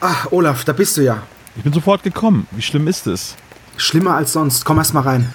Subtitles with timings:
[0.00, 1.22] Ach, Olaf, da bist du ja.
[1.56, 2.46] Ich bin sofort gekommen.
[2.52, 3.36] Wie schlimm ist es?
[3.76, 4.64] Schlimmer als sonst.
[4.64, 5.34] Komm erst mal rein.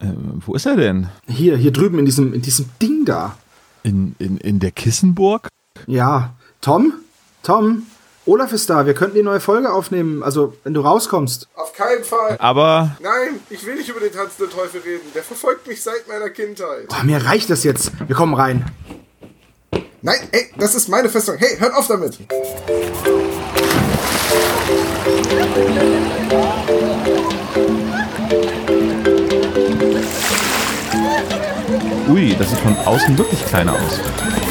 [0.00, 0.06] Äh,
[0.46, 1.08] wo ist er denn?
[1.26, 3.36] Hier, hier drüben in diesem, in diesem Ding da.
[3.82, 5.48] In, in, in der Kissenburg?
[5.86, 6.34] Ja.
[6.60, 6.92] Tom?
[7.42, 7.84] Tom?
[8.26, 8.84] Olaf ist da.
[8.84, 10.22] Wir könnten die neue Folge aufnehmen.
[10.22, 11.48] Also, wenn du rauskommst.
[11.54, 12.36] Auf keinen Fall.
[12.38, 15.06] Aber Nein, ich will nicht über den tanzenden Teufel reden.
[15.14, 16.88] Der verfolgt mich seit meiner Kindheit.
[16.90, 17.92] Oh, mir reicht das jetzt.
[18.06, 18.66] Wir kommen rein.
[20.08, 21.36] Nein, ey, das ist meine Festung.
[21.36, 22.18] Hey, hört auf damit.
[32.08, 34.47] ui, das sieht von außen wirklich kleiner aus.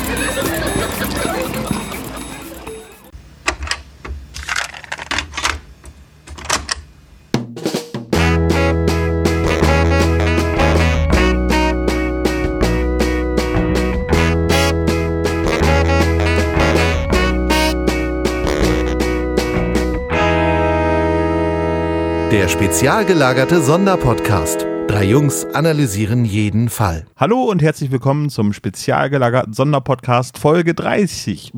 [22.38, 24.64] Der spezial gelagerte Sonderpodcast.
[24.88, 27.08] Drei Jungs analysieren jeden Fall.
[27.16, 31.54] Hallo und herzlich willkommen zum spezial gelagerten Sonderpodcast Folge 30.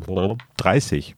[0.56, 1.18] 30.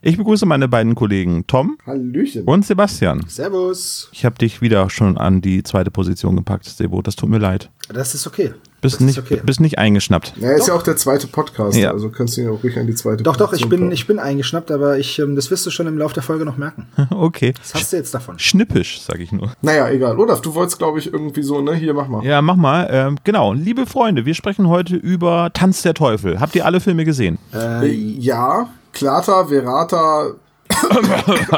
[0.00, 2.44] Ich begrüße meine beiden Kollegen Tom Hallöchen.
[2.44, 3.22] und Sebastian.
[3.28, 4.08] Servus.
[4.14, 7.02] Ich habe dich wieder schon an die zweite Position gepackt, Sebo.
[7.02, 7.70] Das tut mir leid.
[7.90, 8.54] Das ist okay.
[8.86, 9.40] Bist nicht, ist okay.
[9.44, 10.34] bist nicht eingeschnappt.
[10.36, 11.90] Ja, ist ja auch der zweite Podcast, Ja.
[11.90, 14.06] also kannst du ihn auch ruhig an die zweite Doch, doch, ich Position bin, ich
[14.06, 16.86] bin eingeschnappt, aber ich, ähm, das wirst du schon im Laufe der Folge noch merken.
[17.10, 17.54] Okay.
[17.60, 18.38] Was hast du jetzt davon?
[18.38, 19.52] Schnippisch, sag ich nur.
[19.62, 20.18] Naja, egal.
[20.18, 21.74] Olaf, du wolltest, glaube ich, irgendwie so, ne?
[21.74, 22.24] Hier, mach mal.
[22.24, 22.88] Ja, mach mal.
[22.90, 26.40] Ähm, genau, liebe Freunde, wir sprechen heute über Tanz der Teufel.
[26.40, 27.38] Habt ihr alle Filme gesehen?
[27.54, 30.32] Äh, ja, Klata, Verata,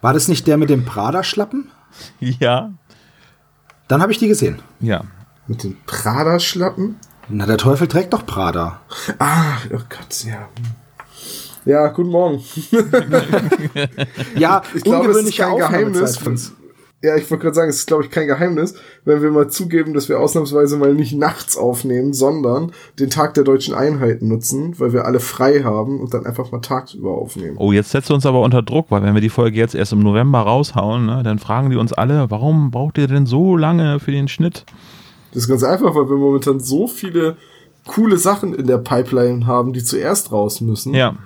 [0.00, 1.70] War das nicht der mit dem Prada-Schlappen?
[2.20, 2.72] Ja.
[3.88, 4.60] Dann habe ich die gesehen.
[4.80, 5.02] Ja.
[5.46, 6.96] Mit den Prada-Schlappen.
[7.28, 8.80] Na, der Teufel trägt doch Prada.
[9.18, 10.48] Ah, oh Gott, ja.
[11.64, 12.42] Ja, guten Morgen.
[14.34, 16.52] Ja, Ich glaube, es ist kein Geheimnis.
[17.04, 19.92] Ja, ich wollte gerade sagen, es ist, glaube ich, kein Geheimnis, wenn wir mal zugeben,
[19.92, 22.70] dass wir ausnahmsweise mal nicht nachts aufnehmen, sondern
[23.00, 26.60] den Tag der deutschen Einheit nutzen, weil wir alle frei haben und dann einfach mal
[26.60, 27.56] tagsüber aufnehmen.
[27.58, 29.92] Oh, jetzt setzt du uns aber unter Druck, weil wenn wir die Folge jetzt erst
[29.92, 33.98] im November raushauen, ne, dann fragen die uns alle, warum braucht ihr denn so lange
[33.98, 34.64] für den Schnitt?
[35.32, 37.36] Das ist ganz einfach, weil wir momentan so viele
[37.86, 41.16] coole Sachen in der Pipeline haben, die zuerst raus müssen, Ja.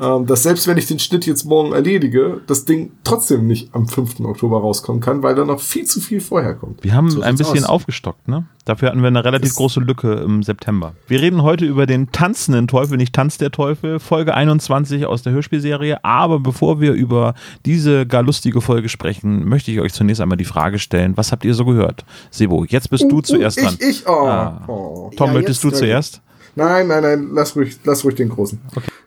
[0.00, 3.88] Ähm, dass selbst wenn ich den Schnitt jetzt morgen erledige, das Ding trotzdem nicht am
[3.88, 4.20] 5.
[4.20, 6.82] Oktober rauskommen kann, weil da noch viel zu viel vorher kommt.
[6.84, 7.70] Wir haben So ein bisschen aus.
[7.70, 8.46] aufgestockt, ne?
[8.64, 10.94] Dafür hatten wir eine relativ Das- große Lücke im September.
[11.06, 15.32] Wir reden heute über den tanzenden Teufel, nicht Tanz der Teufel, Folge 21 aus der
[15.32, 16.04] Hörspielserie.
[16.04, 17.34] Aber bevor wir über
[17.64, 21.44] diese gar lustige Folge sprechen, möchte ich euch zunächst einmal die Frage stellen, was habt
[21.44, 22.04] ihr so gehört?
[22.30, 23.76] Sebo, jetzt bist du zuerst dran.
[23.78, 24.26] Ich, ich, oh.
[24.26, 24.62] Ah.
[24.66, 25.10] oh.
[25.16, 26.20] Tom, Ja, möchtest du zuerst?
[26.56, 28.58] Nein, nein, nein, lass ruhig, lass ruhig den Großen.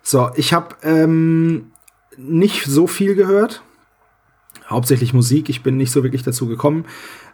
[0.03, 1.71] So, ich habe ähm,
[2.15, 3.63] nicht so viel gehört.
[4.69, 5.49] Hauptsächlich Musik.
[5.49, 6.85] Ich bin nicht so wirklich dazu gekommen,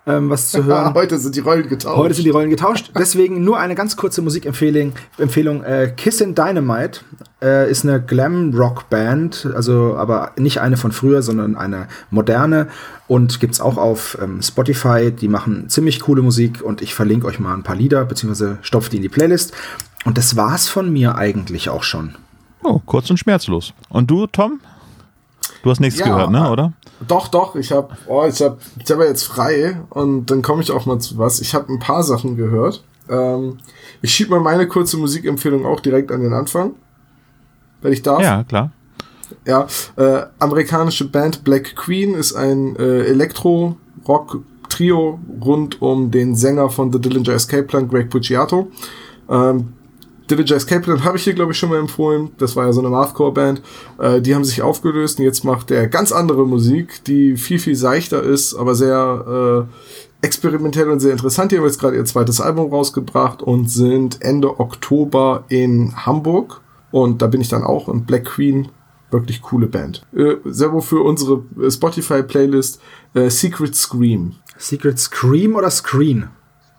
[0.07, 0.93] ähm, was zu hören.
[0.93, 1.97] Heute sind die Rollen getauscht.
[1.97, 2.91] Heute sind die Rollen getauscht.
[2.97, 4.93] Deswegen nur eine ganz kurze Musikempfehlung.
[5.17, 7.01] Empfehlung, äh, Kissin' Dynamite
[7.41, 12.69] äh, ist eine Glam-Rock-Band, also aber nicht eine von früher, sondern eine moderne
[13.07, 15.11] und gibt's auch auf ähm, Spotify.
[15.11, 18.93] Die machen ziemlich coole Musik und ich verlinke euch mal ein paar Lieder, beziehungsweise stopft
[18.93, 19.53] die in die Playlist.
[20.05, 22.15] Und das war's von mir eigentlich auch schon.
[22.63, 23.73] Oh, kurz und schmerzlos.
[23.89, 24.61] Und du, Tom?
[25.63, 26.71] Du hast nichts Ja, gehört, ne, äh, oder?
[27.07, 30.61] Doch, doch, ich habe oh, ich hab, ich hab ja jetzt frei und dann komme
[30.61, 31.41] ich auch mal zu was.
[31.41, 32.83] Ich habe ein paar Sachen gehört.
[33.09, 33.57] Ähm,
[34.01, 36.75] ich schieb mal meine kurze Musikempfehlung auch direkt an den Anfang.
[37.81, 38.21] Wenn ich darf.
[38.21, 38.71] Ja, klar.
[39.45, 39.65] Ja,
[39.97, 47.01] äh, amerikanische Band Black Queen ist ein äh, Elektro-Rock-Trio rund um den Sänger von The
[47.01, 48.67] Dillinger Escape Plan, Greg Puciato.
[49.29, 49.73] Ähm,
[50.29, 52.31] Dillinger Escape Plan habe ich hier, glaube ich, schon mal empfohlen.
[52.37, 53.61] Das war ja so eine Mathcore-Band.
[53.99, 57.75] Äh, die haben sich aufgelöst und jetzt macht er ganz andere Musik, die viel, viel
[57.75, 59.67] seichter ist, aber sehr
[60.21, 61.51] äh, experimentell und sehr interessant.
[61.51, 66.61] Die haben jetzt gerade ihr zweites Album rausgebracht und sind Ende Oktober in Hamburg.
[66.91, 68.69] Und da bin ich dann auch und Black Queen,
[69.11, 70.05] wirklich coole Band.
[70.15, 72.81] Äh, selber für unsere äh, Spotify-Playlist
[73.13, 74.35] äh, Secret Scream.
[74.57, 76.29] Secret Scream oder Screen?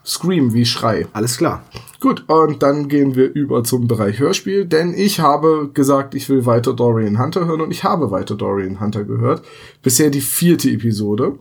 [0.07, 1.07] Scream wie Schrei.
[1.13, 1.65] Alles klar.
[2.01, 6.47] Gut, und dann gehen wir über zum Bereich Hörspiel, denn ich habe gesagt, ich will
[6.47, 9.45] weiter Dorian Hunter hören und ich habe weiter Dorian Hunter gehört.
[9.83, 11.39] Bisher die vierte Episode.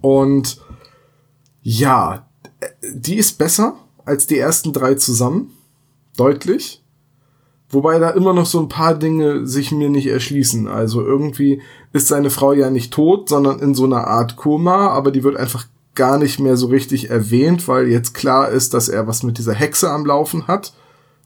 [0.00, 0.60] Und
[1.62, 2.28] ja,
[2.94, 3.74] die ist besser
[4.04, 5.50] als die ersten drei zusammen.
[6.16, 6.84] Deutlich.
[7.68, 10.68] Wobei da immer noch so ein paar Dinge sich mir nicht erschließen.
[10.68, 11.60] Also irgendwie
[11.92, 15.36] ist seine Frau ja nicht tot, sondern in so einer Art Koma, aber die wird
[15.36, 15.66] einfach
[15.96, 19.54] gar nicht mehr so richtig erwähnt, weil jetzt klar ist, dass er was mit dieser
[19.54, 20.72] Hexe am Laufen hat.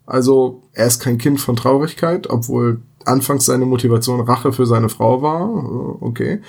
[0.07, 5.23] Also er ist kein Kind von Traurigkeit, obwohl anfangs seine Motivation Rache für seine Frau
[5.23, 5.41] war.
[6.01, 6.41] Äh, Okay.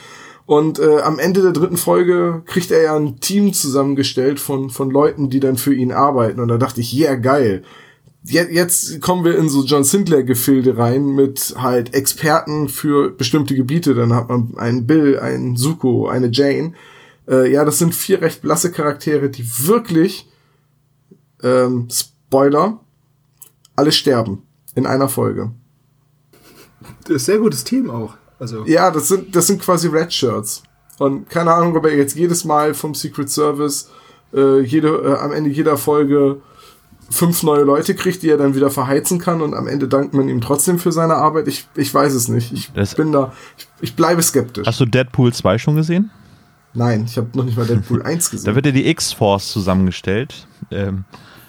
[0.47, 4.89] Und äh, am Ende der dritten Folge kriegt er ja ein Team zusammengestellt von, von
[4.89, 6.39] Leuten, die dann für ihn arbeiten.
[6.41, 7.63] Und da dachte ich, ja, yeah, geil.
[8.23, 13.93] Je- Jetzt kommen wir in so John Sinclair-Gefilde rein mit halt Experten für bestimmte Gebiete.
[13.93, 16.73] Dann hat man einen Bill, einen Zuko, eine Jane.
[17.31, 20.29] Äh, ja, das sind vier recht blasse Charaktere, die wirklich,
[21.41, 22.79] ähm, Spoiler,
[23.75, 24.43] alle sterben
[24.75, 25.51] in einer Folge.
[27.03, 28.15] Das ist ein sehr gutes Team auch.
[28.39, 30.63] Also, Ja, das sind, das sind quasi Red Shirts.
[30.99, 33.89] Und keine Ahnung, ob er jetzt jedes Mal vom Secret Service
[34.33, 36.41] äh, jede, äh, am Ende jeder Folge
[37.09, 40.29] fünf neue Leute kriegt, die er dann wieder verheizen kann und am Ende dankt man
[40.29, 41.47] ihm trotzdem für seine Arbeit.
[41.47, 42.51] Ich, ich weiß es nicht.
[42.53, 44.65] Ich Das- bin da, ich, ich bleibe skeptisch.
[44.67, 46.09] Hast du Deadpool 2 schon gesehen?
[46.73, 48.55] Nein, ich habe noch nicht mal Deadpool 1 Da gesehen.
[48.55, 50.47] wird ja die X-Force zusammengestellt.
[50.71, 51.03] Ähm,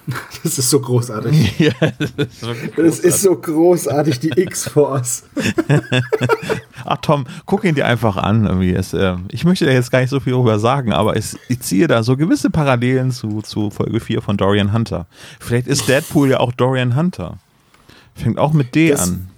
[0.42, 1.58] das ist so großartig.
[1.60, 5.22] ja, das ist wirklich Das ist so großartig, die X-Force.
[6.84, 8.46] Ach Tom, guck ihn dir einfach an.
[8.46, 8.72] Irgendwie.
[8.74, 11.60] Es, äh, ich möchte da jetzt gar nicht so viel darüber sagen, aber es, ich
[11.60, 15.06] ziehe da so gewisse Parallelen zu, zu Folge 4 von Dorian Hunter.
[15.38, 17.38] Vielleicht ist Deadpool ja auch Dorian Hunter.
[18.16, 19.28] Fängt auch mit D Das- an.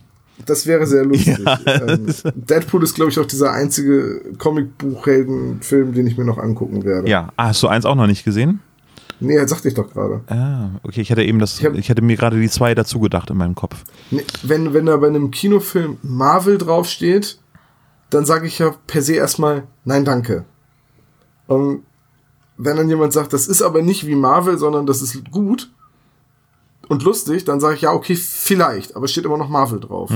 [0.46, 1.38] Das wäre sehr lustig.
[1.66, 7.08] ähm, Deadpool ist, glaube ich, auch dieser einzige Comicbuchheldenfilm, den ich mir noch angucken werde.
[7.08, 8.60] Ja, ah, hast du eins auch noch nicht gesehen?
[9.20, 10.22] Nee, das sagte ich doch gerade.
[10.26, 12.98] Ah, okay, ich hatte eben das, Ich hab- ich hatte mir gerade die zwei dazu
[13.00, 13.84] gedacht in meinem Kopf.
[14.10, 17.38] Nee, wenn, wenn da bei einem Kinofilm Marvel draufsteht,
[18.10, 20.44] dann sage ich ja per se erstmal Nein, danke.
[21.46, 21.82] Und
[22.56, 25.70] wenn dann jemand sagt, das ist aber nicht wie Marvel, sondern das ist gut
[26.88, 30.10] und lustig, dann sage ich ja, okay, vielleicht, aber es steht immer noch Marvel drauf.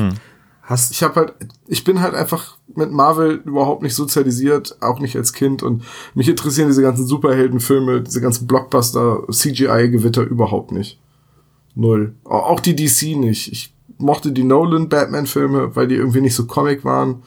[0.63, 1.35] Hast, Ich habe halt,
[1.67, 5.83] ich bin halt einfach mit Marvel überhaupt nicht sozialisiert, auch nicht als Kind und
[6.15, 11.01] mich interessieren diese ganzen Superheldenfilme, diese ganzen Blockbuster, CGI-Gewitter überhaupt nicht.
[11.75, 12.15] Null.
[12.25, 13.51] Au- Auch die DC nicht.
[13.51, 17.23] Ich mochte die Nolan-Batman-Filme, weil die irgendwie nicht so Comic waren,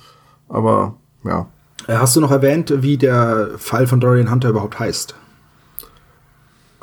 [0.48, 1.48] aber ja.
[1.88, 5.16] äh, hast du noch erwähnt, wie der Fall von Dorian Hunter überhaupt heißt?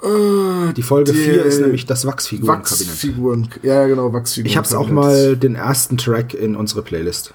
[0.01, 2.89] Die Folge die 4 ist nämlich das Wachsfigurenkabinett.
[2.89, 4.49] Wachsfiguren, ja genau, Wachsfiguren.
[4.51, 7.35] Ich hab's auch mal den ersten Track in unsere Playlist.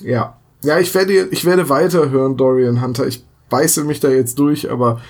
[0.00, 0.36] Ja.
[0.62, 3.06] Ja, ich werde, ich werde weiterhören, Dorian Hunter.
[3.06, 5.00] Ich beiße mich da jetzt durch, aber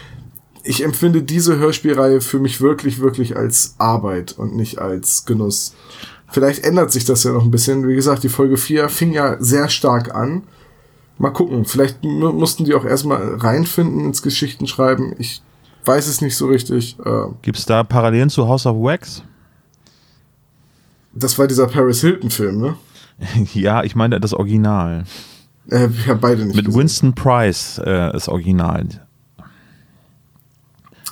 [0.63, 5.75] ich empfinde diese Hörspielreihe für mich wirklich, wirklich als Arbeit und nicht als Genuss.
[6.31, 7.87] Vielleicht ändert sich das ja noch ein bisschen.
[7.87, 10.43] Wie gesagt, die Folge 4 fing ja sehr stark an.
[11.19, 11.65] Mal gucken.
[11.65, 15.15] Vielleicht mu- mussten die auch erstmal reinfinden ins Geschichtenschreiben.
[15.19, 15.43] Ich
[15.87, 16.99] weiß es nicht so richtig.
[17.05, 19.23] Äh, Gibt es da Parallelen zu House of Wax?
[21.13, 22.77] Das war dieser Paris Hilton-Film, ne?
[23.55, 25.05] ja, ich meine das Original.
[25.71, 26.81] Äh, ich hab beide nicht Mit gesehen.
[26.81, 28.87] Winston Price äh, das Original.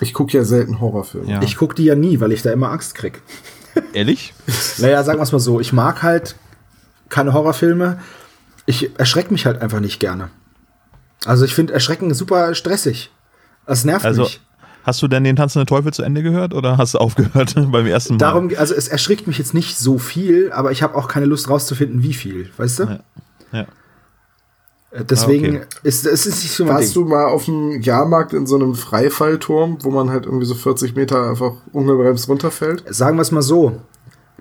[0.01, 1.31] Ich gucke ja selten Horrorfilme.
[1.31, 1.43] Ja.
[1.43, 3.23] Ich guck die ja nie, weil ich da immer Angst krieg.
[3.93, 4.35] Ehrlich?
[4.79, 6.35] Naja, sagen wir es mal so, ich mag halt
[7.09, 8.01] keine Horrorfilme.
[8.67, 10.31] Ich erschreck mich halt einfach nicht gerne.
[11.25, 13.11] Also ich finde Erschrecken super stressig.
[13.67, 14.41] Das nervt Also, mich.
[14.85, 18.15] Hast du denn den Tanzenden Teufel zu Ende gehört oder hast du aufgehört beim ersten
[18.15, 18.19] Mal?
[18.19, 21.49] Darum, also es erschrickt mich jetzt nicht so viel, aber ich habe auch keine Lust
[21.49, 22.83] rauszufinden, wie viel, weißt du?
[22.85, 23.01] Ja.
[23.53, 23.67] Ja.
[24.91, 25.67] Äh, Deswegen Ah, okay.
[25.85, 27.05] ist es ist nicht so Warst Ding.
[27.05, 30.95] du mal auf dem Jahrmarkt in so einem Freifallturm, wo man halt irgendwie so 40
[30.95, 32.85] Meter einfach ungebremst runterfällt?
[32.89, 33.81] Sagen wir es mal so.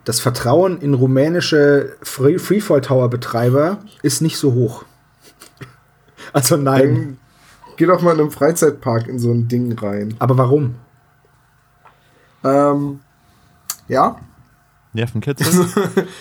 [0.04, 4.84] Das Vertrauen in rumänische Free Freefall Tower Betreiber ist nicht so hoch.
[6.34, 7.18] Also nein.
[7.82, 10.14] Geh doch mal in einem Freizeitpark in so ein Ding rein.
[10.20, 10.76] Aber warum?
[12.44, 13.00] Ähm,
[13.88, 14.18] ja,
[14.94, 15.66] Nervenkitzel?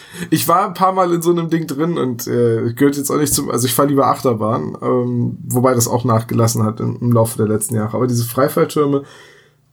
[0.31, 3.19] ich war ein paar Mal in so einem Ding drin und äh, gehört jetzt auch
[3.19, 7.12] nicht zum, also ich fahre lieber Achterbahn, ähm, wobei das auch nachgelassen hat im, im
[7.12, 7.95] Laufe der letzten Jahre.
[7.95, 9.02] Aber diese Freifalltürme,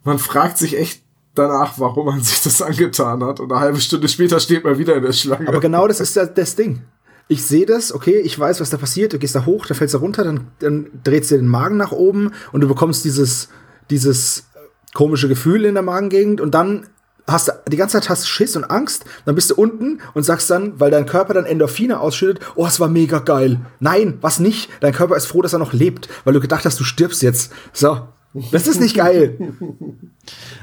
[0.03, 1.03] man fragt sich echt
[1.35, 3.39] danach, warum man sich das angetan hat.
[3.39, 5.47] Und eine halbe Stunde später steht man wieder in der Schlange.
[5.47, 6.81] Aber genau das ist das, das Ding.
[7.27, 9.93] Ich sehe das, okay, ich weiß, was da passiert, du gehst da hoch, da fällst
[9.93, 13.49] du runter, dann, dann drehst du den Magen nach oben und du bekommst dieses,
[13.89, 14.45] dieses
[14.93, 16.87] komische Gefühl in der Magengegend und dann
[17.27, 20.49] hast du die ganze Zeit hast Schiss und Angst, dann bist du unten und sagst
[20.49, 23.59] dann, weil dein Körper dann Endorphine ausschüttet, oh, es war mega geil.
[23.79, 24.69] Nein, was nicht?
[24.79, 27.51] Dein Körper ist froh, dass er noch lebt, weil du gedacht hast, du stirbst jetzt.
[27.73, 28.07] So.
[28.51, 29.37] Das ist nicht geil.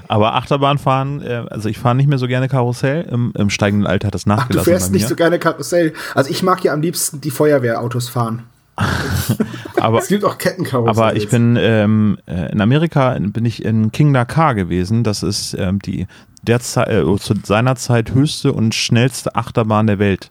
[0.08, 3.02] Aber Achterbahnfahren, äh, also ich fahre nicht mehr so gerne Karussell.
[3.10, 5.92] Im, im steigenden Alter hat das Ach, du nachgelassen fährst nicht so gerne Karussell.
[6.14, 8.42] Also ich mag ja am liebsten die Feuerwehrautos fahren.
[9.80, 10.98] aber, es gibt auch Kettenkarussells.
[10.98, 15.04] aber ich bin ähm, äh, in Amerika bin ich in King Dakar gewesen.
[15.04, 16.06] Das ist ähm, die
[16.42, 20.30] derzeit, äh, zu seiner Zeit höchste und schnellste Achterbahn der Welt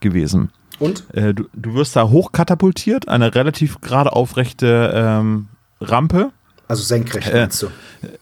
[0.00, 0.50] gewesen.
[0.78, 1.04] Und?
[1.14, 5.48] Äh, du, du wirst da hochkatapultiert, eine relativ gerade aufrechte ähm,
[5.80, 6.30] Rampe.
[6.68, 7.66] Also senkrecht, Äh, meinst du?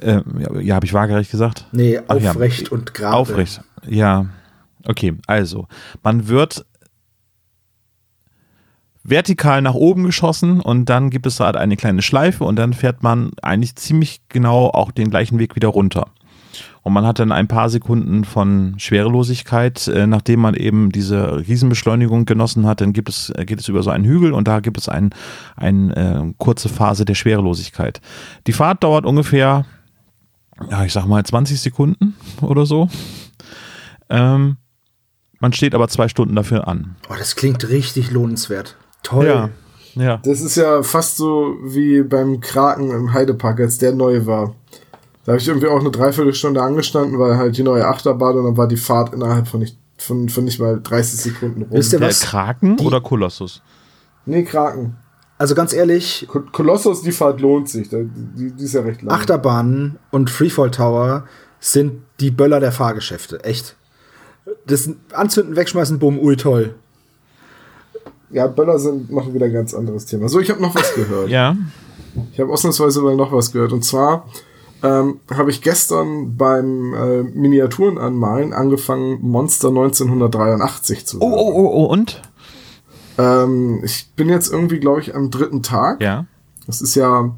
[0.01, 1.67] Äh, ja, ja habe ich waagerecht gesagt?
[1.73, 2.31] Nee, Ach ja.
[2.31, 3.17] aufrecht und gerade.
[3.17, 3.61] Aufrecht.
[3.87, 4.27] Ja.
[4.85, 5.67] Okay, also,
[6.05, 6.65] man wird
[9.03, 13.03] vertikal nach oben geschossen und dann gibt es halt eine kleine Schleife und dann fährt
[13.03, 16.09] man eigentlich ziemlich genau auch den gleichen Weg wieder runter.
[16.87, 22.27] Und man hat dann ein paar Sekunden von Schwerelosigkeit, äh, nachdem man eben diese Riesenbeschleunigung
[22.27, 24.79] genossen hat, dann gibt es, äh, geht es über so einen Hügel und da gibt
[24.79, 25.11] es ein,
[25.57, 28.01] ein, äh, kurze Phase der Schwerelosigkeit.
[28.47, 29.65] Die Fahrt dauert ungefähr,
[30.71, 32.89] ja, ich sag mal 20 Sekunden oder so.
[34.09, 34.57] Ähm,
[35.41, 36.95] man steht aber zwei Stunden dafür an.
[37.11, 38.77] Oh, das klingt richtig lohnenswert.
[39.03, 39.27] Toll.
[39.27, 39.51] Ja.
[39.97, 40.19] Ja.
[40.19, 44.55] Das ist ja fast so wie beim Kraken im Heidepark, als der neu war.
[45.27, 48.57] Da habe ich irgendwie auch eine Dreiviertelstunde angestanden, weil halt die neue Achterbahn und dann
[48.57, 51.73] war die Fahrt innerhalb von nicht, von, von nicht mal 30 Sekunden rum.
[51.73, 52.21] Wisst ihr Der was?
[52.21, 53.61] Kraken Die- oder Kolossus?
[54.25, 54.97] Nee, Kraken.
[55.39, 57.89] Also ganz ehrlich, Ko- Kolossus, die Fahrt lohnt sich.
[57.91, 58.09] Die,
[58.53, 59.15] die ist ja recht lang.
[59.15, 61.25] Achterbahnen und Freefall Tower
[61.61, 63.43] sind die Böller der Fahrgeschäfte.
[63.45, 63.77] Echt.
[64.67, 66.75] Das Anzünden, wegschmeißen, bumm, ui, toll.
[68.31, 70.29] Ja, Böller sind, machen wieder ein ganz anderes Thema.
[70.29, 71.29] So, ich habe noch was gehört.
[71.29, 71.57] Ja.
[72.33, 73.73] Ich habe ausnahmsweise mal noch was gehört.
[73.73, 74.27] Und zwar
[74.87, 81.39] ähm, habe ich gestern beim äh, Miniaturen anmalen angefangen, Monster 1983 zu Oh, hören.
[81.39, 82.23] oh, oh, oh, und?
[83.19, 86.03] Ähm, ich bin jetzt irgendwie, glaube ich, am dritten Tag.
[86.03, 86.27] Ja.
[86.67, 87.35] Das ist ja,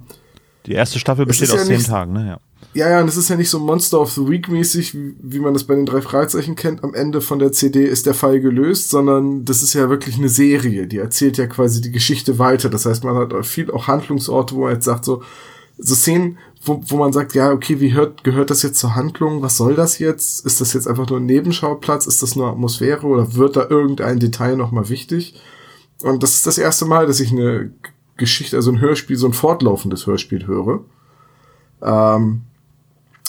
[0.67, 2.27] Die erste Staffel Es besteht ist ja aus zehn Tagen, ne?
[2.27, 2.39] Ja.
[2.75, 5.39] ja, ja, und das ist ja nicht so Monster of the Week mäßig, wie, wie
[5.39, 6.83] man das bei den drei Freizeichen kennt.
[6.83, 10.29] Am Ende von der CD ist der Fall gelöst, sondern das ist ja wirklich eine
[10.29, 10.87] Serie.
[10.87, 12.69] Die erzählt ja quasi die Geschichte weiter.
[12.71, 15.23] Das heißt, man hat viel auch Handlungsorte, wo man jetzt sagt so,
[15.81, 19.43] so Szenen, wo, wo man sagt, ja, okay, wie hört, gehört das jetzt zur Handlung?
[19.43, 20.45] Was soll das jetzt?
[20.45, 22.07] Ist das jetzt einfach nur ein Nebenschauplatz?
[22.07, 25.41] Ist das nur Atmosphäre oder wird da irgendein Detail nochmal wichtig?
[26.03, 27.73] Und das ist das erste Mal, dass ich eine
[28.17, 30.85] Geschichte, also ein Hörspiel, so ein fortlaufendes Hörspiel höre.
[31.83, 32.43] Ähm,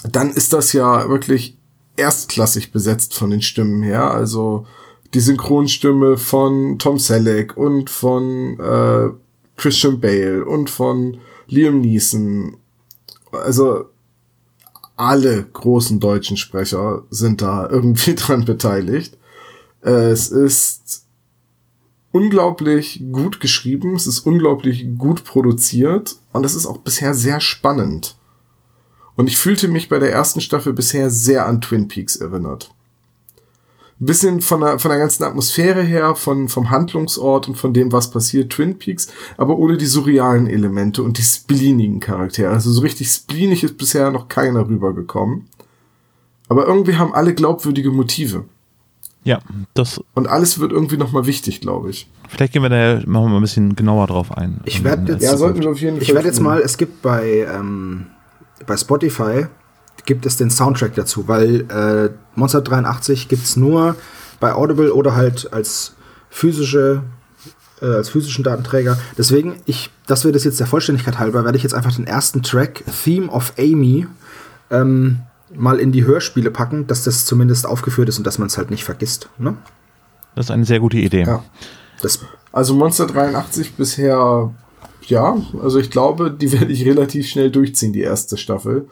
[0.04, 1.58] dann ist das ja wirklich
[1.96, 4.12] erstklassig besetzt von den Stimmen her.
[4.12, 4.66] Also
[5.14, 9.10] die Synchronstimme von Tom Selleck und von äh,
[9.58, 11.18] Christian Bale und von
[11.48, 12.58] Liam Neeson.
[13.32, 13.86] Also
[14.96, 19.18] alle großen deutschen Sprecher sind da irgendwie dran beteiligt.
[19.82, 21.06] Es ist
[22.12, 28.18] unglaublich gut geschrieben, es ist unglaublich gut produziert und es ist auch bisher sehr spannend.
[29.16, 32.74] Und ich fühlte mich bei der ersten Staffel bisher sehr an Twin Peaks erinnert.
[34.02, 37.92] Ein bisschen von der, von der ganzen Atmosphäre her, von, vom Handlungsort und von dem,
[37.92, 42.50] was passiert, Twin Peaks, aber ohne die surrealen Elemente und die spleenigen Charaktere.
[42.52, 45.48] Also so richtig spleenig ist bisher noch keiner rübergekommen.
[46.48, 48.46] Aber irgendwie haben alle glaubwürdige Motive.
[49.26, 49.40] Ja,
[49.74, 52.10] das, Und alles wird irgendwie nochmal wichtig, glaube ich.
[52.30, 54.62] vielleicht gehen wir da machen wir mal ein bisschen genauer drauf ein.
[54.64, 56.04] Ich werd In- jetzt- Ja, sollten wir auf jeden Fall.
[56.04, 58.06] Ich werde jetzt mal, es gibt bei, ähm,
[58.66, 59.48] bei Spotify
[60.06, 63.96] gibt es den Soundtrack dazu, weil äh, Monster 83 gibt es nur
[64.40, 65.94] bei Audible oder halt als
[66.30, 67.04] physische
[67.82, 68.98] äh, als physischen Datenträger.
[69.18, 72.44] Deswegen, ich, das wird es jetzt der Vollständigkeit halber, werde ich jetzt einfach den ersten
[72.44, 74.08] Track, Theme of Amy,
[74.70, 75.20] ähm,
[75.54, 78.70] mal in die Hörspiele packen, dass das zumindest aufgeführt ist und dass man es halt
[78.70, 79.30] nicht vergisst.
[79.38, 79.56] Ne?
[80.36, 81.24] Das ist eine sehr gute Idee.
[81.24, 81.44] Ja.
[82.02, 82.20] Das,
[82.52, 84.54] Also Monster 83 bisher,
[85.08, 88.88] ja, also ich glaube, die werde ich relativ schnell durchziehen, die erste Staffel.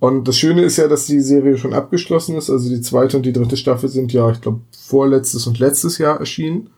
[0.00, 2.50] Und das Schöne ist ja, dass die Serie schon abgeschlossen ist.
[2.50, 6.18] Also die zweite und die dritte Staffel sind ja, ich glaube, vorletztes und letztes Jahr
[6.18, 6.70] erschienen.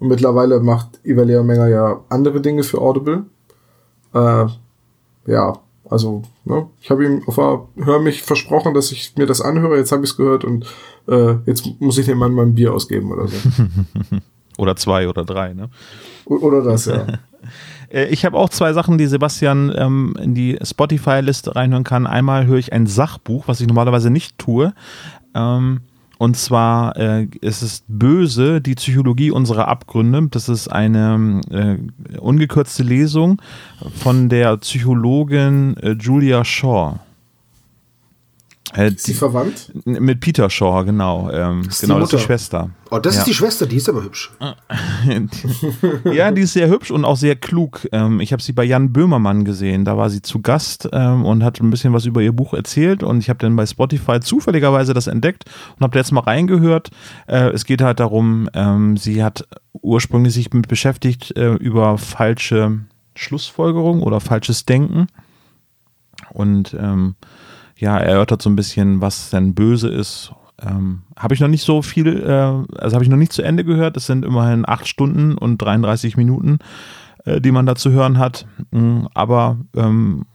[0.00, 3.24] Und mittlerweile macht Ivalea Menger ja andere Dinge für Audible.
[4.14, 4.46] Äh,
[5.26, 5.52] ja,
[5.88, 9.76] also, ne, ich habe ihm auf Hör mich versprochen, dass ich mir das anhöre.
[9.76, 10.66] Jetzt habe ich es gehört und
[11.06, 13.36] äh, jetzt muss ich dem Mann mal ein Bier ausgeben oder so.
[14.56, 15.68] Oder zwei oder drei, ne?
[16.26, 17.06] O- oder das, ja.
[17.94, 22.06] Äh, Ich habe auch zwei Sachen, die Sebastian ähm, in die Spotify-Liste reinhören kann.
[22.06, 24.74] Einmal höre ich ein Sachbuch, was ich normalerweise nicht tue.
[25.34, 25.80] Ähm,
[26.18, 30.28] und zwar äh, es ist Böse, die Psychologie unserer Abgründe.
[30.30, 33.42] Das ist eine äh, ungekürzte Lesung
[33.96, 37.00] von der Psychologin äh, Julia Shaw.
[38.76, 39.70] Äh, Ist sie die, verwandt?
[39.84, 41.30] mit Peter Shaw, genau.
[41.30, 42.24] Ähm, Ist die genau, das ist die.
[42.26, 42.70] Schwester.
[42.90, 43.20] oh, das Ja.
[43.20, 44.32] ist die Schwester, die ist aber hübsch.
[46.12, 47.86] ja, die ist sehr hübsch und auch sehr klug.
[47.92, 49.84] Ähm, ich habe sie bei Jan Böhmermann gesehen.
[49.84, 53.02] Da war sie zu Gast ähm, und hat ein bisschen was über ihr Buch erzählt.
[53.02, 55.44] Und ich habe dann bei Spotify zufälligerweise das entdeckt
[55.76, 56.90] und habe jetzt mal reingehört.
[57.26, 62.80] Äh, es geht halt darum, ähm, sie hat ursprünglich sich mit beschäftigt äh, über falsche
[63.14, 65.06] Schlussfolgerung oder falsches Denken.
[66.30, 67.14] Und ähm,
[67.76, 70.32] ja, erörtert so ein bisschen, was denn böse ist.
[70.62, 73.64] Ähm, habe ich noch nicht so viel, äh, also habe ich noch nicht zu Ende
[73.64, 73.96] gehört.
[73.96, 76.58] Es sind immerhin acht Stunden und 33 Minuten.
[77.24, 78.46] äh, die man da zu hören hat.
[78.70, 80.26] Mm, aber ähm,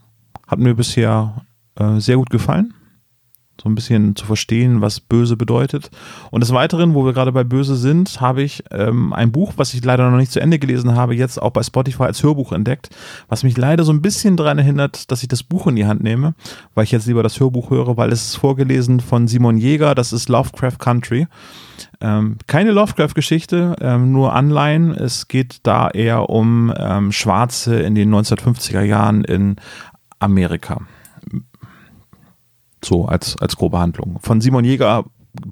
[0.48, 2.74] hat mir bisher äh, sehr gut gefallen
[3.62, 5.90] so ein bisschen zu verstehen, was böse bedeutet.
[6.32, 9.74] Und des Weiteren, wo wir gerade bei böse sind, habe ich ähm, ein Buch, was
[9.74, 12.90] ich leider noch nicht zu Ende gelesen habe, jetzt auch bei Spotify als Hörbuch entdeckt,
[13.28, 16.02] was mich leider so ein bisschen daran erinnert, dass ich das Buch in die Hand
[16.02, 16.36] nehme,
[16.74, 20.14] weil ich jetzt lieber das Hörbuch höre, weil es ist vorgelesen von Simon Jäger, das
[20.14, 21.28] ist Lovecraft Country.
[22.02, 24.92] Ähm, keine Lovecraft-Geschichte, ähm, nur Anleihen.
[24.92, 29.58] Es geht da eher um ähm, Schwarze in den 1950er Jahren in
[30.20, 30.82] Amerika.
[32.84, 34.20] So als, als grobe Handlung.
[34.22, 35.06] Von Simon Jäger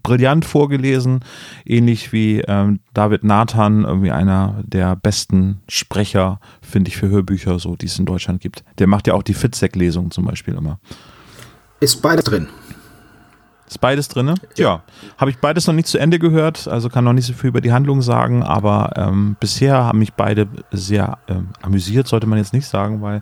[0.04, 1.20] brillant vorgelesen,
[1.66, 7.76] ähnlich wie ähm, David Nathan, irgendwie einer der besten Sprecher, finde ich, für Hörbücher, so
[7.76, 8.64] die es in Deutschland gibt.
[8.80, 10.80] Der macht ja auch die Fitzek-Lesung zum Beispiel immer.
[11.80, 12.48] Ist beides drin.
[13.68, 14.28] Ist beides drin?
[14.28, 14.36] Ja.
[14.56, 14.84] ja.
[15.18, 17.62] Habe ich beides noch nicht zu Ende gehört, also kann noch nicht so viel über
[17.62, 22.54] die Handlung sagen, aber ähm, bisher haben mich beide sehr ähm, amüsiert, sollte man jetzt
[22.54, 23.22] nicht sagen, weil.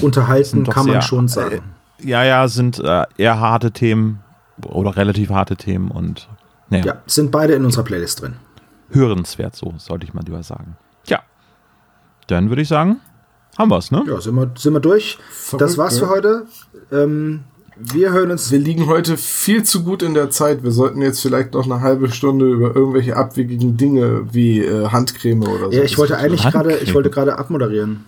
[0.00, 1.73] Unterhalten kann man schon sagen.
[2.02, 4.20] Ja, ja, sind äh, eher harte Themen
[4.64, 6.28] oder relativ harte Themen und
[6.70, 6.84] naja.
[6.84, 8.34] Ja, sind beide in unserer Playlist drin.
[8.90, 10.76] Hörenswert, so sollte ich mal lieber sagen.
[11.06, 11.20] Ja,
[12.26, 13.00] dann würde ich sagen,
[13.58, 14.04] haben wir es, ne?
[14.06, 15.18] Ja, sind wir, sind wir durch.
[15.30, 16.46] Verrückt, das war's für heute.
[16.90, 17.44] Ähm,
[17.76, 18.52] wir hören uns.
[18.52, 20.62] Wir liegen heute viel zu gut in der Zeit.
[20.62, 25.42] Wir sollten jetzt vielleicht noch eine halbe Stunde über irgendwelche abwegigen Dinge wie äh, Handcreme
[25.42, 25.72] oder so.
[25.72, 28.04] Ja, ich wollte eigentlich gerade, ich wollte gerade abmoderieren.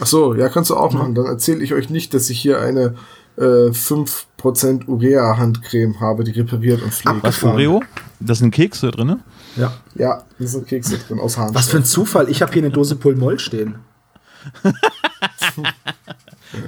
[0.00, 1.14] Ach so, ja, kannst du auch machen.
[1.14, 2.94] Dann erzähle ich euch nicht, dass ich hier eine
[3.36, 7.22] äh, 5% Urea-Handcreme habe, die repariert und pflegt.
[7.22, 7.82] Was, Oreo?
[8.20, 9.20] Das sind Kekse drin?
[9.56, 9.72] Ja.
[9.94, 11.54] Ja, das sind Kekse drin aus Hahn.
[11.54, 12.28] Was für ein Zufall.
[12.28, 13.76] Ich habe hier eine Dose Pulmoll stehen.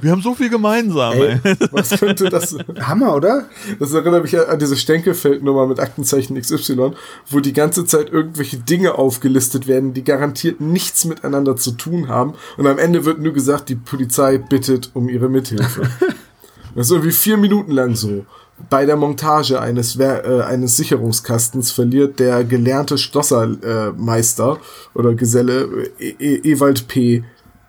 [0.01, 1.15] Wir haben so viel gemeinsam.
[1.15, 1.57] Ey, ey.
[1.71, 2.57] Was könnte das?
[2.81, 3.47] Hammer, oder?
[3.79, 6.93] Das erinnert mich an diese Stenkelfeldnummer mit Aktenzeichen XY,
[7.29, 12.35] wo die ganze Zeit irgendwelche Dinge aufgelistet werden, die garantiert nichts miteinander zu tun haben.
[12.57, 15.83] Und am Ende wird nur gesagt, die Polizei bittet um ihre Mithilfe.
[16.75, 18.27] das ist irgendwie vier Minuten lang so.
[18.69, 26.15] Bei der Montage eines, äh, eines Sicherungskastens verliert der gelernte Schlossermeister äh, oder Geselle e
[26.19, 27.25] e Ewald P.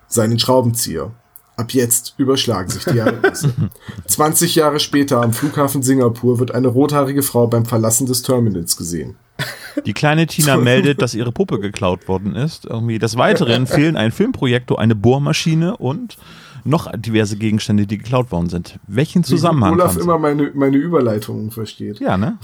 [0.08, 1.12] seinen Schraubenzieher.
[1.62, 3.52] Ab jetzt überschlagen sich die Ereignisse.
[4.08, 9.14] 20 Jahre später am Flughafen Singapur wird eine rothaarige Frau beim Verlassen des Terminals gesehen.
[9.86, 12.64] Die kleine Tina meldet, dass ihre Puppe geklaut worden ist.
[12.64, 16.18] Irgendwie des Weiteren fehlen ein Filmprojektor, eine Bohrmaschine und
[16.64, 18.80] noch diverse Gegenstände, die geklaut worden sind.
[18.88, 19.76] Welchen Zusammenhang?
[19.76, 22.00] Wie Olaf immer meine, meine Überleitungen versteht.
[22.00, 22.38] Ja, ne?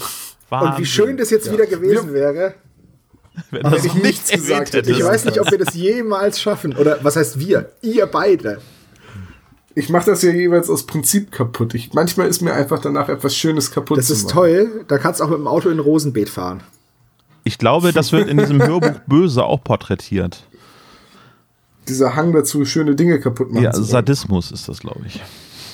[0.48, 0.70] Wahnsinn.
[0.70, 1.54] Und wie schön das jetzt ja.
[1.54, 2.54] wieder gewesen wäre.
[3.50, 4.92] Wenn, wenn ich nichts gesagt hätte.
[4.92, 6.76] Ich weiß nicht, ob wir das jemals schaffen.
[6.76, 7.72] Oder was heißt wir?
[7.82, 8.60] Ihr beide
[9.74, 11.74] ich mache das ja jeweils aus Prinzip kaputt.
[11.74, 14.84] Ich, manchmal ist mir einfach danach etwas Schönes kaputt Das ist toll.
[14.88, 16.62] Da kannst du auch mit dem Auto in ein Rosenbeet fahren.
[17.44, 20.44] Ich glaube, das wird in diesem Hörbuch böse auch porträtiert.
[21.88, 23.64] Dieser Hang dazu, schöne Dinge kaputt machen.
[23.64, 25.16] Ja, Sadismus ist das, glaube ich.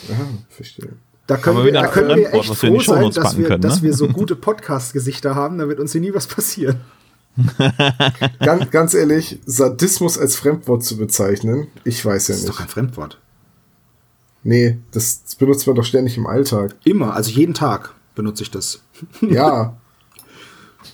[0.08, 0.16] Ja,
[0.48, 0.90] verstehe.
[1.26, 3.68] Da können, wir, da können wir echt froh sein, dass wir, können, ne?
[3.68, 6.80] dass wir so gute Podcast-Gesichter haben, da wird uns hier nie was passieren.
[8.40, 12.44] ganz, ganz ehrlich, Sadismus als Fremdwort zu bezeichnen, ich weiß ja nicht.
[12.44, 13.18] Das ist doch kein Fremdwort.
[14.44, 16.76] Nee, das, benutzt man doch ständig im Alltag.
[16.84, 18.82] Immer, also jeden Tag benutze ich das.
[19.20, 19.76] Ja.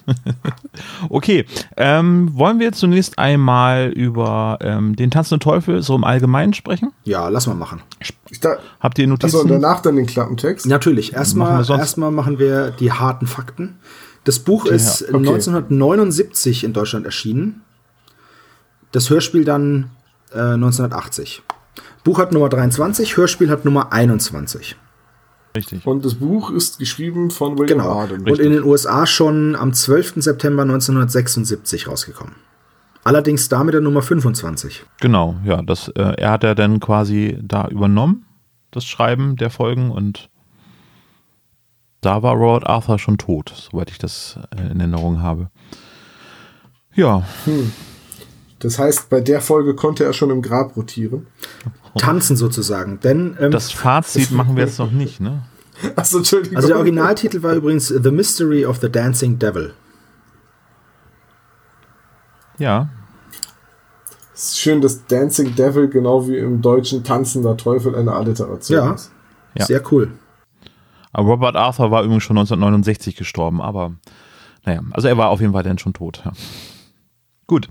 [1.10, 1.44] okay,
[1.76, 6.92] ähm, wollen wir zunächst einmal über ähm, den tanzenden Teufel so im Allgemeinen sprechen?
[7.04, 7.82] Ja, lass mal machen.
[8.40, 9.36] Da, Habt ihr Notizen?
[9.36, 10.66] Achso, und danach dann den Klappentext?
[10.66, 11.12] Natürlich.
[11.12, 13.78] Erstmal machen, erstmal machen wir die harten Fakten.
[14.24, 15.16] Das Buch ja, ist okay.
[15.16, 17.62] 1979 in Deutschland erschienen.
[18.92, 19.90] Das Hörspiel dann
[20.32, 21.42] äh, 1980.
[22.04, 24.76] Buch hat Nummer 23, Hörspiel hat Nummer 21.
[25.56, 25.86] Richtig.
[25.86, 27.92] Und das Buch ist geschrieben von William genau.
[27.92, 28.28] Arden.
[28.28, 30.14] Und in den USA schon am 12.
[30.16, 32.36] September 1976 rausgekommen.
[33.02, 34.84] Allerdings da mit der Nummer 25.
[35.00, 35.62] Genau, ja.
[35.62, 38.26] Das, äh, er hat ja dann quasi da übernommen,
[38.70, 40.30] das Schreiben der Folgen und
[42.00, 45.50] da war Robert Arthur schon tot, soweit ich das äh, in Erinnerung habe.
[46.94, 47.24] Ja.
[47.44, 47.72] Hm.
[48.58, 51.26] Das heißt, bei der Folge konnte er schon im Grab rotieren.
[51.96, 53.00] Tanzen sozusagen.
[53.00, 55.42] Denn, ähm, das Fazit machen wir jetzt noch nicht, ne?
[55.96, 56.56] Achso, Entschuldigung.
[56.56, 59.72] Also der Originaltitel war übrigens The Mystery of the Dancing Devil.
[62.58, 62.88] Ja.
[64.34, 68.92] Es ist schön, dass Dancing Devil genau wie im Deutschen Tanzender Teufel eine Alliteration ja.
[68.92, 69.10] ist.
[69.54, 70.12] Ja, sehr cool.
[71.12, 73.92] Aber Robert Arthur war übrigens schon 1969 gestorben, aber
[74.64, 76.22] naja, also er war auf jeden Fall dann schon tot.
[76.24, 76.32] Ja.
[77.50, 77.68] Gut.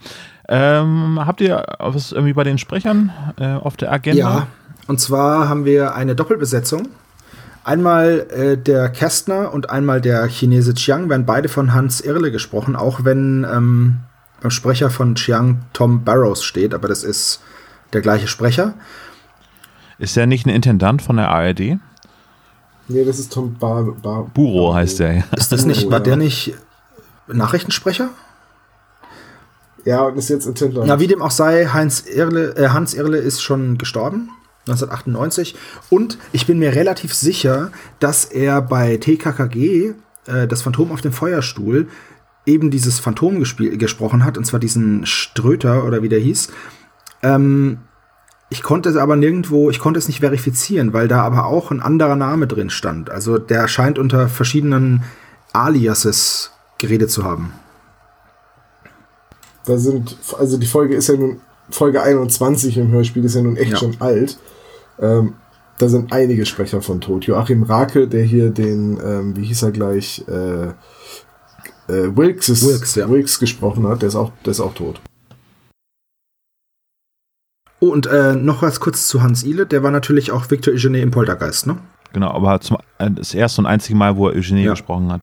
[0.50, 4.20] Ähm, habt ihr was irgendwie bei den Sprechern äh, auf der Agenda?
[4.20, 4.48] Ja,
[4.88, 6.90] und zwar haben wir eine Doppelbesetzung.
[7.64, 12.76] Einmal äh, der Kästner und einmal der Chinese Chiang werden beide von Hans Irle gesprochen,
[12.76, 14.00] auch wenn ähm,
[14.42, 17.40] beim Sprecher von Chiang Tom Barrows steht, aber das ist
[17.94, 18.74] der gleiche Sprecher.
[19.98, 21.80] Ist der nicht ein Intendant von der ARD?
[22.90, 25.24] Nee, das ist Tom Bar, Bar Buro heißt der, ja.
[25.38, 26.54] Ist das nicht, war der nicht
[27.28, 28.10] Nachrichtensprecher?
[29.90, 30.88] Ja, und ist jetzt Intendant.
[30.88, 34.30] Ja, wie dem auch sei, Heinz Irle, äh, Hans Irle ist schon gestorben.
[34.68, 35.56] 1998.
[35.90, 39.96] Und ich bin mir relativ sicher, dass er bei TKKG,
[40.28, 41.88] äh, das Phantom auf dem Feuerstuhl,
[42.46, 46.50] eben dieses Phantom gesprochen hat, und zwar diesen Ströter oder wie der hieß.
[47.24, 47.80] Ähm,
[48.52, 51.82] ich konnte es aber nirgendwo, ich konnte es nicht verifizieren, weil da aber auch ein
[51.82, 53.10] anderer Name drin stand.
[53.10, 55.02] Also der scheint unter verschiedenen
[55.52, 57.54] Aliases geredet zu haben.
[59.66, 63.58] Da sind, also die Folge ist ja nun, Folge 21 im Hörspiel ist ja nun
[63.58, 63.78] echt Ja.
[63.78, 64.40] schon alt.
[65.00, 65.34] Ähm,
[65.78, 67.26] da sind einige Sprecher von tot.
[67.26, 72.96] Joachim Rake, der hier den, ähm, wie hieß er gleich, äh, äh, Wilkes, ist, Wilkes,
[72.96, 73.10] ja.
[73.10, 75.00] Wilkes gesprochen hat, der ist auch, der ist auch tot.
[77.82, 81.00] Oh, und äh, noch was kurz zu Hans Ile, der war natürlich auch Victor Eugene
[81.00, 81.78] im Poltergeist, ne?
[82.12, 84.72] Genau, aber zum, äh, das erste und einzige Mal, wo er Eugenie Ja.
[84.72, 85.22] gesprochen hat.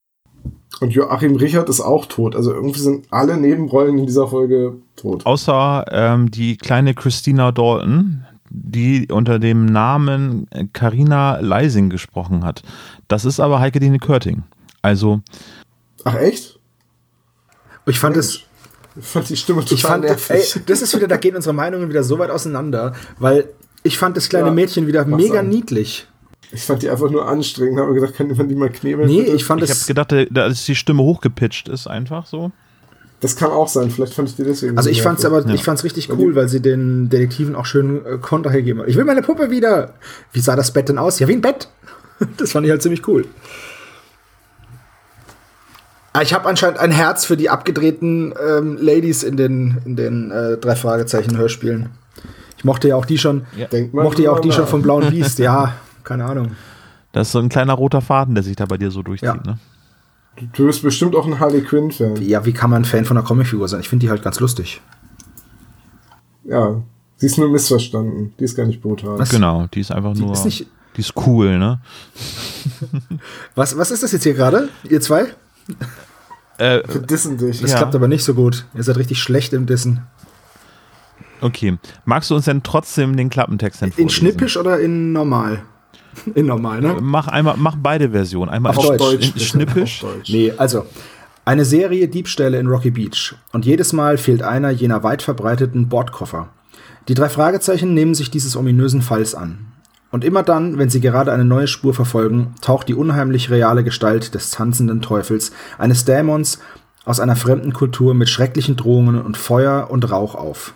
[0.80, 2.36] Und Joachim Richard ist auch tot.
[2.36, 5.24] Also irgendwie sind alle Nebenrollen in dieser Folge tot.
[5.24, 12.62] Außer ähm, die kleine Christina Dalton, die unter dem Namen Carina Leising gesprochen hat.
[13.08, 14.42] Das ist aber Heike Dine Körting.
[14.82, 15.20] Also,
[16.04, 16.58] Ach echt?
[17.86, 18.40] Ich fand es,
[18.98, 20.60] Ich fand die Stimme total ich fand, ey, nervig.
[20.66, 23.48] das ist wieder, da gehen unsere Meinungen wieder so weit auseinander, weil
[23.82, 25.48] ich fand das kleine Ja, Mädchen wieder mega sagen.
[25.48, 26.06] niedlich.
[26.52, 27.78] Ich fand die einfach nur anstrengend.
[27.80, 29.08] Habe gedacht, kann man die mal knebeln?
[29.08, 29.36] Nee, bitte?
[29.36, 32.52] ich fand ich es, habe gedacht, da- dass die Stimme hochgepitcht ist, einfach so.
[33.20, 33.90] Das kann auch sein.
[33.90, 34.76] Vielleicht fand ich die deswegen.
[34.76, 35.44] also so ich fand's nervig.
[35.44, 38.88] aber, ich fand's richtig cool, weil sie den Detektiven auch schön äh, Konter gegeben hat.
[38.88, 39.94] Ich will meine Puppe wieder.
[40.32, 41.18] Wie sah das Bett denn aus?
[41.18, 41.68] Ja, wie ein Bett.
[42.38, 43.26] Das fand ich halt ziemlich cool.
[46.12, 50.30] Ah, Ich habe anscheinend ein Herz für die abgedrehten ähm, Ladies in den, in den
[50.30, 51.90] äh, drei Fragezeichen Hörspielen.
[52.56, 53.66] Ich mochte ja auch die schon, Ja.
[53.92, 55.38] Mochte ja auch die schon vom Blauen Biest.
[55.38, 55.74] Ja,
[56.06, 56.52] keine Ahnung.
[57.12, 59.28] Das ist so ein kleiner roter Faden, der sich da bei dir so durchzieht.
[59.28, 59.52] Ja.
[59.52, 59.58] Ne?
[60.52, 62.16] Du bist bestimmt auch ein Harley Quinn-Fan.
[62.22, 63.80] Ja, wie kann man Fan von einer Comicfigur sein?
[63.80, 64.80] Ich finde die halt ganz lustig.
[66.44, 66.82] Ja.
[67.16, 68.34] Sie ist nur missverstanden.
[68.38, 69.18] Die ist gar nicht brutal.
[69.18, 69.30] Was?
[69.30, 70.32] Genau, die ist einfach Die nur.
[70.32, 70.66] ist nicht-
[70.96, 71.80] die ist cool, ne?
[73.54, 74.68] Was, was ist das jetzt hier gerade?
[74.88, 75.26] Ihr zwei?
[76.58, 77.60] Äh, Wir dissen dich.
[77.60, 77.78] Das Ja.
[77.78, 78.66] klappt aber nicht so gut.
[78.74, 80.02] Ihr seid richtig schlecht im Dissen.
[81.42, 81.76] okay.
[82.06, 84.08] Magst du uns denn trotzdem den Klappentext denn In?
[84.08, 85.62] Schnippisch oder in normal?
[86.34, 86.96] In normal, ne?
[87.00, 88.50] Mach einmal, mach beide Versionen.
[88.50, 89.32] Einmal Auf Deutsch.
[89.32, 89.40] bitte.
[89.40, 90.02] Schnippisch.
[90.04, 90.30] Auf Deutsch.
[90.30, 90.86] Nee, also.
[91.44, 93.34] Eine Serie Diebstähle in Rocky Beach.
[93.52, 96.48] Und jedes Mal fehlt einer jener weit verbreiteten Bordkoffer.
[97.08, 99.58] Die drei Fragezeichen nehmen sich dieses ominösen Falls an.
[100.10, 104.34] Und immer dann, wenn sie gerade eine neue Spur verfolgen, taucht die unheimlich reale Gestalt
[104.34, 106.58] des tanzenden Teufels, eines Dämons
[107.04, 110.74] aus einer fremden Kultur mit schrecklichen Drohungen und Feuer und Rauch auf.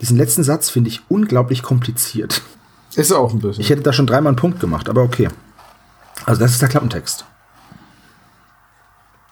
[0.00, 2.42] Diesen letzten Satz finde ich unglaublich kompliziert.
[2.96, 3.60] Ist auch ein bisschen.
[3.62, 5.28] Ich hätte da schon dreimal einen Punkt gemacht, aber okay.
[6.24, 7.24] Also das ist der Klappentext.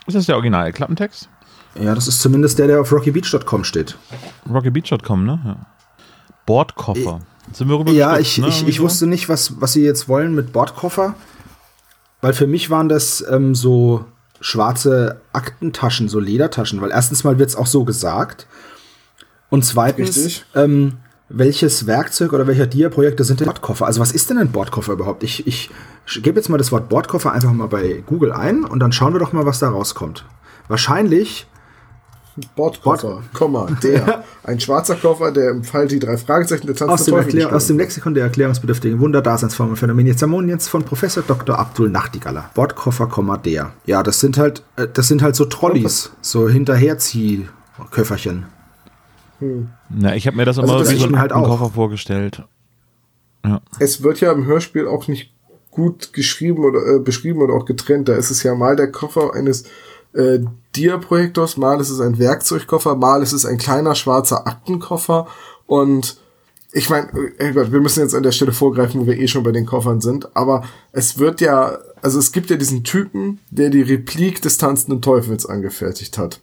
[0.06, 1.28] Ist das der originale Klappentext?
[1.74, 3.96] Ja, das ist zumindest der, der auf rockybeach.com steht.
[4.48, 5.40] RockyBeach.com, ne?
[5.44, 5.56] Ja.
[6.46, 7.20] Bordkoffer.
[7.52, 8.48] Sind wir rüber Ja, ich, ne?
[8.48, 8.82] ich, ich so?
[8.84, 11.14] wusste nicht, was, was sie jetzt wollen mit Bordkoffer.
[12.20, 14.04] Weil für mich waren das ähm, so
[14.40, 16.80] schwarze Aktentaschen, so Ledertaschen.
[16.80, 18.46] Weil erstens mal wird es auch so gesagt.
[19.50, 20.44] Und zweitens, Richtig.
[20.54, 20.98] ähm,
[21.36, 23.86] welches Werkzeug oder welcher Dia-Projekte sind denn Bordkoffer?
[23.86, 25.22] Also was ist denn ein Bordkoffer überhaupt?
[25.22, 25.70] Ich, ich
[26.22, 29.20] gebe jetzt mal das Wort Bordkoffer einfach mal bei Google ein und dann schauen wir
[29.20, 30.24] doch mal, was da rauskommt.
[30.68, 31.46] Wahrscheinlich
[32.56, 34.24] Bordkoffer, Komma, der.
[34.42, 37.78] Ein schwarzer Koffer, der im Fall die drei Fragezeichen der aus tanzende dem, aus dem
[37.78, 41.56] Lexikon der erklärungsbedürftigen Wunder, Daseinsform und Phänomen Zamoniens von Professor Dr.
[41.56, 42.50] Abdul Nachtigaller.
[42.54, 43.72] Bordkoffer, Komma, der.
[43.86, 46.48] Ja, das sind halt, äh, das sind halt so Trolleys, so
[49.38, 49.72] Hinterherziehköfferchen.
[49.90, 51.32] Na, ich habe mir das Also immer das wie so einen halt.
[51.32, 52.42] Koffer vorgestellt.
[53.78, 55.32] Es wird ja im Hörspiel auch nicht
[55.70, 58.08] gut geschrieben oder äh, beschrieben oder auch getrennt.
[58.08, 59.64] Da ist es ja mal der Koffer eines
[60.14, 60.38] äh,
[60.76, 65.26] Dia-Projektors, mal ist es ein Werkzeugkoffer, mal ist es ein kleiner schwarzer Aktenkoffer
[65.66, 66.18] und
[66.72, 69.52] ich meine, äh, wir müssen jetzt an der Stelle vorgreifen, wo wir eh schon bei
[69.52, 73.82] den Koffern sind, aber es wird ja, also es gibt ja diesen Typen, der die
[73.82, 76.40] Replik des tanzenden Teufels angefertigt hat.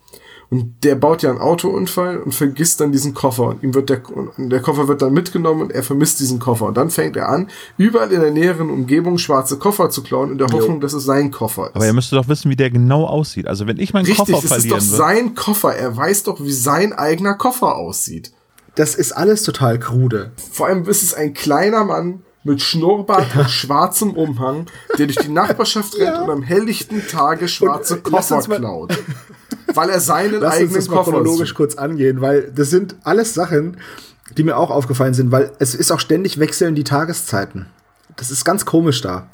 [0.53, 3.43] Und der baut ja einen Autounfall und vergisst dann diesen Koffer.
[3.43, 6.65] Und ihm wird der, und der Koffer wird dann mitgenommen und er vermisst diesen Koffer.
[6.65, 10.37] Und dann fängt er an, überall in der näheren Umgebung schwarze Koffer zu klauen, in
[10.37, 11.75] der Hoffnung, dass es sein Koffer ist.
[11.77, 13.47] Aber ihr müsst doch wissen, wie der genau aussieht.
[13.47, 15.73] Also wenn ich meinen Richtig, Koffer es ist doch sein Koffer.
[15.73, 18.33] Er weiß doch, wie sein eigener Koffer aussieht.
[18.75, 20.31] Das ist alles total krude.
[20.51, 24.65] Vor allem ist es ein kleiner Mann mit Schnurrbart und schwarzem Umhang,
[24.97, 28.97] der durch die Nachbarschaft rennt und am helllichten Tage schwarze Und, Koffer klaut.
[29.75, 31.57] weil er seinen Lass uns eigenen das mal Koffer chronologisch sucht.
[31.57, 33.77] kurz angehen, weil das sind alles Sachen,
[34.37, 37.67] die mir auch aufgefallen sind, weil es ist auch ständig wechseln die Tageszeiten.
[38.17, 39.27] Das ist ganz komisch da.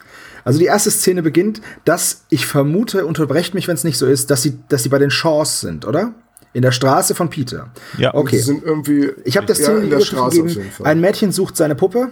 [0.43, 4.31] Also die erste Szene beginnt, dass ich vermute, unterbrecht mich, wenn es nicht so ist,
[4.31, 6.13] dass sie, dass sie bei den Shaws sind, oder?
[6.53, 7.69] In der Straße von Peter.
[7.97, 8.13] Ja.
[8.15, 8.37] Okay.
[8.39, 10.87] sind irgendwie Ich habe der ja, Szene in der Straße auf gegeben, jeden Fall.
[10.87, 12.11] ein Mädchen sucht seine Puppe,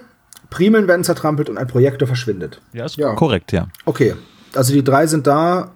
[0.49, 2.61] Primeln werden zertrampelt und ein Projektor verschwindet.
[2.73, 3.13] Ja, ist Ja.
[3.15, 3.67] korrekt, ja.
[3.85, 4.15] Okay,
[4.53, 5.71] also die drei sind da,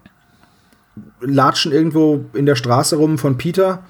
[1.21, 3.83] latschen irgendwo in der Straße rum von Peter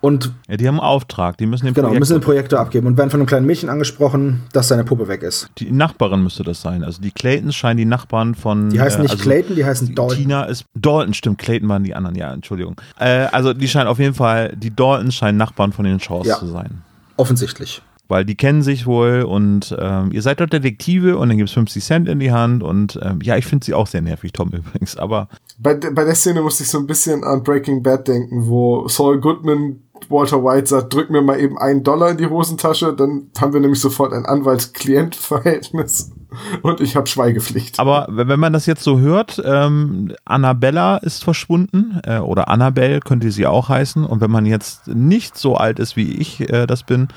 [0.00, 0.56] und ja.
[0.56, 3.10] Die haben einen Auftrag, die müssen den genau, Projekt- müssen den Projektor abgeben und werden
[3.10, 5.48] von einem kleinen Mädchen angesprochen, dass seine Puppe weg ist.
[5.58, 6.82] Die Nachbarin müsste das sein.
[6.82, 8.70] Also die Claytons scheinen die Nachbarn von.
[8.70, 10.16] Die heißen äh, nicht also Clayton, die heißen Dalton.
[10.16, 10.64] Tina ist.
[10.74, 11.38] Dalton, stimmt.
[11.38, 12.74] Clayton waren die anderen, ja, Entschuldigung.
[12.98, 16.36] Äh, also die scheinen auf jeden Fall, die Daltons scheinen Nachbarn von den Shaws Ja.
[16.36, 16.82] zu sein.
[17.16, 17.80] Offensichtlich.
[18.12, 21.54] Weil die kennen sich wohl und ähm, ihr seid dort Detektive und dann gibt es
[21.54, 24.50] 50 Cent in die Hand und ähm, ja, ich finde sie auch sehr nervig, Tom
[24.52, 28.46] übrigens, aber Bei, bei der Szene musste ich so ein bisschen an Breaking Bad denken,
[28.46, 32.92] wo Saul Goodman Walter White sagt, drück mir mal eben einen Dollar in die Hosentasche,
[32.92, 36.12] dann haben wir nämlich sofort ein Anwalt-Klient-Verhältnis
[36.62, 37.78] und ich habe Schweigepflicht.
[37.78, 43.00] Aber wenn wenn man das jetzt so hört, ähm, Annabella ist verschwunden äh, oder Annabelle
[43.00, 44.04] könnte sie auch heißen.
[44.04, 47.08] Und wenn man jetzt nicht so alt ist, wie ich äh, das bin,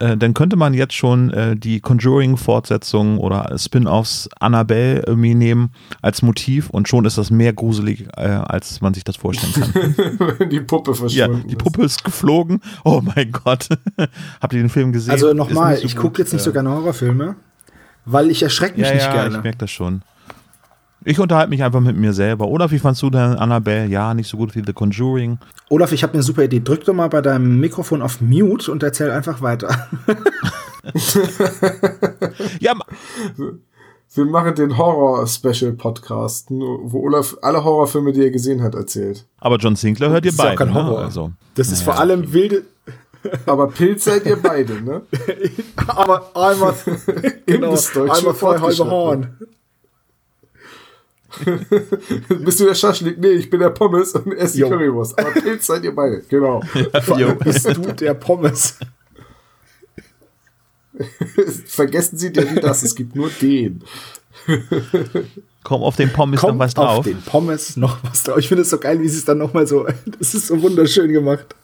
[0.00, 5.70] äh, dann könnte man jetzt schon äh, die Conjuring-Fortsetzung oder Spin-offs Annabelle irgendwie nehmen
[6.02, 10.48] als Motiv und schon ist das mehr gruselig, äh, als man sich das vorstellen kann.
[10.50, 12.60] die Puppe ja, verschwunden die Puppe ist geflogen.
[12.84, 13.68] Oh mein Gott.
[14.40, 15.12] Habt ihr den Film gesehen?
[15.12, 17.36] Also nochmal, so ich gucke jetzt nicht so gerne Horrorfilme,
[18.04, 19.36] weil ich erschrecke mich ja, nicht ja, gerne.
[19.36, 20.02] ich merke das schon.
[21.08, 22.48] Ich unterhalte mich einfach mit mir selber.
[22.48, 23.86] Oder wie fandst du denn Annabelle?
[23.86, 25.38] Ja, nicht so gut wie The Conjuring.
[25.70, 26.60] Olaf, ich habe eine super Idee.
[26.60, 29.88] Drück doch mal bei deinem Mikrofon auf Mute und erzähl einfach weiter.
[32.60, 32.72] Ja,
[34.14, 39.26] Wir machen den Horror-Special-Podcast, wo Olaf alle Horrorfilme, die er gesehen hat, erzählt.
[39.38, 40.56] aber John Sinclair hört ihr Das ist ja beide.
[40.56, 40.74] kein Ne?
[40.74, 41.04] Horror.
[41.04, 42.62] Also, Das ist vor allem wilde.
[43.46, 45.02] Aber Pilz seid ihr beide, ne?
[45.88, 46.72] Aber einmal,
[47.46, 48.90] genau, einmal voll halbe fortgeschritten.
[48.90, 49.36] Horn.
[52.44, 53.18] Bist du der Schaschlik?
[53.18, 54.62] Nee, ich bin der Pommes und esse die.
[54.62, 55.18] Currywurst.
[55.18, 56.62] Aber Pilz seid ihr beide, genau.
[56.92, 58.78] Allem bist du der Pommes.
[61.66, 63.82] Vergessen Sie den das, es gibt nur den.
[65.64, 67.04] komm auf den Pommes Kommt noch was auf drauf.
[67.04, 68.38] den Pommes noch was drauf.
[68.38, 69.86] Ich finde es so geil, wie sie es dann noch mal so.
[70.18, 71.54] Das ist so wunderschön gemacht.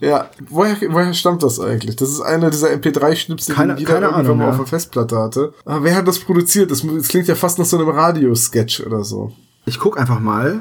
[0.00, 1.96] Ja, woher, woher stammt das eigentlich?
[1.96, 4.50] Das ist einer dieser MP3-Schnipsel, Keine- die jeder keine irgendwann Ahnung, mal ja.
[4.50, 5.54] auf der Festplatte hatte.
[5.64, 6.70] Aber wer hat das produziert?
[6.70, 9.32] Das, das klingt ja fast nach so einem Radiosketch oder so.
[9.64, 10.60] Ich guck einfach mal.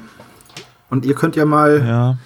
[0.90, 1.80] Und ihr könnt ja mal.
[1.86, 2.18] Ja.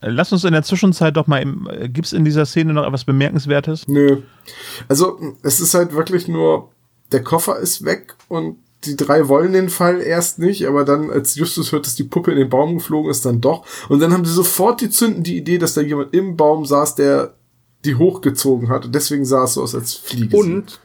[0.00, 1.44] Äh, Lass uns in der Zwischenzeit doch mal,
[1.88, 3.86] gibt es in dieser Szene noch etwas Bemerkenswertes?
[3.86, 4.22] Nö.
[4.88, 6.70] Also, es ist halt wirklich nur,
[7.12, 11.34] der Koffer ist weg und die drei wollen den Fall erst nicht, aber dann, als
[11.34, 13.64] Justus hört, dass die Puppe in den Baum geflogen ist, dann doch.
[13.88, 16.94] Und dann haben sie sofort die zünden die Idee, dass da jemand im Baum saß,
[16.94, 17.34] der
[17.84, 18.86] die hochgezogen hat.
[18.86, 20.36] Und deswegen sah es so aus, als fliege.
[20.36, 20.80] Und,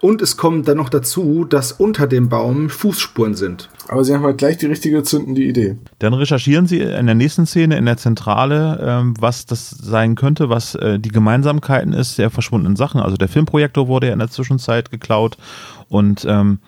[0.00, 3.70] und es kommt dann noch dazu, dass unter dem Baum Fußspuren sind.
[3.88, 5.76] Aber sie haben halt gleich die richtige zündende Idee.
[5.98, 10.50] Dann recherchieren sie in der nächsten Szene in der Zentrale, ähm, was das sein könnte,
[10.50, 13.00] was äh, die Gemeinsamkeiten ist der verschwundenen Sachen.
[13.00, 15.38] Also der Filmprojektor wurde ja in der Zwischenzeit geklaut
[15.88, 16.58] und ähm,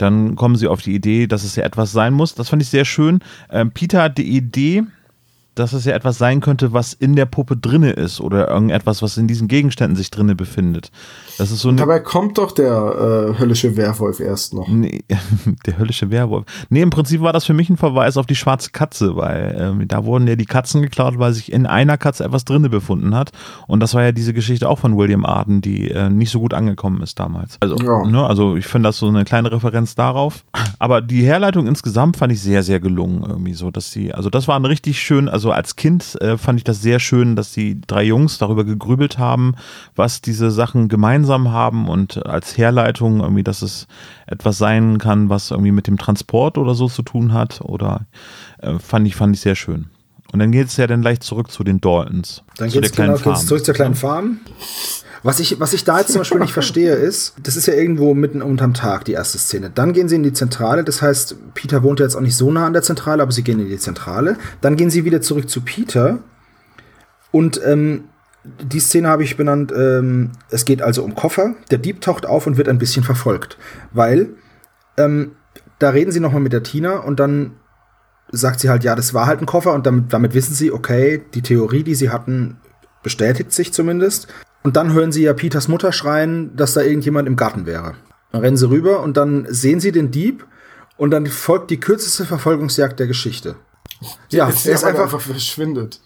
[0.00, 2.34] dann kommen sie auf die Idee, dass es ja etwas sein muss.
[2.34, 3.20] Das fand ich sehr schön.
[3.50, 4.84] Ähm, Peter hat die Idee,
[5.54, 9.16] dass es ja etwas sein könnte, was in der Puppe drinne ist oder irgendetwas, was
[9.16, 10.90] in diesen Gegenständen sich drinne befindet.
[11.38, 14.68] Das ist so Dabei kommt doch der äh, höllische Werwolf erst noch.
[14.68, 15.04] Nee,
[15.66, 16.44] der höllische Werwolf.
[16.68, 19.88] Nee, im Prinzip war das für mich ein Verweis auf die schwarze Katze, weil ähm,
[19.88, 23.32] da wurden ja die Katzen geklaut, weil sich in einer Katze etwas drinne befunden hat.
[23.66, 26.54] Und das war ja diese Geschichte auch von William Arden, die äh, nicht so gut
[26.54, 27.56] angekommen ist damals.
[27.60, 28.04] Also, Ja.
[28.06, 30.44] ne, also ich finde das so eine kleine Referenz darauf.
[30.78, 34.46] Aber die Herleitung insgesamt fand ich sehr, sehr gelungen irgendwie so, dass sie, also das
[34.46, 37.80] war ein richtig schön, also als Kind äh, fand ich das sehr schön, dass die
[37.80, 39.54] drei Jungs darüber gegrübelt haben,
[39.96, 43.86] was diese Sachen gemeinsam haben und als Herleitung irgendwie, dass es
[44.26, 48.06] etwas sein kann, was irgendwie mit dem Transport oder so zu tun hat oder
[48.58, 49.86] äh, fand ich, fand ich sehr schön.
[50.32, 52.42] Und dann geht es ja dann gleich zurück zu den Daltons.
[52.56, 54.40] Dann zu geht's genau zurück zur kleinen Farm.
[55.22, 58.14] Was ich, was ich da jetzt zum Beispiel nicht verstehe, ist, das ist ja irgendwo
[58.14, 59.70] mitten unterm Tag, die erste Szene.
[59.74, 62.50] Dann gehen sie in die Zentrale, das heißt, Peter wohnt ja jetzt auch nicht so
[62.50, 64.36] nah an der Zentrale, aber sie gehen in die Zentrale.
[64.60, 66.20] Dann gehen sie wieder zurück zu Peter.
[67.32, 68.04] Und ähm,
[68.44, 71.54] die Szene habe ich benannt, ähm, es geht also um Koffer.
[71.70, 73.58] Der Dieb taucht auf und wird ein bisschen verfolgt.
[73.92, 74.30] Weil
[74.96, 75.32] ähm,
[75.78, 77.52] da reden sie nochmal mit der Tina und dann
[78.32, 81.22] sagt sie halt, ja, das war halt ein Koffer und damit, damit wissen sie, okay,
[81.34, 82.58] die Theorie, die sie hatten,
[83.02, 84.28] bestätigt sich zumindest.
[84.62, 87.94] Und dann hören sie ja Peters Mutter schreien, dass da irgendjemand im Garten wäre.
[88.32, 90.46] Dann rennen sie rüber und dann sehen sie den Dieb
[90.96, 93.56] und dann folgt die kürzeste Verfolgungsjagd der Geschichte.
[94.30, 96.00] Ja, er ist einfach, einfach verschwindet.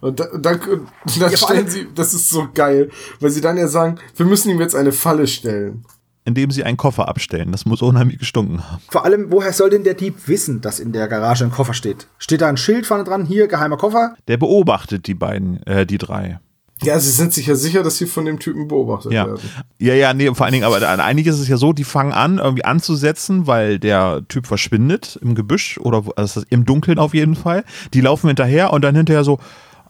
[0.00, 0.88] Und, da, und dann, und
[1.20, 2.90] dann Ja, stellen sie, das ist so geil,
[3.20, 5.84] weil sie dann ja sagen, wir müssen ihm jetzt eine Falle stellen.
[6.24, 7.52] Indem sie einen Koffer abstellen.
[7.52, 8.82] Das muss unheimlich gestunken haben.
[8.90, 12.06] Vor allem, woher soll denn der Dieb wissen, dass in der Garage ein Koffer steht?
[12.18, 14.14] Steht da ein Schild vorne dran, hier, geheimer Koffer?
[14.28, 16.38] Der beobachtet die beiden, äh, die drei.
[16.82, 19.26] Ja, sie sind sich ja sicher, dass sie von dem Typen beobachtet Ja.
[19.26, 19.40] werden.
[19.78, 22.38] ja, ja, nee, vor allen Dingen, aber eigentlich ist es ja so, die fangen an,
[22.38, 27.34] irgendwie anzusetzen, weil der Typ verschwindet im Gebüsch oder wo- also im Dunkeln auf jeden
[27.36, 27.64] Fall.
[27.94, 29.38] Die laufen hinterher und dann hinterher so,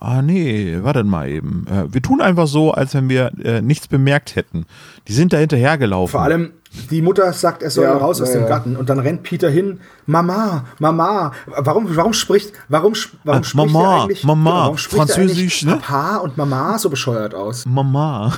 [0.01, 1.67] ah nee, warte mal eben.
[1.69, 4.65] Äh, wir tun einfach so, als wenn wir äh, nichts bemerkt hätten.
[5.09, 6.13] Die sind da hinterhergelaufen.
[6.13, 6.53] Vor allem,
[6.91, 8.49] die Mutter sagt, er soll Ja, raus aus ja, dem.
[8.49, 13.73] Garten und dann rennt Peter hin, Mama, Mama, warum, warum spricht, warum, warum Ah, spricht
[13.73, 15.77] Mama, er eigentlich, Mama, warum spricht er Französisch, eigentlich ne?
[15.77, 17.65] Papa und Mama so bescheuert aus?
[17.67, 18.33] Mama.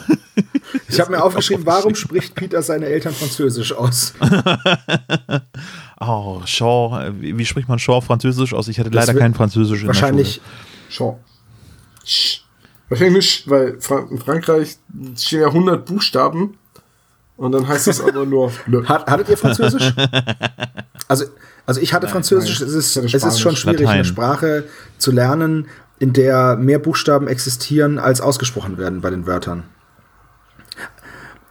[0.88, 4.14] Ich habe mir aufgeschrieben, warum spricht Peter seine Eltern Französisch aus?
[6.02, 8.68] Oh, Shaw, äh, wie, wie spricht man Shaw französisch aus?
[8.68, 10.40] Ich hatte leider kein Französisch in Wahrscheinlich.
[10.88, 12.40] Sch.
[12.88, 14.78] Wahrscheinlich nicht, weil Fra in Frankreich
[15.16, 16.56] stehen ja 100 Buchstaben
[17.40, 18.52] und dann heißt es aber nur.
[18.84, 19.94] Hat, hattet ihr Französisch?
[21.08, 21.24] also,
[21.64, 22.60] also ich hatte Französisch.
[22.60, 22.68] nein.
[22.68, 23.94] es, ist, es ist schon schwierig, Latein.
[23.94, 24.64] eine Sprache
[24.98, 25.66] zu lernen,
[25.98, 29.62] in der mehr Buchstaben existieren, als ausgesprochen werden bei den Wörtern.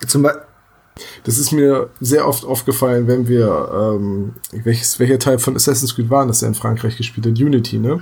[0.06, 0.44] Zum Beispiel,
[1.24, 6.12] Das ist mir sehr oft aufgefallen, wenn wir, ähm, welches, welcher Teil von Assassin's Creed
[6.12, 7.34] war, das er in Frankreich gespielt hat?
[7.34, 8.02] Unity, ne?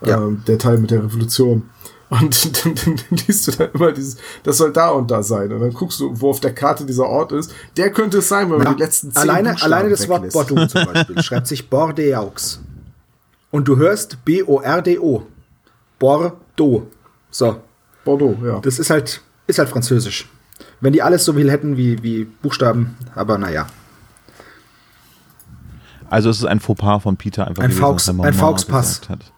[0.00, 0.16] Ja.
[0.16, 1.68] Ähm, der Teil mit der Revolution.
[2.10, 5.52] Und dann, dann, dann liest du dann immer dieses, das soll da und da sein.
[5.52, 7.52] Und dann guckst du, wo auf der Karte dieser Ort ist.
[7.76, 10.32] Der könnte es sein, wenn man die letzten zehn alleine, Buchstaben alleine das Wort.
[10.32, 12.58] Bordeaux zum Beispiel schreibt sich Bordeaux.
[13.50, 15.22] Und du hörst B-O-R-D-O.
[15.98, 16.86] Bordeaux.
[17.30, 17.60] So,
[18.04, 18.60] Bordeaux, ja.
[18.60, 20.28] das ist halt, ist halt Französisch.
[20.80, 23.66] Wenn die alles so viel hätten wie, wie Buchstaben, aber naja.
[26.10, 29.00] Also es ist ein Fauxpas von Peter einfach Ein gewesen, Faux- ein Fauxpass.
[29.08, 29.32] hat.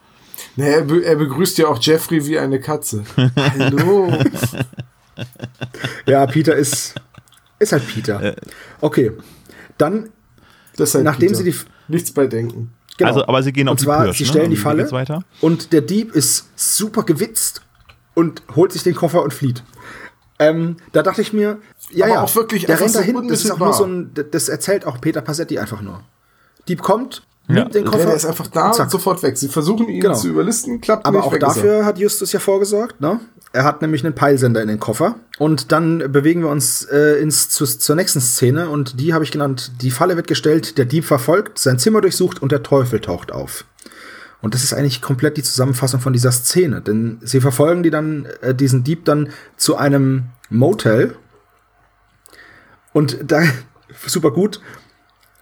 [0.56, 3.04] Naja, er, be er begrüßt ja auch Jeffrey wie eine Katze.
[3.36, 4.12] Hallo.
[6.06, 6.94] Ja, Peter ist,
[7.58, 8.34] ist halt Peter.
[8.80, 9.12] Okay,
[9.78, 10.10] dann,
[10.76, 11.42] Das ist halt nachdem Peter.
[11.44, 11.56] sie die,
[11.88, 12.72] Nichts bei denken.
[12.96, 13.10] genau.
[13.10, 14.28] Also, aber sie gehen auf Und die zwar, Pirsch, sie ne?
[14.30, 17.62] stellen Und die Falle und der Dieb ist super gewitzt
[18.14, 19.62] und holt sich den Koffer und flieht.
[20.38, 21.58] Ähm, da dachte ich mir,
[21.90, 24.48] ja, Aber ja, auch wirklich der rennt dahin, das ist auch nur so ein, das
[24.48, 26.02] erzählt auch Peter Passetti einfach nur.
[26.68, 27.22] Dieb kommt,
[27.54, 27.60] Ja.
[27.62, 28.06] nimmt den Koffer.
[28.06, 28.84] der ist einfach da und zack.
[28.86, 29.36] und sofort weg.
[29.36, 30.14] Sie versuchen ihn Genau.
[30.14, 31.54] zu überlisten, klappt Aber nicht, auch weg ist er.
[31.54, 33.20] dafür hat Justus ja vorgesorgt, ne?
[33.52, 35.16] Er hat nämlich einen Peilsender in den Koffer.
[35.38, 39.32] Und dann bewegen wir uns äh, ins, zu, zur nächsten Szene und die habe ich
[39.32, 39.72] genannt.
[39.82, 43.64] Die Falle wird gestellt, der Dieb verfolgt, sein Zimmer durchsucht und der Teufel taucht auf.
[44.42, 48.26] Und das ist eigentlich komplett die Zusammenfassung von dieser Szene, denn sie verfolgen die dann,
[48.40, 51.16] äh, diesen Dieb dann zu einem Motel.
[52.92, 53.42] Und da,
[54.06, 54.60] super gut,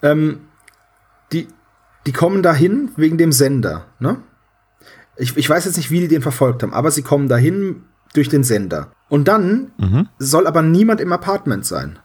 [0.02, 0.40] ähm,
[1.32, 1.48] die,
[2.08, 4.16] die kommen dahin wegen dem Sender, ne?
[5.18, 7.82] Ich, ich weiß jetzt nicht, wie die den verfolgt haben, aber sie kommen dahin
[8.14, 8.92] durch den Sender.
[9.10, 9.72] Und dann
[10.18, 11.98] soll aber niemand im Apartment sein.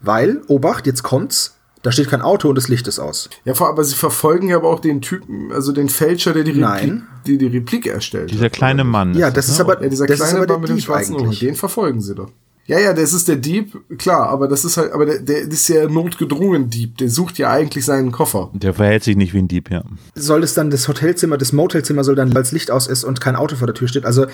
[0.00, 3.28] Weil, Obacht, jetzt kommt's, da steht kein Auto und das Licht ist aus.
[3.44, 6.68] Ja, aber sie verfolgen ja aber auch den Typen, also den Fälscher, der die Replik,
[6.68, 7.06] Nein.
[7.26, 8.30] die, die Replik erstellt.
[8.30, 8.84] Dieser hat, kleine?
[8.84, 9.14] Mann.
[9.14, 9.64] Ja, das ist ne?
[9.64, 11.40] aber, Ja, dieser das ist kleine aber der Mann mit dem schwarzen Ohren, eigentlich.
[11.40, 12.30] den verfolgen sie doch.
[12.70, 15.66] Ja, ja, das ist der Dieb, klar, aber das ist halt, aber der, der ist
[15.66, 18.48] ja notgedrungen Dieb, der sucht ja eigentlich seinen Koffer.
[18.52, 19.82] Der verhält sich nicht wie ein Dieb, ja.
[20.14, 23.20] Soll es dann das Hotelzimmer, das Motelzimmer soll dann, weil das Licht aus ist und
[23.20, 24.26] kein Auto vor der Tür steht, also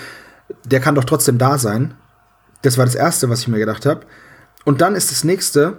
[0.65, 1.95] der kann doch trotzdem da sein.
[2.61, 4.01] Das war das Erste, was ich mir gedacht habe.
[4.65, 5.77] Und dann ist das Nächste,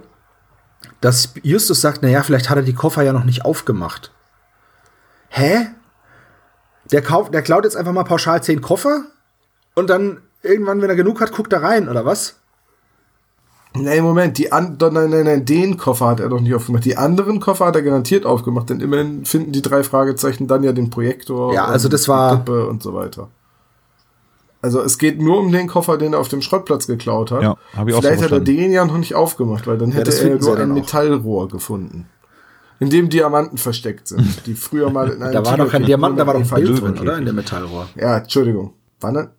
[0.99, 4.11] dass Justus sagt, naja, vielleicht hat er die Koffer ja noch nicht aufgemacht.
[5.29, 5.67] Hä?
[6.91, 9.05] Der, kauft, der klaut jetzt einfach mal pauschal zehn Koffer
[9.75, 12.38] und dann irgendwann, wenn er genug hat, guckt er rein, oder was?
[13.75, 16.85] Nee, Moment, die an, nein, nein, nein, den Koffer hat er doch nicht aufgemacht.
[16.85, 20.71] Die anderen Koffer hat er garantiert aufgemacht, denn immerhin finden die drei Fragezeichen dann ja
[20.73, 21.53] den Projektor.
[21.53, 23.29] Ja, also und das war- die Puppe und so weiter.
[24.61, 27.43] Also es geht nur um den Koffer, den er auf dem Schrottplatz geklaut hat.
[27.43, 29.91] Ja, hab ich auch so Vielleicht hat er den ja noch nicht aufgemacht, weil dann
[29.91, 30.75] hätte das er nur ja ein dann auch.
[30.75, 32.07] Metallrohr gefunden.
[32.81, 36.19] In dem Diamanten versteckt sind, die früher mal in einem Da war doch kein Diamant,
[36.19, 37.17] da war doch ein Bild drin, drin, oder?
[37.17, 37.87] In dem Metallrohr.
[37.95, 38.73] Ja, Entschuldigung.
[38.99, 39.29] War ne?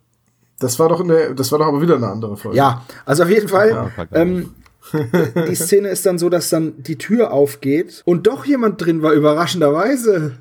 [0.61, 2.57] Das war doch in der, das war doch aber wieder eine andere Folge.
[2.57, 3.69] Ja, also auf jeden Fall.
[3.69, 4.51] Ja, ähm,
[5.47, 9.13] die Szene ist dann so, dass dann die Tür aufgeht und doch jemand drin war,
[9.13, 10.33] überraschenderweise.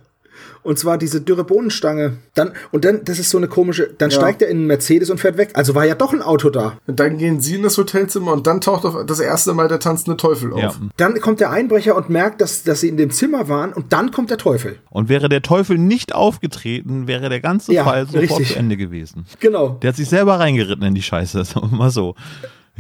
[0.63, 2.19] Und zwar diese dürre Bohnenstange.
[2.35, 4.17] Dann, und dann, das ist so eine komische, dann Ja.
[4.17, 5.51] steigt er in einen Mercedes und fährt weg.
[5.55, 6.79] Also war ja doch ein Auto da.
[6.87, 9.79] Und dann gehen sie in das Hotelzimmer und dann taucht auf das erste Mal der
[9.81, 10.69] tanzende Teufel Ja.
[10.69, 10.79] auf.
[10.97, 14.11] Dann kommt der Einbrecher und merkt, dass, dass sie in dem Zimmer waren und dann
[14.11, 14.79] kommt der Teufel.
[14.91, 18.49] Und wäre der Teufel nicht aufgetreten, wäre der ganze Ja, Fall sofort richtig.
[18.53, 19.25] zu Ende gewesen.
[19.41, 19.79] Genau.
[19.83, 22.15] Der hat sich selber reingeritten in die Scheiße, sagen wir mal so.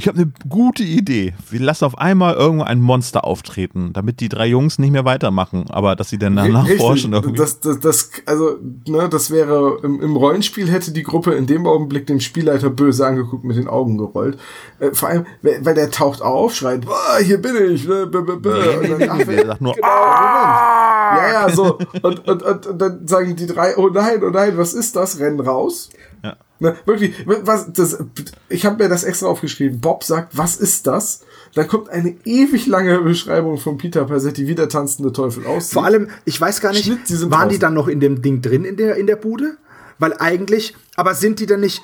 [0.01, 1.35] Ich habe eine gute Idee.
[1.51, 5.67] Wir lassen auf einmal irgendwo ein Monster auftreten, damit die drei Jungs nicht mehr weitermachen,
[5.69, 6.81] aber dass sie dann danach Richtig.
[6.81, 7.37] forschen irgendwie.
[7.37, 8.57] Das, das, das, also,
[8.89, 13.07] ne, das wäre im, im Rollenspiel hätte die Gruppe in dem Augenblick dem Spielleiter böse
[13.07, 14.39] angeguckt, mit den Augen gerollt.
[14.79, 17.87] Äh, vor allem, weil der taucht auf, schreit, "Ah, hier bin ich.
[17.87, 18.49] Ne, b, b, b.
[18.49, 21.13] Und dann, ach, Der sagt nur, genau, Moment.
[21.13, 21.79] Ja, ja, so.
[22.01, 25.19] Und, und, und, und dann sagen die drei, oh nein, oh nein, was ist das?
[25.19, 25.91] Rennen raus.
[26.25, 26.37] Ja.
[26.63, 28.05] Ne, wirklich, was, das,
[28.51, 29.81] ich habe mir das extra aufgeschrieben.
[29.81, 31.23] Bob sagt, was ist das?
[31.55, 35.73] Dann kommt eine ewig lange Beschreibung von Peter Passetti, wie der tanzende Teufel aussieht.
[35.73, 37.61] Vor allem, ich weiß gar nicht, waren die draußen.
[37.61, 39.57] dann noch in dem Ding drin in der, in der Bude?
[39.99, 41.83] Weil eigentlich, aber sind die dann nicht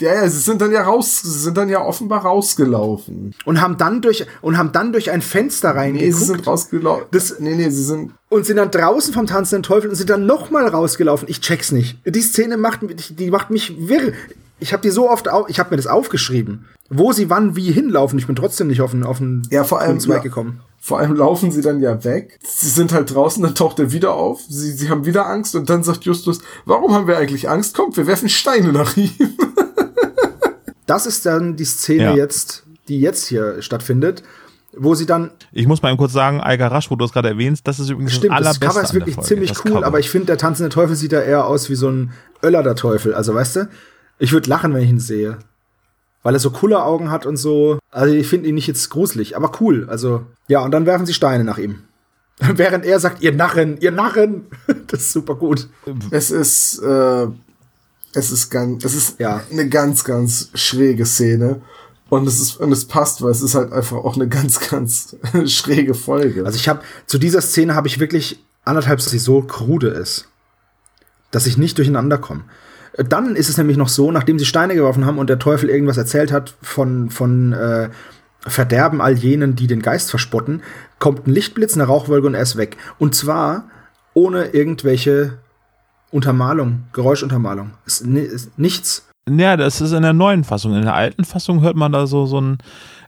[0.00, 3.34] Ja, ja, sie sind dann ja raus, sie sind dann ja offenbar rausgelaufen.
[3.44, 7.06] und haben dann durch und haben dann durch ein Fenster Nee, reingeguckt sie sind rausgelaufen.
[7.12, 8.12] Das- nee, nee, sie sind.
[8.28, 11.28] und sind dann draußen vom tanzenden Teufel und sind dann noch mal rausgelaufen.
[11.30, 11.98] Ich check's nicht.
[12.04, 14.12] Die Szene macht mich- die macht mich wirr.
[14.58, 17.72] Ich habe die so oft au ich habe mir das aufgeschrieben, wo sie wann wie
[17.72, 18.18] hinlaufen.
[18.18, 20.00] Ich bin trotzdem nicht auf den auf den Ja, vor allem.
[20.00, 20.60] Zweig gekommen.
[20.78, 22.38] Vor allem laufen sie dann ja weg.
[22.46, 24.40] Sie sind halt draußen, dann taucht er wieder auf.
[24.48, 27.74] Sie, sie haben wieder Angst und dann sagt Justus, warum haben wir eigentlich Angst?
[27.74, 29.10] Kommt, wir werfen Steine nach ihm.
[30.86, 32.14] Das ist dann die Szene Ja.
[32.14, 34.22] jetzt, die jetzt hier stattfindet,
[34.78, 37.28] wo sie dann Ich muss mal eben kurz sagen, Eiger Rasch, wo du es gerade
[37.28, 39.72] erwähnst, das ist übrigens Stimmt, das das allerbeste Cover ist wirklich Folge, ziemlich das cool,
[39.72, 39.86] Cover.
[39.86, 42.12] aber ich finde, der tanzende Teufel sieht da eher aus wie so ein
[42.42, 43.14] Öller der Teufel.
[43.14, 43.68] Also, weißt du,
[44.18, 45.38] ich würde lachen, wenn ich ihn sehe.
[46.22, 47.78] Weil er so coole Augen hat und so.
[47.90, 49.86] Also, ich finde ihn nicht jetzt gruselig, aber cool.
[49.88, 51.80] Also, ja, und dann werfen sie Steine nach ihm.
[52.38, 54.44] Während er sagt, ihr Narren, ihr Narren.
[54.88, 55.68] das ist super gut.
[56.10, 57.26] Es ist, äh,
[58.16, 59.42] es ist ganz, es ist Ja.
[59.50, 61.60] eine ganz, ganz schräge Szene.
[62.08, 65.16] Und es ist, und es passt, weil es ist halt einfach auch eine ganz, ganz
[65.46, 66.44] schräge Folge.
[66.44, 70.28] Also, ich habe zu dieser Szene habe ich wirklich anderthalb, dass sie so krude ist,
[71.32, 72.44] dass ich nicht durcheinander komme.
[72.96, 75.96] Dann ist es nämlich noch so, nachdem sie Steine geworfen haben und der Teufel irgendwas
[75.98, 77.90] erzählt hat von, von äh,
[78.46, 80.62] Verderben all jenen, die den Geist verspotten,
[80.98, 82.76] kommt ein Lichtblitz, eine Rauchwolke und er ist weg.
[82.98, 83.68] Und zwar
[84.14, 85.38] ohne irgendwelche
[86.10, 87.72] Untermalung, Geräuschuntermalung.
[87.84, 89.06] Ist, ist nichts.
[89.28, 90.74] Ja, das ist in der neuen Fassung.
[90.74, 92.58] In der alten Fassung hört man da so, so ein,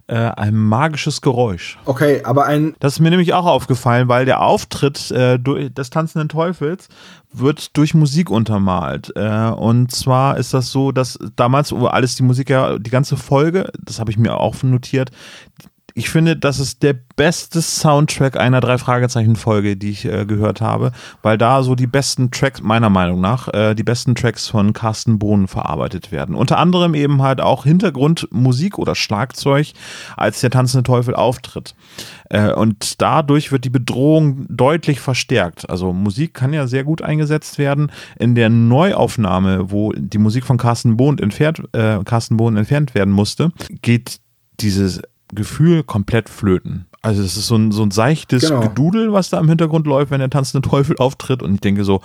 [0.08, 1.78] äh, ein magisches Geräusch.
[1.84, 6.28] Okay, aber ein Das ist mir nämlich auch aufgefallen, weil der Auftritt äh, des tanzenden
[6.28, 6.88] Teufels
[7.32, 9.12] wird durch Musik untermalt.
[9.14, 13.16] Äh, und zwar ist das so, dass damals, wo alles die Musik ja, die ganze
[13.16, 15.10] Folge, das habe ich mir auch notiert,
[15.98, 20.60] ich finde, das ist der beste Soundtrack einer drei Fragezeichen Folge, die ich äh, gehört
[20.60, 20.92] habe,
[21.22, 25.18] weil da so die besten Tracks meiner Meinung nach, äh, die besten Tracks von Carsten
[25.18, 26.36] Bohnen verarbeitet werden.
[26.36, 29.72] Unter anderem eben halt auch Hintergrundmusik oder Schlagzeug,
[30.16, 31.74] als der tanzende Teufel auftritt.
[32.30, 35.68] Äh, und dadurch wird die Bedrohung deutlich verstärkt.
[35.68, 37.90] Also Musik kann ja sehr gut eingesetzt werden.
[38.20, 43.12] In der Neuaufnahme, wo die Musik von Carsten Bohnen entfernt, äh, Carsten Bohnen entfernt werden
[43.12, 43.50] musste,
[43.82, 44.20] geht
[44.60, 45.02] dieses
[45.32, 46.86] Gefühl komplett flöten.
[47.02, 48.60] Also es ist so ein, so ein seichtes Genau.
[48.60, 51.42] Gedudel, was da im Hintergrund läuft, wenn der tanzende Teufel auftritt.
[51.42, 52.00] Und ich denke so,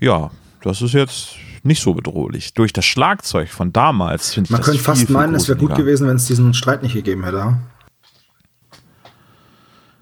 [0.00, 0.30] ja,
[0.62, 2.54] das ist jetzt nicht so bedrohlich.
[2.54, 5.74] Durch das Schlagzeug von damals finde ich man das könnte fast meinen, es wäre gut
[5.74, 7.56] gewesen, wenn es diesen Streit nicht gegeben hätte.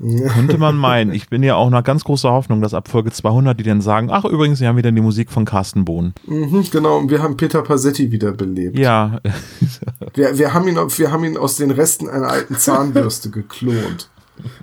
[0.01, 1.13] Könnte man meinen.
[1.13, 4.09] Ich bin ja auch nach ganz großer Hoffnung, dass ab Folge 200 die dann sagen,
[4.11, 6.15] ach übrigens, sie haben wieder die Musik von Carsten Bohnen.
[6.27, 8.79] Mhm, genau, und wir haben Peter Passetti wiederbelebt.
[8.79, 9.21] Ja,
[10.15, 14.11] Wir, wir, haben ihn, wir haben ihn aus den Resten einer alten Zahnbürste geklont.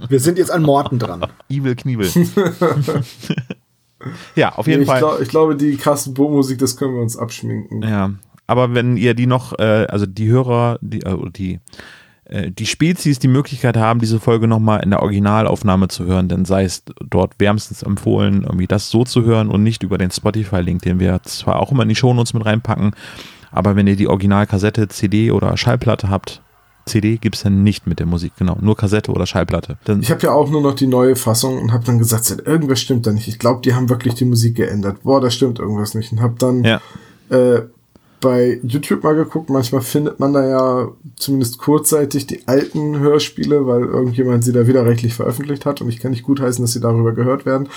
[0.09, 1.25] Wir sind jetzt an Morten dran.
[1.49, 2.09] Evil Kniebel.
[4.35, 4.99] ja, auf jeden ich, Fall.
[4.99, 7.83] glaub, ich glaube, die Carsten Bo-Musik, das können wir uns abschminken.
[7.83, 8.11] Ja,
[8.47, 11.59] aber wenn ihr die noch, äh, also die Hörer, die, äh, die,
[12.29, 16.63] die Spezies die Möglichkeit haben, diese Folge nochmal in der Originalaufnahme zu hören, dann sei
[16.63, 20.99] es dort wärmstens empfohlen, irgendwie das so zu hören und nicht über den Spotify-Link, den
[20.99, 22.91] wir zwar auch immer in die Shownotes mit reinpacken,
[23.51, 26.41] aber wenn ihr die Originalkassette, CD oder Schallplatte habt,
[26.87, 29.77] CD gibt es dann nicht mit der Musik, genau, nur Kassette oder Schallplatte.
[29.83, 32.47] Dann, Ich habe ja auch nur noch die neue Fassung und habe dann gesagt, "Seit
[32.47, 33.27] irgendwas stimmt da nicht.
[33.27, 35.03] Ich glaube, die haben wirklich die Musik geändert.
[35.03, 36.11] Boah, da stimmt irgendwas nicht.
[36.11, 36.81] Und habe dann ja.
[37.29, 37.63] äh,
[38.19, 39.49] bei YouTube mal geguckt.
[39.49, 45.13] Manchmal findet man da ja zumindest kurzzeitig die alten Hörspiele, weil irgendjemand sie da widerrechtlich
[45.13, 45.81] veröffentlicht hat.
[45.81, 47.69] Und ich kann nicht gutheißen, dass sie darüber gehört werden.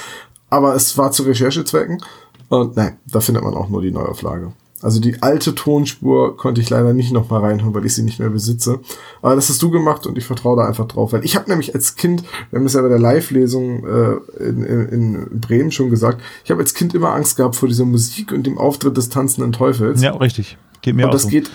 [0.49, 2.03] Aber es war zu Recherchezwecken.
[2.49, 4.53] Und nein, da findet man auch nur die Neuauflage.
[4.83, 8.31] Also die alte Tonspur konnte ich leider nicht nochmal reinhören, weil ich sie nicht mehr
[8.31, 8.81] besitze.
[9.21, 11.13] Aber das hast du gemacht und ich vertraue da einfach drauf.
[11.13, 14.63] Weil ich habe nämlich als Kind, wir haben es ja bei der Live-Lesung äh, in,
[14.65, 18.47] in, Bremen schon gesagt, ich habe als Kind immer Angst gehabt vor dieser Musik und
[18.47, 20.01] dem Auftritt des tanzenden Teufels.
[20.01, 20.57] ja, richtig.
[20.81, 21.29] Geht mir Und auch das so.
[21.29, 21.51] geht,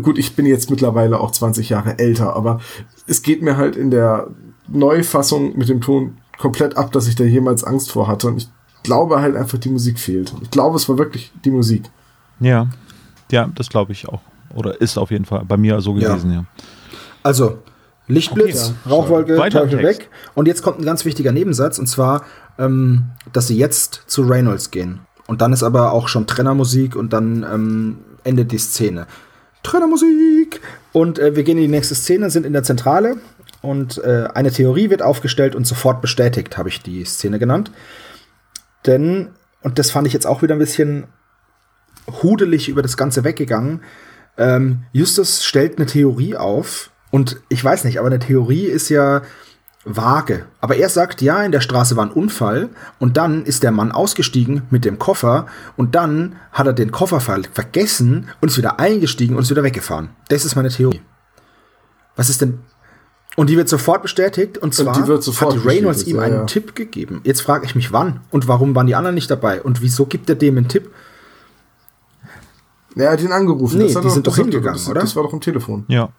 [0.00, 2.60] gut, ich bin jetzt mittlerweile auch 20 Jahre älter, aber
[3.08, 4.28] es geht mir halt in der
[4.68, 8.28] Neufassung mit dem Ton komplett ab, dass ich da jemals Angst vor hatte.
[8.28, 8.48] Und ich
[8.84, 10.32] glaube halt einfach, die Musik fehlt.
[10.42, 11.82] Ich glaube, es war wirklich die Musik.
[12.40, 12.68] Ja,
[13.30, 14.20] ja, das glaube ich auch.
[14.54, 16.10] Oder ist auf jeden Fall bei mir so Ja.
[16.10, 16.44] gewesen, ja.
[17.22, 17.58] Also,
[18.06, 18.90] Lichtblitz, Okay.
[18.94, 20.08] Rauchwolke, Teufel weg.
[20.34, 22.24] Und jetzt kommt ein ganz wichtiger Nebensatz, und zwar,
[22.58, 25.00] ähm, dass sie jetzt zu Reynolds gehen.
[25.26, 29.06] Und dann ist aber auch schon Trennermusik und dann ähm, endet die Szene.
[29.62, 30.60] Trennermusik!
[30.92, 33.18] Und äh, wir gehen in die nächste Szene, sind in der Zentrale
[33.60, 37.70] und äh, eine Theorie wird aufgestellt und sofort bestätigt, habe ich die Szene genannt.
[38.86, 39.28] Denn,
[39.62, 41.04] und das fand ich jetzt auch wieder ein bisschen
[42.22, 43.82] hudelig über das Ganze weggegangen,
[44.36, 49.22] ähm, Justus stellt eine Theorie auf und ich weiß nicht, aber eine Theorie ist ja
[49.84, 50.46] vage.
[50.60, 53.90] Aber er sagt, ja, in der Straße war ein Unfall und dann ist der Mann
[53.90, 55.46] ausgestiegen mit dem Koffer
[55.76, 59.62] und dann hat er den Koffer ver vergessen und ist wieder eingestiegen und ist wieder
[59.62, 60.10] weggefahren.
[60.28, 61.00] Das ist meine Theorie.
[62.16, 62.60] Was ist denn?
[63.36, 66.34] Und die wird sofort bestätigt und zwar die wird sofort hat Reynolds ihm ja, einen
[66.34, 66.44] ja.
[66.44, 67.20] Tipp gegeben.
[67.22, 70.28] Jetzt frage ich mich, wann und warum waren die anderen nicht dabei und wieso gibt
[70.28, 70.90] er dem einen Tipp?
[72.98, 73.78] Ja, er hat ihn angerufen.
[73.78, 75.00] Nee, die sind doch hingegangen, das, oder?
[75.00, 75.84] Das war doch am Telefon.
[75.88, 76.10] Ja.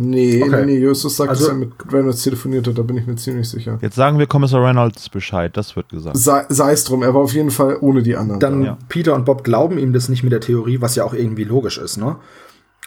[0.00, 0.64] Nee, Okay.
[0.64, 3.16] nee, nee, Justus sagt, Also- dass er mit Reynolds telefoniert hat, da bin ich mir
[3.16, 3.78] ziemlich sicher.
[3.80, 6.16] Jetzt sagen wir Kommissar Reynolds Bescheid, das wird gesagt.
[6.16, 8.38] Sei, es drum, er war auf jeden Fall ohne die anderen.
[8.38, 8.66] Dann da.
[8.68, 8.78] Ja.
[8.88, 11.78] Peter und Bob glauben ihm das nicht mit der Theorie, was ja auch irgendwie logisch
[11.78, 12.16] ist, ne?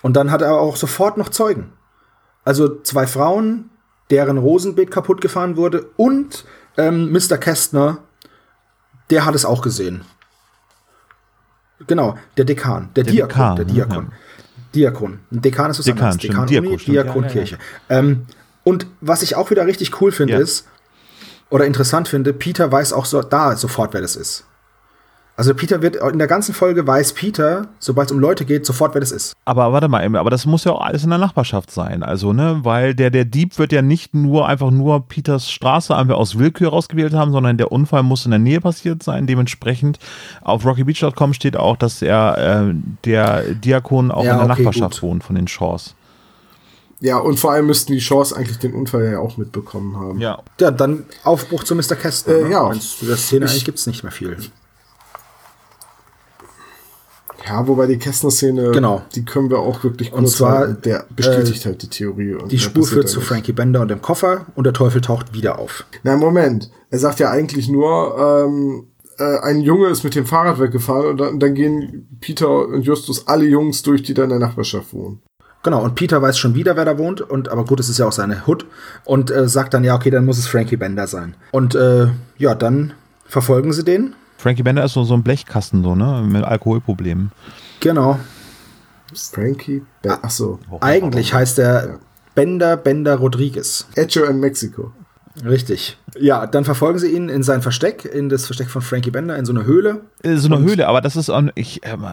[0.02, 1.74] Und dann hat er auch sofort noch Zeugen.
[2.46, 3.70] Also zwei Frauen,
[4.10, 6.46] deren Rosenbeet kaputt gefahren wurde und
[6.78, 7.38] ähm, Mr.
[7.38, 7.98] Kästner,
[9.10, 10.04] der hat es auch gesehen.
[11.88, 13.72] Genau, der Dekan, der, Der Diakon, Dekan, der ne?
[13.74, 14.08] Diakon.
[14.76, 15.20] Diakon.
[15.32, 16.18] Ein Dekan ist was Dekan, anderes.
[16.22, 16.78] Dekan Diakon, Uni.
[16.78, 17.32] Diakon Ja, ja, ja.
[17.34, 17.58] Kirche.
[17.90, 18.26] Ähm,
[18.64, 20.40] und was ich auch wieder richtig cool finde, Ja.
[20.40, 20.68] ist,
[21.50, 24.46] oder interessant finde, Peter weiß auch so, da sofort, wer das ist.
[25.42, 28.94] Also Peter wird, in der ganzen Folge weiß Peter, sobald es um Leute geht, sofort,
[28.94, 29.34] wer das ist.
[29.44, 32.04] Aber warte mal, aber das muss ja auch alles in der Nachbarschaft sein.
[32.04, 36.14] Also, ne, weil der, der Dieb wird ja nicht nur einfach nur Peters Straße einfach
[36.14, 39.26] aus Willkür rausgewählt haben, sondern der Unfall muss in der Nähe passiert sein.
[39.26, 39.98] Dementsprechend
[40.44, 42.76] auf rockybeach.com steht auch, dass er äh,
[43.06, 45.10] der Diakon auch Ja, in der okay, Nachbarschaft gut.
[45.10, 45.96] wohnt von den Shaws.
[47.00, 50.20] Ja, und vor allem müssten die Chance eigentlich den Unfall ja auch mitbekommen haben.
[50.22, 50.38] Ja.
[50.60, 51.96] Ja, dann Aufbruch zu Mr.
[51.96, 52.36] Kästner.
[52.36, 52.52] Äh, ne?
[52.52, 52.72] ja.
[52.74, 54.38] Zu der Szene Ich- eigentlich gibt's nicht mehr viel.
[57.48, 59.02] Ja, wobei die Kästner-Szene, Genau.
[59.16, 60.82] die können wir auch wirklich Und kurz zwar, halten.
[60.84, 62.36] Der bestätigt halt die Theorie.
[62.36, 63.22] Und Die Spur führt zu.
[63.22, 65.86] Frankie Bender und dem Koffer und der Teufel taucht wieder auf.
[66.04, 66.70] Na, Moment.
[66.90, 68.88] Er sagt ja eigentlich nur, ähm,
[69.18, 73.28] äh, ein Junge ist mit dem Fahrrad weggefahren und dann, dann gehen Peter und Justus
[73.28, 75.22] alle Jungs durch, die da in der Nachbarschaft wohnen.
[75.64, 78.08] Genau, und Peter weiß schon wieder, wer da wohnt, und aber gut, es ist ja
[78.08, 78.66] auch seine Hood,
[79.06, 81.36] und äh, sagt dann, ja, okay, dann muss es Frankie Bender sein.
[81.52, 82.08] Und äh,
[82.40, 82.94] ja, dann
[83.28, 84.16] verfolgen sie den.
[84.42, 87.32] Frankie Bender ist so, so ein Blechkasten, so, ne, mit Alkoholproblemen.
[87.80, 88.20] Genau.
[89.14, 92.00] Frankie, Be ach so, Eigentlich heißt er.
[92.34, 93.88] Bender Bender Rodriguez.
[93.96, 94.92] Echo in Mexico.
[95.46, 95.98] Richtig.
[96.18, 99.46] Ja, dann verfolgen sie ihn in sein Versteck, in das Versteck von Frankie Bender, in
[99.46, 100.02] so eine Höhle.
[100.24, 102.06] Äh, So eine Höhle, aber das ist, auch- ich, ähm,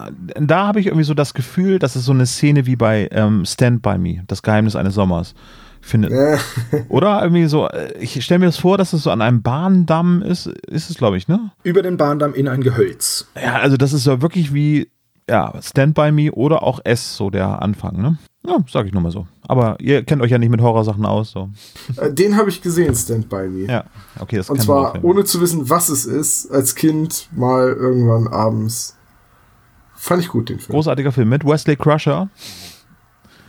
[0.47, 3.45] da habe ich irgendwie so das Gefühl, das ist so eine Szene wie bei ähm,
[3.45, 5.33] Stand By Me, das Geheimnis eines Sommers.
[5.81, 6.37] Ich finde, Äh,
[6.89, 10.21] oder irgendwie so, äh, ich stelle mir das vor, dass es so an einem Bahndamm
[10.21, 11.51] ist, ist es glaube ich, ne?
[11.63, 13.27] Über den Bahndamm in ein Gehölz.
[13.41, 14.89] Ja, also das ist so wirklich wie,
[15.29, 18.17] ja, Stand By Me oder auch S, so der Anfang, ne?
[18.45, 19.27] Ja, sag ich nur mal so.
[19.47, 21.49] Aber ihr kennt euch ja nicht mit Horrorsachen aus, so.
[21.97, 23.65] äh, den habe ich gesehen, Stand By Me.
[23.65, 23.83] Ja,
[24.19, 28.95] okay, das Und zwar ohne zu wissen, was es ist, als Kind mal irgendwann abends.
[29.95, 30.73] Fand ich gut, den Film.
[30.73, 32.29] Großartiger Film mit Wesley Crusher.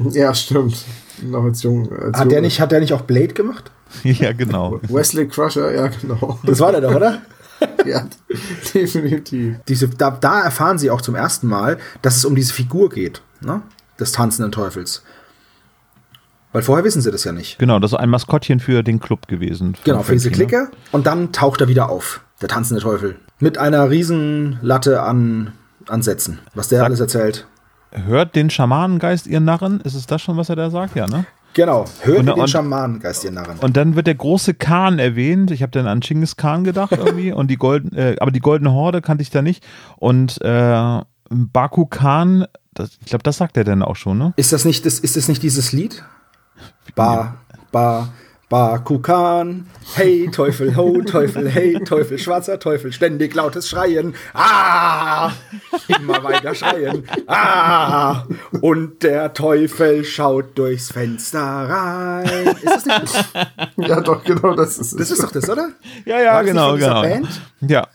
[0.13, 0.85] Ja, stimmt.
[1.23, 1.91] Noch als Jung.
[1.93, 2.41] Als Hat der, Junge.
[2.43, 3.71] nicht, hat der nicht auch Blade gemacht?
[4.05, 4.81] ja, genau.
[4.89, 6.39] Wesley Crusher, ja, genau.
[6.45, 7.21] Das war der doch, oder?
[7.87, 8.07] ja,
[8.75, 9.57] definitiv.
[9.69, 13.21] Diese, da, da erfahren sie auch zum ersten Mal, dass es um diese Figur geht,
[13.41, 13.61] ne?
[13.99, 15.03] des tanzenden Teufels.
[16.53, 17.59] Weil vorher wissen sie das ja nicht.
[17.59, 19.77] Genau, das ist ein Maskottchen für den Club gewesen.
[19.85, 20.35] Genau, für diese ne?
[20.35, 20.69] Clique.
[20.91, 23.17] Und dann taucht er wieder auf, der tanzende Teufel.
[23.39, 25.53] Mit einer riesen Latte an,
[25.87, 27.47] an Sätzen, was der Sag- alles erzählt.
[27.93, 29.81] Hört den Schamanengeist, ihr Narren?
[29.81, 30.95] Ist es das schon, was er da sagt?
[30.97, 31.25] Ja, ne?
[31.55, 33.59] Genau, hört Und- den und- Schamanengeist, ihr Narren.
[33.59, 35.51] Und dann wird der große Khan erwähnt.
[35.51, 37.33] Ich habe dann an Genghis Khan gedacht irgendwie.
[37.33, 39.67] und die golden, äh, aber die goldene Horde kannte ich da nicht.
[39.97, 44.33] Und äh, Baku Khan, das, ich glaube, das sagt er dann auch schon, ne?
[44.37, 46.05] Ist das nicht, das, ist das nicht dieses Lied?
[46.95, 47.35] Ba,
[47.73, 48.09] ba,
[48.51, 55.31] Bakukan, hey Teufel, ho Teufel, hey Teufel, schwarzer Teufel, ständig lautes Schreien, ah,
[55.87, 58.25] immer weiter schreien, ah,
[58.61, 62.57] und der Teufel schaut durchs Fenster rein.
[62.61, 63.89] Ist das nicht?
[63.89, 64.99] Ja, doch, genau, das ist es.
[64.99, 65.69] Das ist doch das, oder?
[66.05, 67.03] Ja, ja, War das nicht genau, genau.
[67.03, 67.41] Band?
[67.61, 67.87] Ja.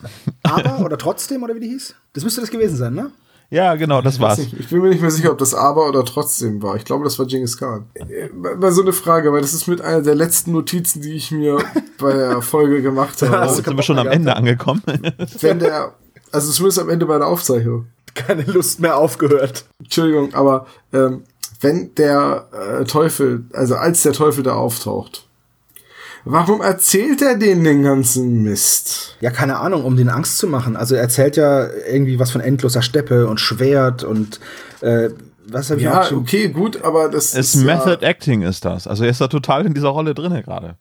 [0.43, 1.95] Aber oder trotzdem oder wie die hieß?
[2.14, 3.12] Das müsste das gewesen sein, ne?
[3.50, 4.39] Ja, genau, das war's.
[4.39, 6.76] Ich bin mir nicht mehr sicher, ob das aber oder trotzdem war.
[6.76, 7.86] Ich glaube, das war Genghis Khan.
[7.93, 11.32] Äh, Mal so eine Frage, weil das ist mit einer der letzten Notizen, die ich
[11.32, 11.58] mir
[12.00, 13.46] bei der Folge gemacht habe.
[13.46, 14.82] jetzt sind wir schon am Ende angekommen.
[15.39, 15.93] Wenn der,
[16.32, 17.88] also zumindest am Ende bei der Aufzeichnung.
[18.14, 19.66] Keine Lust mehr aufgehört.
[19.80, 21.24] Entschuldigung, aber ähm,
[21.60, 25.24] wenn der äh, Teufel, also als der Teufel da auftaucht,
[26.26, 29.15] warum erzählt er denen den ganzen Mist?
[29.21, 30.76] Ja, keine Ahnung, um den Angst zu machen.
[30.76, 34.39] Also er erzählt ja irgendwie was von endloser Steppe und Schwert und
[34.82, 35.09] äh,
[35.47, 36.19] was habe ich Ja, auch schon.
[36.19, 38.88] okay, gut, aber das Es ist Method ja, Acting ist das.
[38.88, 40.76] Also er ist da total in dieser Rolle drinne gerade.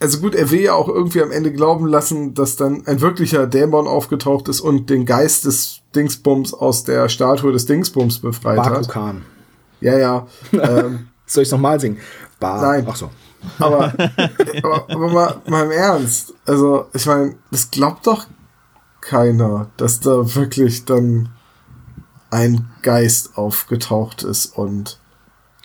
[0.00, 3.46] also gut, er will ja auch irgendwie am Ende glauben lassen, dass dann ein wirklicher
[3.46, 8.72] Dämon aufgetaucht ist und den Geist des Dingsbums aus der Statue des Dingsbums befreit hat.
[8.72, 9.22] Bakukan.
[9.80, 10.26] Ja, ja.
[10.52, 11.98] ähm, Soll ich nochmal singen?
[12.40, 12.86] Ba Nein.
[12.88, 13.10] Ach so.
[13.58, 13.92] Aber,
[14.62, 16.34] aber, aber mal, mal im Ernst.
[16.46, 18.26] Also, ich meine, das glaubt doch
[19.00, 21.30] keiner, dass da wirklich dann
[22.30, 24.98] ein Geist aufgetaucht ist und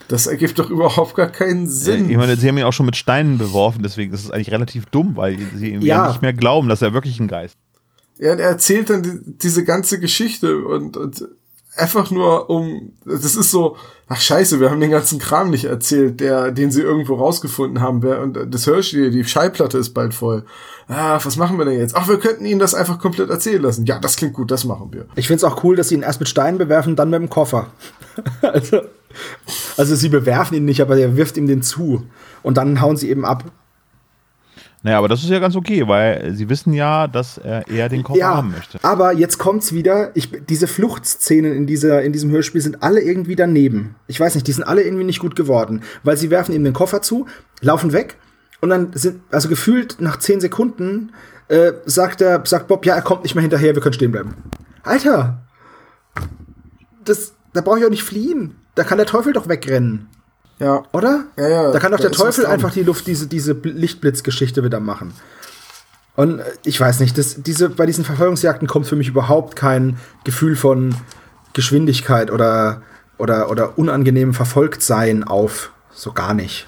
[0.08, 2.10] das ergibt doch überhaupt gar keinen Sinn.
[2.10, 4.86] Ich meine, sie haben ihn auch schon mit Steinen beworfen, deswegen ist es eigentlich relativ
[4.88, 6.10] dumm, weil sie ihm ja.
[6.10, 8.22] Nicht mehr glauben, dass er wirklich ein Geist ist.
[8.22, 11.28] Ja, und er erzählt dann die, diese ganze Geschichte und, und
[11.82, 13.76] einfach nur um, das ist so,
[14.08, 18.04] ach scheiße, wir haben den ganzen Kram nicht erzählt, der, den sie irgendwo rausgefunden haben,
[18.04, 20.46] und das Hörspiel, die Schallplatte ist bald voll.
[20.88, 21.96] Ah, was machen wir denn jetzt?
[21.96, 23.86] Ach, wir könnten ihnen das einfach komplett erzählen lassen.
[23.86, 25.06] Ja, das klingt gut, das machen wir.
[25.16, 27.30] Ich finde es auch cool, dass sie ihn erst mit Steinen bewerfen, dann mit dem
[27.30, 27.68] Koffer.
[28.42, 28.82] also,
[29.78, 32.04] also sie bewerfen ihn nicht, aber er wirft ihm den zu.
[32.44, 33.46] Und dann hauen sie eben ab.
[34.84, 38.02] Naja, aber das ist ja ganz okay, weil sie wissen ja, dass er eher den
[38.02, 38.80] Koffer Ja, haben möchte.
[38.84, 40.10] aber jetzt kommt's wieder.
[40.16, 43.96] Ich, diese Fluchtszenen in, dieser, in diesem Hörspiel sind alle irgendwie daneben.
[44.08, 45.82] Ich weiß nicht, die sind alle irgendwie nicht gut geworden.
[46.04, 47.28] Weil sie werfen ihm den Koffer zu,
[47.62, 48.18] laufen weg
[48.60, 51.12] und dann sind, also gefühlt nach zehn Sekunden,
[51.48, 54.36] äh, sagt, der, sagt Bob, ja, er kommt nicht mehr hinterher, wir können stehen bleiben.
[54.84, 55.44] Alter!
[57.06, 58.56] Das, da brauche ich auch nicht fliehen.
[58.76, 60.08] Da kann der Teufel doch wegrennen.
[60.62, 60.84] Ja.
[60.92, 61.26] Oder?
[61.38, 64.80] Ja, ja, da kann doch der Teufel einfach die Luft, diese, diese Bl- Lichtblitzgeschichte wieder
[64.80, 65.14] machen.
[66.16, 69.98] Und äh, ich weiß nicht, das, diese, bei diesen Verfolgungsjagden kommt für mich überhaupt kein
[70.24, 70.94] Gefühl von
[71.54, 72.84] Geschwindigkeit oder,
[73.18, 75.72] oder, oder unangenehmem Verfolgtsein auf.
[75.94, 76.66] So gar nicht.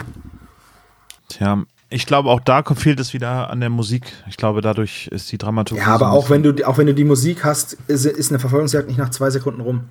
[1.30, 4.12] Tja, ich glaube, auch da fehlt es wieder an der Musik.
[4.28, 5.84] Ich glaube, dadurch ist die Dramaturgie.
[5.84, 8.88] Ja, aber auch wenn du, auch wenn du die Musik hast, ist, ist eine Verfolgungsjagd
[8.88, 9.86] nicht nach zwei Sekunden rum.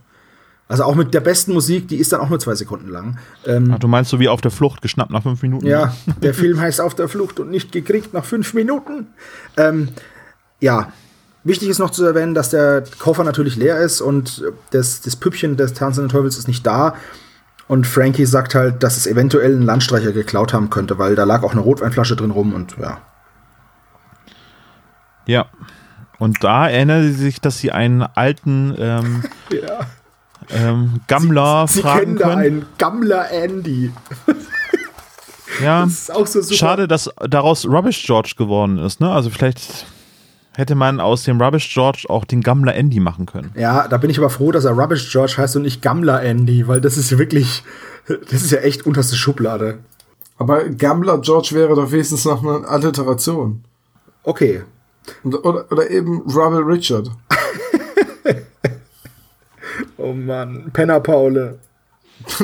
[0.68, 3.18] Also auch mit der besten Musik, die ist dann auch nur zwei Sekunden lang.
[3.44, 5.66] Ähm, Ach, du meinst so wie auf der Flucht, geschnappt nach fünf Minuten?
[5.66, 9.08] Ja, der Film heißt Auf der Flucht und nicht gekriegt nach fünf Minuten.
[9.56, 9.88] Ähm,
[10.60, 10.92] ja,
[11.44, 15.56] wichtig ist noch zu erwähnen, dass der Koffer natürlich leer ist und das, das Püppchen
[15.56, 16.94] des tanzenden Teufels ist nicht da.
[17.68, 21.42] Und Frankie sagt halt, dass es eventuell ein Landstreicher geklaut haben könnte, weil da lag
[21.42, 23.00] auch eine Rotweinflasche drin rum und ja.
[25.26, 25.46] Ja.
[26.18, 29.86] Und da erinnern sie sich, dass sie einen alten ähm, ja.
[30.54, 33.92] Ähm, Gammler Sie fragen kennen da einen Gammler Andy.
[35.62, 35.82] ja.
[35.84, 36.54] Das ist auch so super.
[36.54, 39.10] Schade, dass daraus Rubbish George geworden ist, ne?
[39.10, 39.86] Also vielleicht
[40.54, 43.52] hätte man aus dem Rubbish George auch den Gammler Andy machen können.
[43.56, 46.68] Ja, da bin ich aber froh, dass er Rubbish George heißt und nicht Gammler Andy,
[46.68, 47.62] weil das ist wirklich,
[48.06, 49.78] das ist ja echt unterste Schublade.
[50.38, 53.62] Aber Gambler George wäre doch wenigstens noch eine Alliteration.
[54.24, 54.62] Okay,
[55.24, 57.10] Oder, oder eben Rubble Richard.
[60.02, 61.58] Oh Mann, Penner Paule.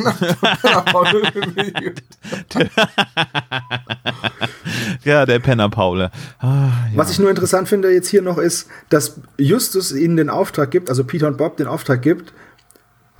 [5.05, 6.11] Ja, der Penner Paule.
[6.39, 6.97] Ah, ja.
[6.97, 10.91] Was ich nur interessant finde jetzt hier noch ist, dass Justus ihnen den Auftrag gibt,
[10.91, 12.33] also Peter und Bob den Auftrag gibt,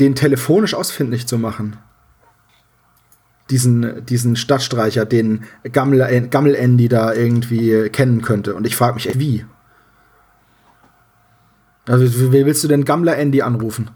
[0.01, 1.77] den telefonisch ausfindig zu machen.
[3.51, 8.55] Diesen, diesen Stadtstreicher, den Gammel, Gammel Andy da irgendwie kennen könnte.
[8.55, 9.47] Und ich frage mich, wie?
[11.87, 13.91] Also, wie willst du denn Gammler Andy anrufen?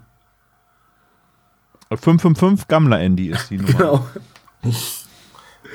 [1.97, 3.73] 555 Gammler Andy ist die Nummer.
[3.77, 4.05] Genau.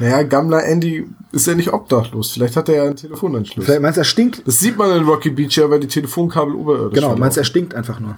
[0.00, 2.32] Naja, Gammler Andy ist ja nicht obdachlos.
[2.32, 3.64] Vielleicht hat er ja einen Telefonanschluss.
[3.64, 4.46] Vielleicht meinst du, er stinkt?
[4.46, 7.44] Das sieht man in Rocky Beach ja, weil die Telefonkabel oberirdisch Genau, meinst du, er
[7.44, 8.16] stinkt einfach nur?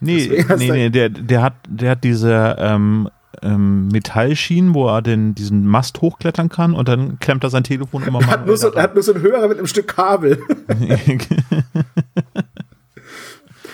[0.00, 3.08] Nee, nee, nee, der, der hat, der hat diese ähm,
[3.40, 8.02] ähm, Metallschienen, wo er den, diesen Mast hochklettern kann und dann klemmt er sein Telefon
[8.02, 9.88] immer Er mal hat, nur so, er hat nur so einen Hörer mit einem Stück
[9.88, 10.40] Kabel.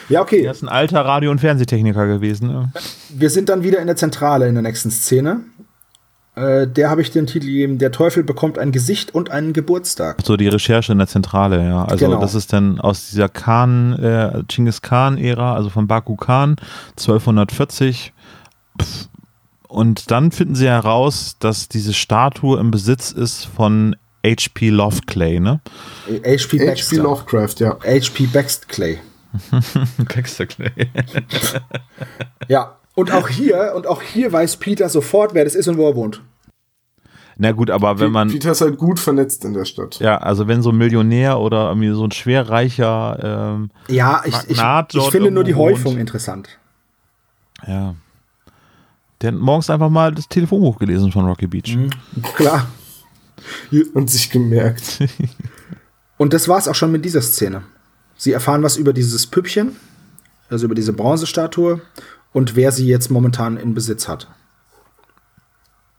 [0.09, 0.43] ja, okay.
[0.43, 2.73] Er ist ein alter Radio- und Fernsehtechniker gewesen.
[3.11, 5.41] Wir sind dann wieder in der Zentrale in der nächsten Szene.
[6.35, 10.19] Äh, der habe ich den Titel gegeben: Der Teufel bekommt ein Gesicht und einen Geburtstag.
[10.25, 11.85] So die Recherche in der Zentrale, ja.
[11.85, 12.21] Also Genau.
[12.21, 16.57] das ist dann aus dieser Khan, äh, Genghis Khan-Ära, also von Baku Khan,
[16.97, 18.13] 1240.
[18.81, 19.09] Pff.
[19.69, 24.71] Und dann finden sie heraus, dass diese Statue im Besitz ist von H.P.
[24.71, 25.61] Loveclay, ne?
[26.07, 26.59] H.P.
[26.71, 26.97] H.P.
[26.97, 27.77] Lovecraft, ja.
[27.85, 28.27] H.P.
[28.27, 28.95] Baxter Baxter
[30.09, 30.71] Clay.
[32.49, 32.77] Ja.
[32.95, 35.95] Und auch hier, und auch hier weiß Peter sofort, wer das ist und wo er
[35.95, 36.23] wohnt.
[37.37, 40.01] Na gut, aber wenn man, Peter ist halt gut vernetzt in der Stadt.
[40.01, 44.57] ja, also wenn so ein Millionär oder irgendwie so ein schwerreicher, ähm, Ja, ich, ich,
[44.57, 46.01] Magnat ich dort finde nur die Häufung wohnt.
[46.01, 46.49] interessant.
[47.67, 47.95] ja.
[49.21, 51.77] Der hat morgens einfach mal das Telefonbuch gelesen von Rocky Beach.
[51.77, 51.91] Mhm.
[52.37, 52.69] Klar.
[53.95, 55.01] Und sich gemerkt.
[56.17, 57.63] Und das war es auch schon mit dieser Szene.
[58.19, 59.77] Sie erfahren was über dieses Püppchen,
[60.51, 61.81] also über diese Bronzestatue
[62.35, 64.29] und wer sie jetzt momentan in Besitz hat.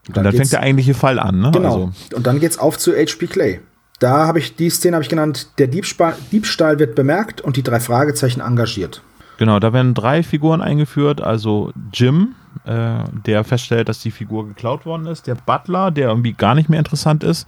[0.07, 1.51] Und dann, geht's- fängt der eigentliche Fall an, ne?
[1.51, 1.65] Genau.
[1.87, 3.27] Also, Und dann geht's auf zu H.P.
[3.27, 3.61] Clay.
[3.99, 7.63] Da habe ich die Szene habe ich genannt, der Diebstahl, Diebstahl wird bemerkt und die
[7.63, 9.01] drei Fragezeichen engagiert.
[9.37, 11.21] genau, da werden drei Figuren eingeführt.
[11.21, 15.27] Also Jim, äh, der feststellt, dass die Figur geklaut worden ist.
[15.27, 17.47] Der Butler, der irgendwie gar nicht mehr interessant ist.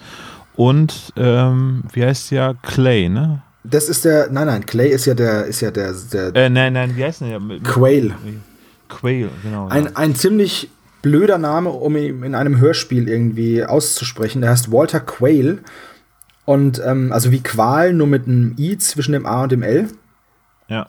[0.55, 2.55] Und ähm, wie heißt der?
[2.61, 3.41] Clay, ne?
[3.63, 6.73] Das ist der, nein, nein, Clay ist ja der, ist ja der, der Äh, nein,
[6.73, 7.59] nein, wie heißt denn der?
[7.59, 8.15] Quail.
[8.89, 9.67] Quail, genau.
[9.67, 9.71] ja.
[9.71, 10.69] Ein, ein ziemlich
[11.01, 14.41] blöder Name, um ihn in einem Hörspiel irgendwie auszusprechen.
[14.41, 15.59] Der heißt Walter Quail.
[16.45, 19.87] Und ähm, also wie Qual, nur mit einem I zwischen dem A und dem L.
[20.67, 20.87] ja.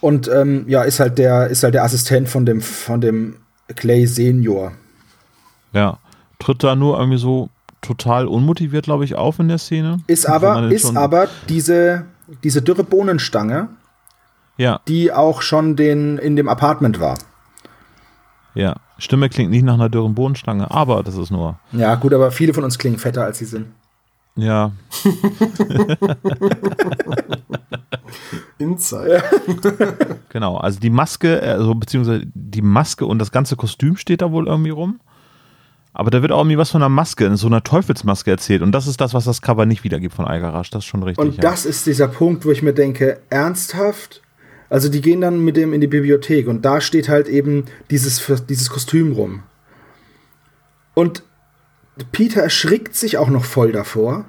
[0.00, 3.34] Und ähm, ja, ist halt der, ist halt der Assistent von dem, von dem
[3.74, 4.70] Clay Senior.
[5.72, 5.98] Ja.
[6.38, 7.50] Tritt da nur irgendwie so
[7.82, 9.98] total unmotiviert, glaube ich, auf in der Szene.
[10.06, 12.04] Ist aber, ist aber diese,
[12.42, 13.68] diese dürre Bohnenstange,
[14.56, 17.18] Ja, die auch schon den, in dem Apartment war.
[18.54, 18.76] ja.
[19.00, 21.56] Stimme klingt nicht nach einer dürren Bohnenstange, aber das ist nur.
[21.70, 23.66] Ja, gut, aber viele von uns klingen fetter, als sie sind.
[24.34, 24.72] Ja,
[28.58, 29.22] Inside.
[30.30, 30.56] genau.
[30.56, 34.70] Also die Maske, also beziehungsweise die Maske und das ganze Kostüm steht da wohl irgendwie
[34.70, 35.00] rum.
[35.92, 38.62] Aber da wird auch irgendwie was von einer Maske, in so einer Teufelsmaske erzählt.
[38.62, 40.70] Und das ist das, was das Cover nicht wiedergibt von Algarasch.
[40.70, 41.24] Das ist schon richtig.
[41.24, 41.40] Und ja.
[41.40, 44.22] das ist dieser Punkt, wo ich mir denke, ernsthaft?
[44.70, 48.22] Also die gehen dann mit dem in die Bibliothek und da steht halt eben dieses,
[48.48, 49.42] dieses Kostüm rum.
[50.94, 51.22] Und
[52.12, 54.26] Peter erschrickt sich auch noch voll davor.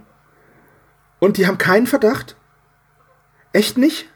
[1.19, 2.37] Und die haben keinen Verdacht?
[3.51, 4.07] Echt nicht?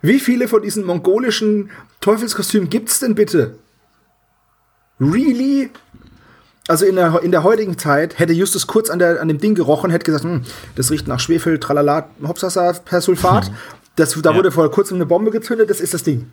[0.00, 3.58] Wie viele von diesen mongolischen Teufelskostümen gibt's denn bitte?
[4.98, 5.70] Really?
[6.68, 9.54] Also in der, in der heutigen Zeit hätte Justus kurz an, der, an dem Ding
[9.54, 10.42] gerochen, hätte gesagt, hm,
[10.74, 13.50] das riecht nach Schwefel, Tralala, Hopsasa, Persulfat.
[13.94, 14.36] Das, da Ja.
[14.36, 16.30] wurde vor kurzem eine Bombe gezündet, das ist das Ding.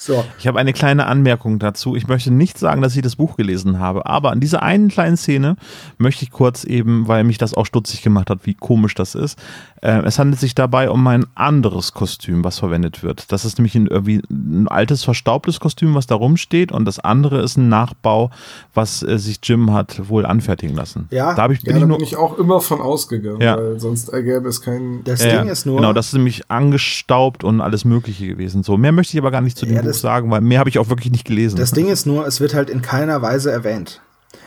[0.00, 0.24] So.
[0.38, 1.96] Ich habe eine kleine Anmerkung dazu.
[1.96, 5.16] Ich möchte nicht sagen, dass ich das Buch gelesen habe, aber an dieser einen kleinen
[5.16, 5.56] Szene
[5.98, 9.36] möchte ich kurz eben, weil mich das auch stutzig gemacht hat, wie komisch das ist.
[9.82, 13.32] Äh, es handelt sich dabei um ein anderes Kostüm, was verwendet wird.
[13.32, 17.42] Das ist nämlich ein, irgendwie ein altes, verstaubtes Kostüm, was da rumsteht und das andere
[17.42, 18.30] ist ein Nachbau,
[18.74, 21.08] was äh, sich Jim hat wohl anfertigen lassen.
[21.10, 21.34] Ja.
[21.34, 23.56] da ich, bin Ja, ich da nur, bin ich auch immer von ausgegangen, Ja.
[23.56, 25.02] weil sonst ergäbe es keinen.
[25.02, 28.62] Das Ja, Ding ist nur, Genau, das ist nämlich angestaubt und alles Mögliche gewesen.
[28.62, 30.60] So, mehr möchte ich aber gar nicht zu dem Ja, Buch das- sagen, weil mehr
[30.60, 31.56] habe ich auch wirklich nicht gelesen.
[31.56, 34.00] das Ding ist nur, es wird halt in keiner Weise erwähnt.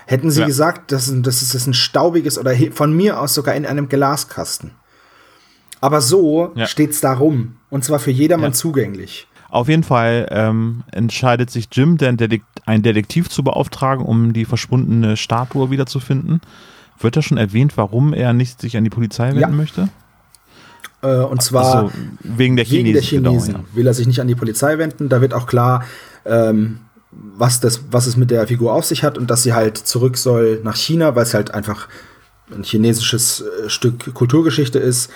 [0.06, 0.48] Hätten sie Ja.
[0.48, 4.72] gesagt, das ist, das ist ein staubiges oder von mir aus sogar in einem Glaskasten.
[5.80, 6.68] Aber so Ja.
[6.68, 7.56] steht's da rum.
[7.70, 8.56] Und zwar für jedermann Ja.
[8.56, 9.28] zugänglich.
[9.50, 14.46] Auf jeden Fall ähm, entscheidet sich Jim, den Detek einen Detektiv zu beauftragen, um die
[14.46, 16.42] verschwundene Statue wiederzufinden.
[17.00, 19.48] Wird da schon erwähnt, warum er nicht sich an die Polizei wenden Ja.
[19.50, 19.90] möchte?
[21.02, 21.90] Äh, und zwar.
[21.90, 21.92] So,
[22.24, 23.24] wegen der wegen der Chinesen.
[23.24, 25.10] Chinesen Genau, will er sich nicht an die Polizei wenden.
[25.10, 25.84] Da wird auch klar,
[26.26, 26.80] ähm,
[27.12, 30.18] was, das, was es mit der Figur auf sich hat und dass sie halt zurück
[30.18, 31.88] soll nach China, weil es halt einfach
[32.54, 35.10] ein chinesisches äh, Stück Kulturgeschichte ist.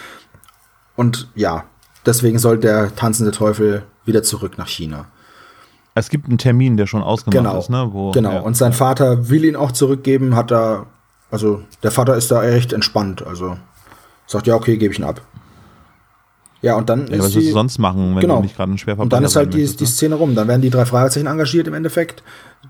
[0.96, 1.66] Und ja,
[2.06, 4.98] deswegen soll der tanzende Teufel wieder zurück nach China.
[4.98, 5.06] ja.
[5.98, 7.58] Es gibt einen Termin, der schon ausgemacht Genau.
[7.58, 7.88] ist, ne?
[7.92, 8.34] Wo, genau.
[8.34, 8.40] Ja.
[8.42, 10.88] Und sein Vater will ihn auch zurückgeben, hat da,
[11.32, 13.26] also der Vater ist da echt entspannt.
[13.26, 13.58] Also
[14.28, 15.22] sagt, ja, okay, gebe ich ihn ab.
[16.66, 18.38] Ja, und dann ja, was ist willst die, du sonst machen, wenn Genau.
[18.38, 19.90] du nicht gerade ein Schwerverbrecher Und dann ist halt die, möchtest, die ne?
[19.92, 20.34] Szene rum.
[20.34, 22.24] Dann werden die drei Fragezeichen engagiert im Endeffekt.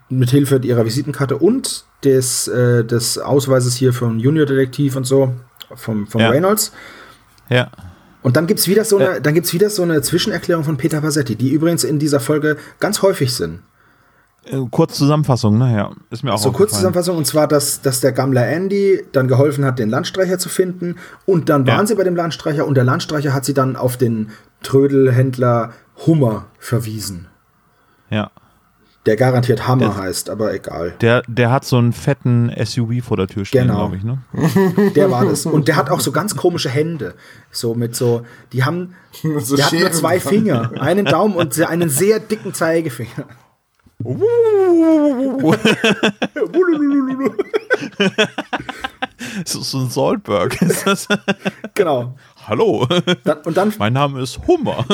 [0.10, 5.34] Mit Hilfe ihrer Visitenkarte und des, äh, des Ausweises hier vom Junior-Detektiv und so,
[5.76, 6.30] vom, vom Ja.
[6.30, 6.74] Reynolds.
[7.50, 7.72] Ja.
[8.22, 11.38] Und dann gibt's wieder so eine, dann gibt's wieder so eine Zwischenerklärung von Peter Passetti,
[11.38, 13.60] die übrigens in dieser Folge ganz häufig sind.
[14.46, 15.76] Äh, kurz Zusammenfassung, ne?
[15.76, 16.72] Ja, ist mir auch So kurz.
[16.74, 20.96] Zusammenfassung, und zwar, dass, dass der Gammler Andy dann geholfen hat, den Landstreicher zu finden.
[21.26, 21.78] Und dann Ja.
[21.78, 24.30] waren sie bei dem Landstreicher und der Landstreicher hat sie dann auf den
[24.64, 25.74] Trödelhändler
[26.06, 27.28] Hummer verwiesen.
[28.10, 28.30] Ja.
[29.06, 30.94] Der garantiert Hammer Der- heißt, aber egal.
[31.02, 33.88] Der, der hat so einen fetten SUV vor der Tür stehen, Genau.
[33.90, 34.18] glaube ich, ne?
[34.96, 35.46] Der war das.
[35.46, 37.14] Und der hat auch so ganz komische Hände.
[37.52, 38.96] So mit so, die haben,
[39.40, 40.20] So der hat nur zwei.
[40.20, 40.72] Finger.
[40.80, 43.26] Einen Daumen und einen sehr dicken Zeigefinger.
[49.44, 50.62] Das ist so ein Saltberg.
[50.62, 51.08] Ist das?
[51.74, 52.16] Genau.
[52.48, 52.88] Hallo,
[53.24, 54.86] Dann, und, dann, mein Name ist Hummer.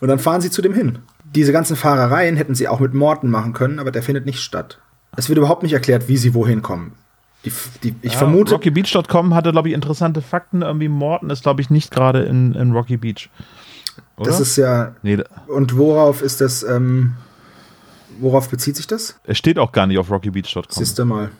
[0.00, 0.98] und dann fahren sie zu dem hin.
[1.24, 4.80] Diese ganzen Fahrereien hätten sie auch mit Morten machen können, aber der findet nicht statt.
[5.16, 6.94] Es wird überhaupt nicht erklärt, wie sie wohin kommen.
[7.44, 10.62] Die, die, ich vermute, RockyBeach.com hatte, glaube ich, interessante Fakten.
[10.62, 13.30] Irgendwie Morton ist, glaube ich, nicht gerade in, in Rocky Beach.
[14.16, 14.30] Oder?
[14.30, 14.94] das ist ja.
[15.02, 16.62] nee, Und worauf ist das?
[16.62, 17.14] Ähm,
[18.20, 19.18] worauf bezieht sich das?
[19.24, 20.64] Es steht auch gar nicht auf rockybeach.com.
[20.68, 21.30] Siehst du mal.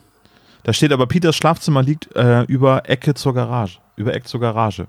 [0.63, 3.79] Da steht aber, Peters Schlafzimmer liegt äh, über Ecke zur Garage.
[3.97, 4.87] Über Eck zur Garage.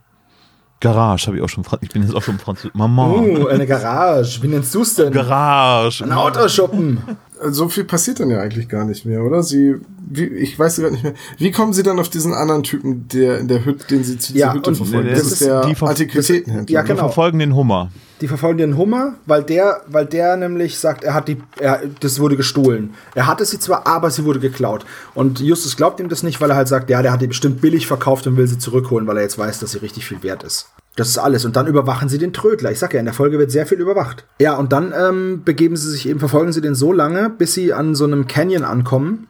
[0.82, 1.64] Garage habe ich auch schon.
[1.82, 2.74] Ich bin jetzt auch schon Französisch.
[2.74, 3.08] Mama.
[3.08, 4.42] Oh, eine Garage.
[4.42, 5.14] Wie nennst du es denn?
[5.14, 6.04] Garage.
[6.04, 7.02] Ein Autoschuppen.
[7.50, 9.42] So viel passiert dann ja eigentlich gar nicht mehr, oder?
[9.44, 9.76] Sie,
[10.10, 11.14] wie, ich weiß gar nicht mehr.
[11.38, 14.34] Wie kommen Sie dann auf diesen anderen Typen, der in der Hütte, den Sie zu
[14.34, 15.10] dieser Ja, Hütte und verfolgen?
[15.10, 16.74] das Das, ist der die Ver- Antiquitätenhändler.
[16.74, 16.88] Ja, ne?
[16.88, 17.00] Genau.
[17.00, 17.92] verfolgen den Hummer.
[18.22, 22.20] Die verfolgen den Hummer, weil der, weil der nämlich sagt, er hat die, er, das
[22.20, 22.94] wurde gestohlen.
[23.16, 24.86] Er hatte sie zwar, aber sie wurde geklaut.
[25.16, 27.62] Und Justus glaubt ihm das nicht, weil er halt sagt, ja, der hat die bestimmt
[27.62, 30.44] billig verkauft und will sie zurückholen, weil er jetzt weiß, dass sie richtig viel wert
[30.44, 30.68] ist.
[30.96, 31.46] Das ist alles.
[31.46, 32.72] Und dann überwachen sie den Trödler.
[32.72, 34.26] Ich sag ja, in der Folge wird sehr viel überwacht.
[34.40, 37.74] Ja, und dann ähm, begeben sie sich eben, verfolgen sie den so lange, bis sie
[37.74, 39.28] an so einem Canyon ankommen.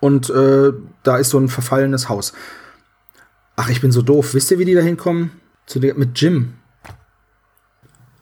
[0.00, 2.32] Und äh, da ist so ein verfallenes Haus.
[3.56, 4.34] Ach, ich bin so doof.
[4.34, 5.30] Wisst ihr, wie die da hinkommen?
[5.66, 6.54] Zu der, mit Jim.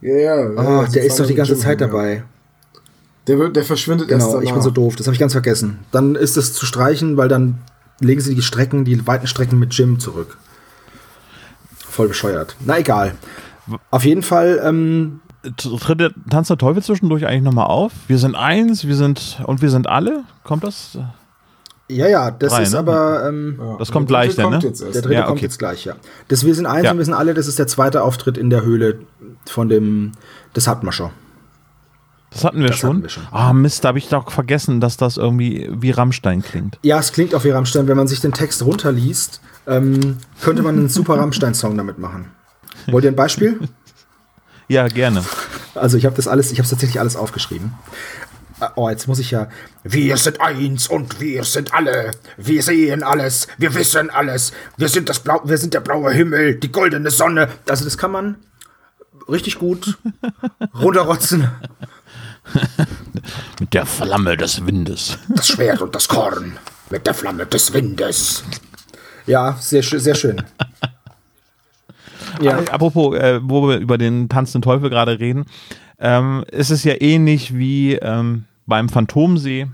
[0.01, 0.53] Ja, ja.
[0.53, 1.93] ja, Ah, der ist doch die ganze Jim Zeit hin, ja.
[1.93, 2.24] dabei.
[3.26, 4.97] Der, wird, der verschwindet erst Genau, ich bin so doof.
[4.97, 5.80] Das habe ich ganz vergessen.
[5.91, 7.59] Dann ist es zu streichen, weil dann
[8.01, 10.39] legen sie die Strecken, die weiten Strecken mit Jim zurück.
[11.97, 12.55] Voll bescheuert.
[12.66, 13.14] Na egal.
[13.90, 15.20] Auf jeden Fall, ähm,
[15.57, 17.92] Tritt der Tanz der Teufel zwischendurch eigentlich nochmal auf?
[18.07, 20.24] Wir sind eins, wir sind und wir sind alle?
[20.44, 20.99] Kommt das?
[21.88, 22.78] ja, ja, das Drei, ist ne?
[22.80, 24.90] aber ähm, Ja, Das kommt der gleich dritte dann, kommt ne?
[24.92, 25.44] Der dritte Ja, kommt okay.
[25.47, 25.94] jetzt gleich, ja.
[26.28, 26.90] Das Wir sind eins Ja.
[26.90, 28.99] und wir sind alle, das ist der zweite Auftritt in der Höhle
[29.47, 30.12] von dem
[30.55, 31.12] des Hartmascher.
[32.30, 32.90] Das hatten wir, Das schon.
[32.90, 33.22] hatten wir schon.
[33.30, 36.78] Ah, Mist, da habe ich doch vergessen, dass das irgendwie wie Rammstein klingt.
[36.82, 37.88] Ja, es klingt auch wie Rammstein.
[37.88, 42.30] Wenn man sich den Text runterliest, ähm, könnte man einen super Rammstein-Song damit machen.
[42.88, 43.60] Wollt ihr ein Beispiel?
[44.68, 45.22] Ja, gerne.
[45.76, 47.74] Also ich habe das alles, ich habe tatsächlich alles aufgeschrieben.
[48.60, 49.48] Äh, Oh, jetzt muss ich ja.
[49.84, 52.10] Wir sind eins und wir sind alle.
[52.36, 54.52] Wir sehen alles, wir wissen alles.
[54.76, 57.48] Wir sind das Blau, wir sind der blaue Himmel, die goldene Sonne.
[57.68, 58.38] Also das kann man
[59.28, 59.98] richtig gut
[60.74, 61.46] runterrotzen.
[63.61, 65.18] Mit der Flamme des Windes.
[65.28, 66.59] Das Schwert und das Korn
[66.90, 68.44] mit der Flamme des Windes.
[69.26, 70.42] Ja, sehr, sehr schön.
[72.40, 75.47] Ja, Apropos, äh, wo wir über den tanzenden Teufel gerade reden,
[75.99, 79.66] ähm, es ist ja ähnlich wie ähm, beim Phantomsee,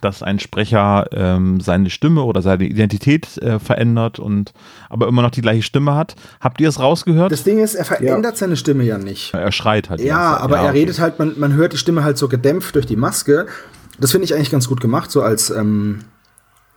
[0.00, 4.52] dass ein Sprecher ähm, seine Stimme oder seine Identität äh, verändert und
[4.88, 6.16] aber immer noch die gleiche Stimme hat.
[6.40, 7.32] Habt ihr es rausgehört?
[7.32, 9.34] das Ding ist, er verändert seine Stimme ja nicht.
[9.34, 10.00] er schreit halt.
[10.00, 10.78] Ja, aber er okay.
[10.80, 13.46] redet halt, man, man hört die Stimme halt so gedämpft durch die Maske.
[13.98, 16.00] Das finde ich eigentlich ganz gut gemacht, so als, ähm,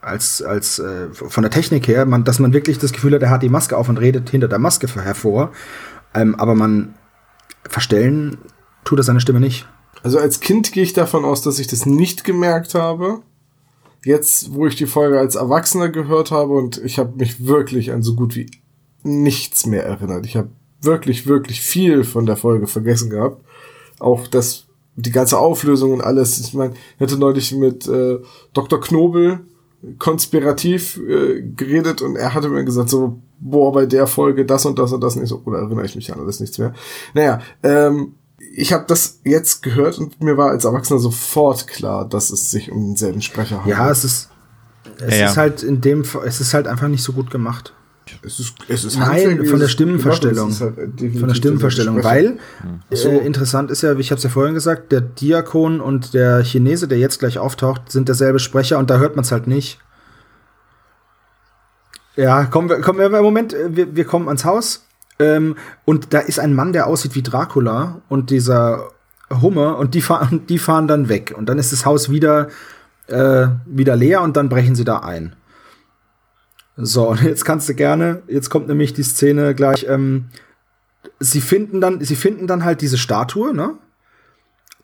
[0.01, 3.29] als, als äh, von der Technik her, man, dass man wirklich das Gefühl hat, er
[3.29, 5.51] hat die Maske auf und redet hinter der Maske hervor.
[6.13, 6.93] Ähm, aber man
[7.67, 8.37] verstellen
[8.83, 9.67] tut er seine Stimme nicht.
[10.03, 13.21] Also als Kind gehe ich davon aus, dass ich das nicht gemerkt habe.
[14.03, 18.03] Jetzt, wo ich die Folge als Erwachsener gehört habe und ich habe mich wirklich an
[18.03, 18.51] so gut wie
[19.01, 20.25] nichts mehr erinnert.
[20.25, 20.49] Ich habe
[20.81, 23.41] wirklich, wirklich viel von der Folge vergessen gehabt.
[23.99, 24.65] Auch das,
[24.97, 26.37] die ganze Auflösung und alles.
[26.37, 28.19] Ich meine, ich hatte neulich mit äh,
[28.53, 28.81] Dr.
[28.81, 29.39] Knobel
[29.99, 34.79] konspirativ äh, geredet und er hatte mir gesagt so, boah, bei der Folge das und
[34.79, 36.73] das und das nicht so, oder erinnere ich mich an alles nichts mehr.
[37.13, 38.15] Naja, ähm,
[38.55, 42.71] ich habe das jetzt gehört und mir war als Erwachsener sofort klar, dass es sich
[42.71, 43.77] um denselben Sprecher handelt.
[43.77, 44.29] Ja, es ist,
[44.99, 45.29] es Ja, ja.
[45.31, 47.73] ist halt in dem, Fall- es ist halt einfach nicht so gut gemacht.
[48.21, 50.49] es ist, es ist Nein, von der Stimmenverstellung.
[50.49, 52.37] gemacht, halt, äh, Von der Stimmenverstellung, weil
[52.91, 53.09] so.
[53.09, 56.43] äh, interessant ist ja, wie ich habe es ja vorhin gesagt, der Diakon und der
[56.43, 59.79] Chinese, der jetzt gleich auftaucht, sind derselbe Sprecher und da hört man es halt nicht.
[62.15, 64.85] Ja, kommen wir, kommen wir im Moment, äh, wir, wir kommen ans Haus
[65.19, 65.55] ähm,
[65.85, 68.89] und da ist ein Mann, der aussieht wie Dracula und dieser
[69.29, 72.49] Hummer und die fahren, die fahren dann weg und dann ist das Haus wieder
[73.07, 75.35] äh, wieder leer und dann brechen sie da ein.
[76.75, 80.29] So, und jetzt kannst du gerne, jetzt kommt nämlich die Szene gleich, ähm,
[81.19, 83.77] sie finden dann, sie finden dann halt diese Statue, ne?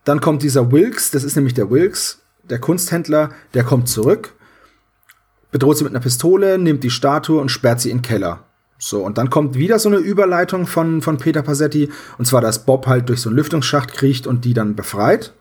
[0.06, 4.34] Dann kommt dieser Wilkes, das ist nämlich der Wilkes, der Kunsthändler, der kommt zurück,
[5.52, 8.46] bedroht sie mit einer Pistole, nimmt die Statue und sperrt sie in den Keller.
[8.82, 12.66] So, und dann kommt wieder so eine Überleitung von, von Peter Passetti, und zwar, dass
[12.66, 15.34] Bob halt durch so einen Lüftungsschacht kriecht und die dann befreit.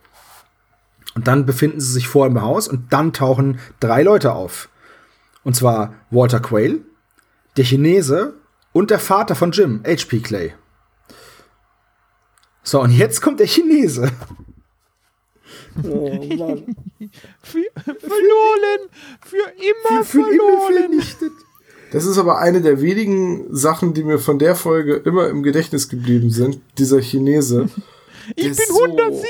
[1.14, 4.68] Und dann befinden sie sich vor im Haus und dann tauchen drei Leute auf.
[5.44, 6.80] Und zwar Walter Quayle,
[7.56, 8.34] der Chinese
[8.72, 10.18] und der Vater von Jim, H.P.
[10.18, 10.54] Clay.
[12.64, 14.10] So, und jetzt kommt der Chinese.
[15.84, 16.76] Oh Mann.
[17.42, 18.88] Für, verloren!
[19.24, 20.74] Für immer Für immer verloren!
[20.74, 21.32] vernichtet.
[21.92, 25.88] Das ist aber eine der wenigen Sachen, die mir von der Folge immer im Gedächtnis
[25.88, 26.60] geblieben sind.
[26.78, 27.68] Dieser Chinese.
[28.36, 29.22] Ich bin ist so- 107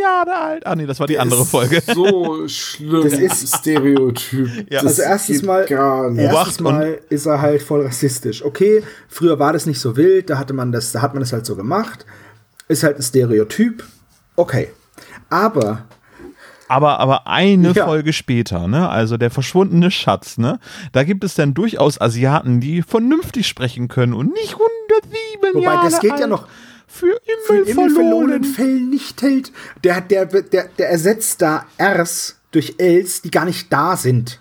[0.00, 0.66] Jahre alt.
[0.66, 1.82] Ah, nee, das war die andere ist Folge.
[1.94, 3.02] So schlimm.
[3.02, 4.48] Das ist- Stereotyp.
[4.72, 4.80] Ja.
[4.80, 6.24] Das Also erstens mal- Gar nicht.
[6.30, 8.42] Obacht Erstens mal ist er halt voll rassistisch.
[8.42, 11.34] Okay, früher war das nicht so wild, da hatte man das, da hat man das
[11.34, 12.06] halt so gemacht.
[12.66, 13.84] Ist halt ein Stereotyp.
[14.36, 14.68] Okay.
[15.28, 15.84] Aber
[16.68, 17.86] Aber, aber eine Ja.
[17.86, 20.58] Folge später, ne, also der verschwundene Schatz, ne,
[20.92, 25.90] da gibt es dann durchaus Asiaten, die vernünftig sprechen können und nicht 107 Wobei, Jahre
[25.90, 26.46] das geht ja noch
[26.88, 28.44] für für immer immer verlorenen verloren.
[28.44, 29.52] Fällen nicht hält.
[29.84, 34.40] Der, der, der, der ersetzt da Rs durch Ls, die gar nicht da sind.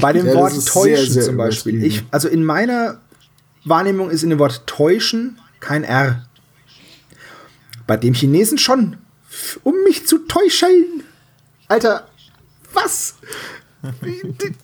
[0.00, 1.82] Bei dem Ja, Wort täuschen sehr, sehr zum Beispiel.
[1.84, 3.00] Ich, also in meiner
[3.64, 6.24] Wahrnehmung ist in dem Wort täuschen kein R.
[7.86, 8.96] Bei dem Chinesen schon.
[9.62, 11.04] Um mich zu täuschen.
[11.68, 12.08] Alter,
[12.72, 13.16] was?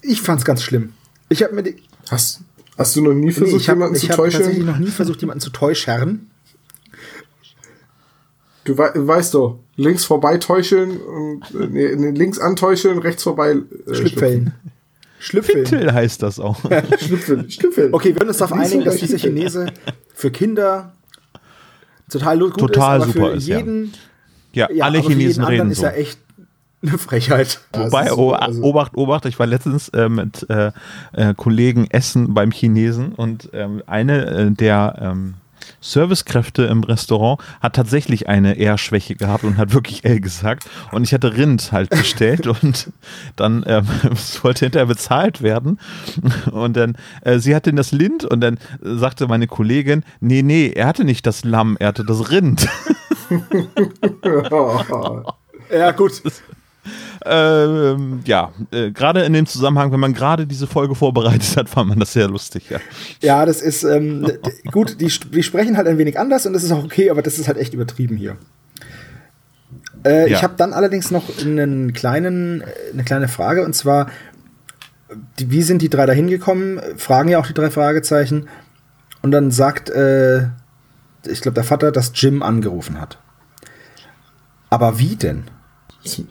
[0.02, 0.92] Ich fand's ganz schlimm.
[1.28, 1.76] Ich habe mir die,
[2.10, 2.40] Hast,
[2.76, 4.66] hast du noch nie nee, versucht, ich habe jemanden zu ich hab tatsächlich täuschen?
[4.66, 6.30] noch nie versucht, jemanden zu täuschern.
[8.64, 13.56] Du wei weißt doch, links vorbei täuscheln und nee, nee, links antäuscheln, rechts vorbei
[13.86, 13.94] äh.
[13.94, 14.52] Schlüpfwellen.
[15.20, 16.60] Till heißt das auch.
[17.00, 17.50] Schlüpfeln.
[17.50, 17.92] Schlüpfeln.
[17.92, 19.66] Okay, wir können uns darauf einigen, dass dieser Chinese
[20.14, 20.94] für Kinder
[22.08, 23.98] total gut Total ist, aber super für ist, jeden, Ja,
[24.58, 25.86] ja, alle für jeden Chinesen reden ist so.
[25.86, 26.18] er echt
[26.82, 27.60] eine Frechheit.
[27.74, 30.72] Ja, Wobei, ist so, oh, also- Obacht, Obacht, ich war letztens äh, mit äh,
[31.12, 35.34] äh, Kollegen essen beim Chinesen und ähm, eine äh, der ähm,
[35.80, 40.68] Servicekräfte im Restaurant hat tatsächlich eine R-Schwäche gehabt und hat wirklich L gesagt.
[40.92, 42.92] Und ich hatte Rind halt bestellt und
[43.36, 45.78] dann ähm, es wollte hinterher bezahlt werden.
[46.50, 50.68] Und dann, äh, sie hatte das Lind und dann äh, sagte meine Kollegin, nee, nee,
[50.68, 52.66] er hatte nicht das Lamm, er hatte das Rind.
[55.70, 56.22] Ja, gut.
[57.24, 61.88] Ähm, ja, äh, gerade in dem Zusammenhang, wenn man gerade diese Folge vorbereitet hat, fand
[61.90, 62.78] man das sehr lustig, ja.
[63.20, 64.30] Ja, das ist ähm,
[64.70, 67.38] gut, die, die sprechen halt ein wenig anders und das ist auch okay, aber das
[67.38, 68.36] ist halt echt übertrieben hier.
[70.04, 70.36] Äh, Ja.
[70.36, 74.08] Ich habe dann allerdings noch einen kleinen, äh, eine kleine Frage und zwar,
[75.38, 76.80] die, wie sind die drei da hingekommen?
[76.96, 78.48] Fragen ja auch die drei Fragezeichen.
[79.22, 80.48] Und dann sagt, äh,
[81.26, 83.18] ich glaube, der Vater, dass Jim angerufen hat.
[84.70, 85.44] Aber wie denn?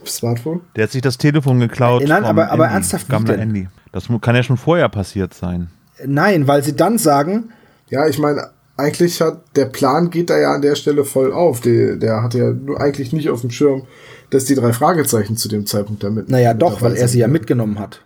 [0.06, 0.62] Smartphone?
[0.76, 2.04] Der hat sich das Telefon geklaut.
[2.08, 3.50] Nein, vom aber- aber Andy, ernsthaft, wie Gammler denn?
[3.50, 3.68] Andy.
[3.92, 5.70] Das kann ja schon vorher passiert sein.
[6.06, 7.52] Nein, weil sie dann sagen,
[7.90, 11.62] Ja, ich meine, eigentlich hat der Plan geht da ja an der Stelle voll auf.
[11.62, 13.84] Der, der hat ja nur eigentlich nicht auf dem Schirm,
[14.30, 16.30] dass die drei Fragezeichen zu dem Zeitpunkt damit.
[16.30, 18.02] Naja, mit doch, weil er sie ja mitgenommen hat.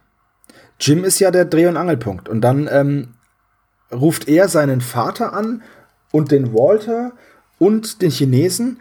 [0.80, 2.30] Jim ist ja der Dreh- und Angelpunkt.
[2.30, 3.10] Und dann ähm,
[3.92, 5.62] ruft er seinen Vater an
[6.12, 7.12] und den Walter
[7.60, 8.80] und den Chinesen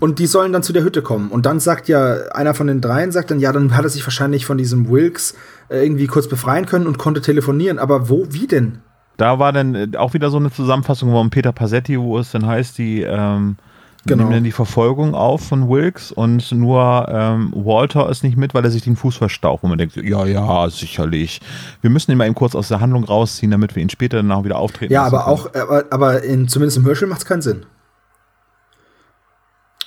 [0.00, 1.30] und die sollen dann zu der Hütte kommen.
[1.30, 4.04] Und dann sagt ja, einer von den dreien sagt dann, ja, dann hat er sich
[4.04, 5.34] wahrscheinlich von diesem Wilkes
[5.68, 7.78] äh, irgendwie kurz befreien können und konnte telefonieren.
[7.78, 8.78] Aber wo, wie denn?
[9.16, 12.46] Da war dann äh, auch wieder so eine Zusammenfassung von Peter Passetti, wo es dann
[12.46, 13.56] heißt, die ähm,
[14.04, 14.24] Genau.
[14.24, 18.64] nehmen dann die Verfolgung auf von Wilkes und nur ähm, Walter ist nicht mit, weil
[18.64, 19.62] er sich den Fuß verstaucht.
[19.62, 21.40] Und man denkt, ja, ja, sicherlich.
[21.82, 24.32] Wir müssen ihn mal eben kurz aus der Handlung rausziehen, damit wir ihn später dann
[24.32, 25.28] auch wieder auftreten Ja, aber können.
[25.36, 27.64] auch, aber, aber in, zumindest im Hörspiel macht es keinen Sinn.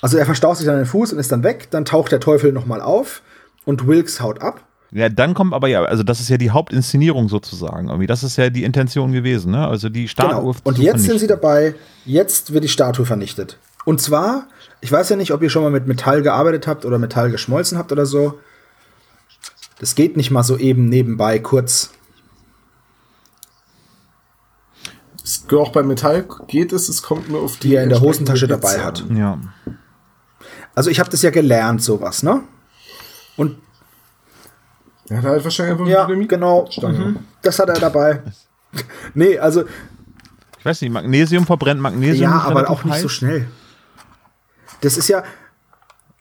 [0.06, 2.52] Also er verstaut sich dann den Fuß und ist dann weg, dann taucht der Teufel
[2.52, 3.22] nochmal auf
[3.64, 4.60] und Wilkes haut ab.
[4.92, 7.88] Ja, dann kommt aber ja, also das ist ja die Hauptinszenierung sozusagen.
[7.88, 8.06] Irgendwie.
[8.06, 9.66] Das ist ja die Intention gewesen, ne?
[9.66, 10.52] Also die Statue.
[10.52, 10.54] Genau.
[10.62, 13.58] Und jetzt sind sie dabei, jetzt wird die Statue vernichtet.
[13.84, 14.46] Und zwar,
[14.80, 17.76] ich weiß ja nicht, ob ihr schon mal mit Metall gearbeitet habt oder Metall geschmolzen
[17.76, 18.38] habt oder so.
[19.80, 21.90] Das geht nicht mal so eben nebenbei kurz.
[25.24, 27.70] Es, auch bei Metall geht es, es kommt nur auf die.
[27.70, 29.04] Die er in der Hosentasche dabei hat.
[29.12, 29.40] Ja.
[30.76, 32.42] Also ich habe das ja gelernt, sowas, ne?
[33.36, 33.56] Und
[35.08, 38.22] Er hat halt wahrscheinlich einfach ja, Dynamit- genau, mhm, das hat er dabei.
[39.14, 39.64] nee, also
[40.58, 42.30] Ich weiß nicht, Magnesium verbrennt Magnesium.
[42.30, 43.12] ja, aber auch nicht so heiß?
[43.12, 43.46] schnell.
[44.82, 45.22] Das ist ja,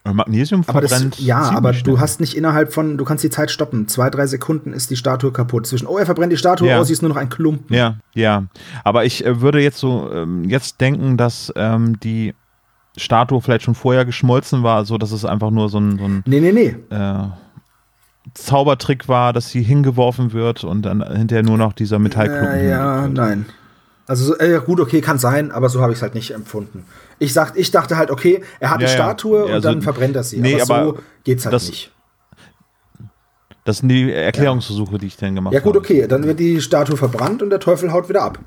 [0.05, 1.19] Magnesium aber das, verbrennt.
[1.19, 1.95] ja, aber schnell.
[1.95, 3.87] du hast nicht innerhalb von, du kannst die Zeit stoppen.
[3.87, 5.65] Zwei, drei Sekunden ist die Statue kaputt.
[5.65, 6.79] Zwischen, oh, er verbrennt die Statue, Ja.
[6.79, 7.75] oh, sie ist nur noch ein Klumpen.
[7.75, 8.43] Ja, ja.
[8.83, 12.35] Aber ich äh, würde jetzt so ähm, jetzt denken, dass ähm, die
[12.97, 16.23] Statue vielleicht schon vorher geschmolzen war, so dass es einfach nur so ein, so ein
[16.25, 16.75] Nee, nee, nee.
[16.95, 17.27] äh,
[18.33, 22.59] Zaubertrick war, dass sie hingeworfen wird und dann hinterher nur noch dieser Metallklumpen.
[22.59, 23.45] Äh, ja, nein.
[24.07, 26.85] Also so, äh, gut, okay, kann sein, aber so habe ich es halt nicht empfunden.
[27.19, 28.97] Ich, sag, ich dachte halt, okay, er hat Ja, die ja.
[28.97, 30.39] Statue Ja, und also- dann verbrennt er sie.
[30.39, 31.91] Nee, aber, aber so geht's halt das- nicht.
[33.63, 35.79] Das sind die Erklärungsversuche, die ich dann gemacht Ja gut, habe.
[35.79, 38.37] okay, dann wird die Statue verbrannt und der Teufel haut wieder ab.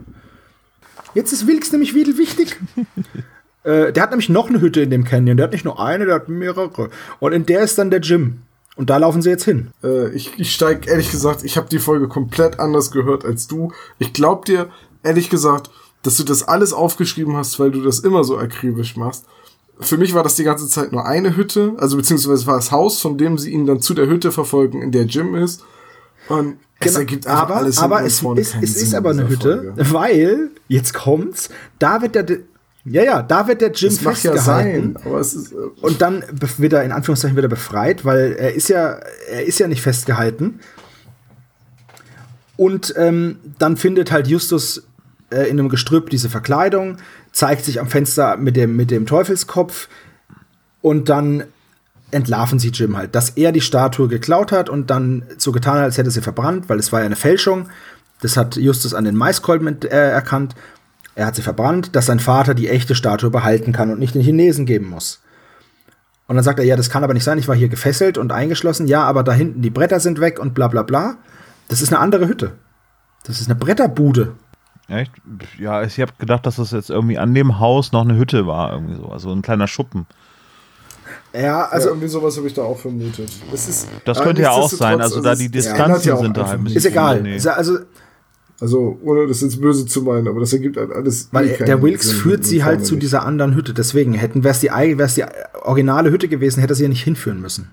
[1.15, 2.57] Jetzt ist Wilkes nämlich wieder wichtig.
[3.65, 5.37] äh, der hat nämlich noch eine Hütte in dem Canyon.
[5.37, 6.91] Der hat nicht nur eine, der hat mehrere.
[7.21, 8.43] Und in der ist dann der Jim.
[8.77, 9.69] Und da laufen sie jetzt hin.
[9.83, 13.73] Äh, ich ich steig ehrlich gesagt, ich habe die Folge komplett anders gehört als du.
[13.99, 14.69] Ich glaub dir,
[15.03, 15.71] ehrlich gesagt,
[16.05, 19.25] dass du das alles aufgeschrieben hast, weil du das immer so akribisch machst.
[19.81, 23.01] Für mich war das die ganze Zeit nur eine Hütte, also beziehungsweise war das Haus,
[23.01, 25.65] von dem sie ihn dann zu der Hütte verfolgen, in der Jim ist.
[26.29, 29.29] Und es Genau, ergibt aber alles aber es vorne ist, es ist aber in eine
[29.29, 29.93] Hütte, Folge.
[29.93, 31.49] weil, jetzt kommt's,
[31.81, 32.27] da wird der,
[32.91, 34.95] Ja, ja, da wird der Jim Das mag ja festgehalten.
[34.95, 35.53] sein, aber es ist.
[35.53, 36.25] Äh, Und dann
[36.57, 38.99] wird er in Anführungszeichen wieder befreit, weil er ist ja,
[39.31, 40.61] er ist ja nicht festgehalten.
[42.57, 44.83] Und ähm, dann findet halt Justus
[45.31, 46.97] äh, in einem Gestrüpp diese Verkleidung,
[47.33, 49.89] zeigt sich am Fenster mit dem, mit dem Teufelskopf
[50.83, 51.45] und dann
[52.11, 55.85] entlarven sie Jim halt, dass er die Statue geklaut hat und dann so getan hat,
[55.85, 57.69] als hätte sie verbrannt, weil es war ja eine Fälschung.
[58.23, 60.55] Das hat Justus an den Maiskolben äh, erkannt.
[61.19, 64.23] Er hat sie verbrannt, dass sein Vater die echte Statue behalten kann und nicht den
[64.23, 65.21] Chinesen geben muss.
[66.29, 68.31] Und dann sagt er, ja, das kann aber nicht sein, ich war hier gefesselt und
[68.31, 68.87] eingeschlossen.
[68.87, 71.17] Ja, aber da hinten die Bretter sind weg und bla bla bla.
[71.67, 72.53] Das ist eine andere Hütte.
[73.25, 74.35] Das ist eine Bretterbude.
[74.87, 75.11] Echt?
[75.59, 78.73] Ja, ich habe gedacht, dass das jetzt irgendwie an dem Haus noch eine Hütte war,
[78.73, 79.09] irgendwie so.
[79.09, 80.07] Also ein kleiner Schuppen.
[81.35, 83.29] Ja, also also irgendwie sowas habe ich da auch vermutet.
[83.53, 85.01] Es ist, Das könnte ja auch sein.
[85.01, 86.75] Also da die Distanzen ja sind da halt ein nicht.
[86.75, 86.91] bisschen.
[86.91, 87.27] ist egal.
[87.27, 87.79] Ja- Also,
[88.61, 91.29] Also, ohne das jetzt böse zu meinen, aber das ergibt halt alles.
[91.31, 93.05] weil eh der Wilkes Sinn führt sie halt zu nicht.
[93.05, 93.73] dieser anderen Hütte.
[93.73, 95.25] Deswegen hätten, wäre es die, wär's die
[95.63, 97.71] originale Hütte gewesen, hätte sie ja nicht hinführen müssen.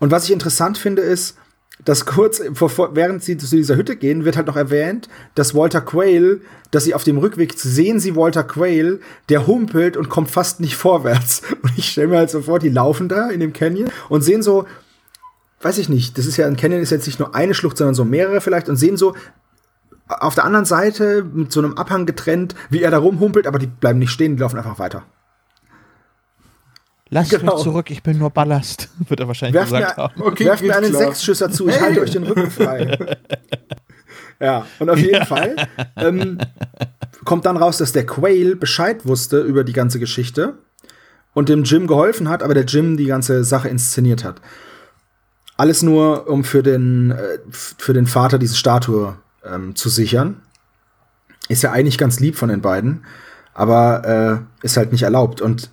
[0.00, 1.36] Und was ich interessant finde, ist,
[1.84, 5.80] dass kurz vor, während sie zu dieser Hütte gehen, wird halt noch erwähnt, dass Walter
[5.80, 6.40] Quayle,
[6.70, 10.76] dass sie auf dem Rückweg sehen sie Walter Quayle, der humpelt und kommt fast nicht
[10.76, 11.42] vorwärts.
[11.62, 14.42] Und ich stelle mir halt so vor, die laufen da in dem Canyon und sehen
[14.42, 14.66] so,
[15.62, 17.94] weiß ich nicht, das ist ja ein Canyon ist jetzt nicht nur eine Schlucht, sondern
[17.94, 19.14] so mehrere vielleicht und sehen so
[20.08, 23.66] auf der anderen Seite mit so einem Abhang getrennt, wie er da rumhumpelt, aber die
[23.66, 25.04] bleiben nicht stehen, die laufen einfach weiter.
[27.08, 27.54] Lass Genau.
[27.54, 30.22] mich zurück, ich bin nur Ballast, wird er wahrscheinlich Werft gesagt mir, haben.
[30.22, 31.02] Okay, werft mir einen klar.
[31.02, 32.98] Sechsschüsser zu, ich halte euch den Rücken frei.
[34.40, 35.56] ja, und auf jeden Fall
[35.96, 36.38] ähm,
[37.24, 40.54] kommt dann raus, dass der Quail Bescheid wusste über die ganze Geschichte
[41.34, 44.40] und dem Jim geholfen hat, aber der Jim die ganze Sache inszeniert hat.
[45.56, 50.40] Alles nur, um für den, äh, für den Vater diese Statue ähm, zu sichern.
[51.48, 53.04] Ist ja eigentlich ganz lieb von den beiden,
[53.52, 55.40] aber äh, ist halt nicht erlaubt.
[55.40, 55.70] Und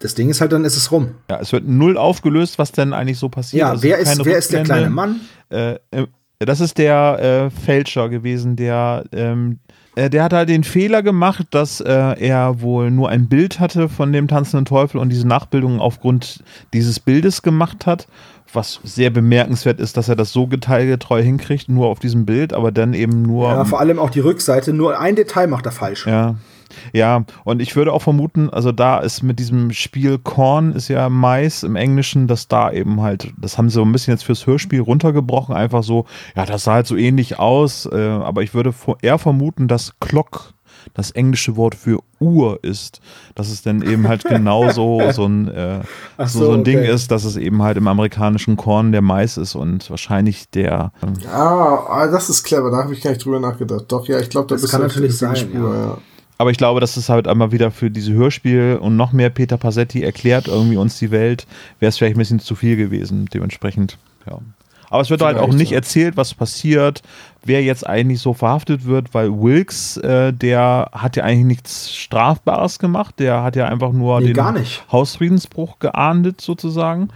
[0.00, 1.14] das Ding ist halt, dann ist es rum.
[1.30, 3.60] Ja, es wird null aufgelöst, was denn eigentlich so passiert.
[3.60, 5.20] Ja, Also wer ist, wer ist der kleine Mann?
[5.50, 6.06] Äh, äh,
[6.38, 9.58] das ist der äh, Fälscher gewesen, der, ähm,
[9.94, 14.10] äh, der hat halt den Fehler gemacht, dass er wohl nur ein Bild hatte von
[14.12, 16.42] dem tanzenden Teufel und diese Nachbildung aufgrund
[16.72, 18.08] dieses Bildes gemacht hat.
[18.52, 22.72] Was sehr bemerkenswert ist, dass er das so detailgetreu hinkriegt, nur auf diesem Bild, aber
[22.72, 23.48] dann eben nur.
[23.48, 24.72] Ja, vor allem auch die Rückseite.
[24.72, 26.06] Nur ein Detail macht er falsch.
[26.06, 26.36] Ja.
[26.92, 31.08] Ja, und ich würde auch vermuten, also da ist mit diesem Spiel Korn ist ja
[31.08, 34.46] Mais im Englischen, dass da eben halt, das haben sie so ein bisschen jetzt fürs
[34.46, 38.72] Hörspiel runtergebrochen, einfach so, ja, das sah halt so ähnlich aus, äh, aber ich würde
[39.02, 40.54] eher vermuten, dass Clock
[40.94, 43.00] das englische Wort für Uhr ist,
[43.34, 45.80] dass es dann eben halt genauso so ein, äh,
[46.18, 46.92] so, so, so ein Ding okay.
[46.92, 51.14] ist, dass es eben halt im amerikanischen Korn der Mais ist und wahrscheinlich der, ähm,
[51.30, 53.84] Ah, das ist clever, da habe ich gar nicht drüber nachgedacht.
[53.88, 55.98] Doch, ja, ich glaube, da Das bist kann natürlich sein, ja.
[56.38, 59.58] Aber ich glaube, dass es halt einmal wieder für diese Hörspiel und noch mehr Peter
[59.58, 61.46] Passetti erklärt irgendwie uns die Welt,
[61.80, 64.38] wäre es vielleicht ein bisschen zu viel gewesen, dementsprechend, ja.
[64.90, 65.76] Aber es wird halt auch Vielleicht, nicht ja.
[65.76, 67.02] erzählt, was passiert,
[67.44, 72.78] wer jetzt eigentlich so verhaftet wird, weil Wilkes, äh, der hat ja eigentlich nichts Strafbares
[72.80, 74.84] gemacht, der hat ja einfach nur Nee, den gar nicht.
[74.90, 77.08] Hausfriedensbruch geahndet sozusagen.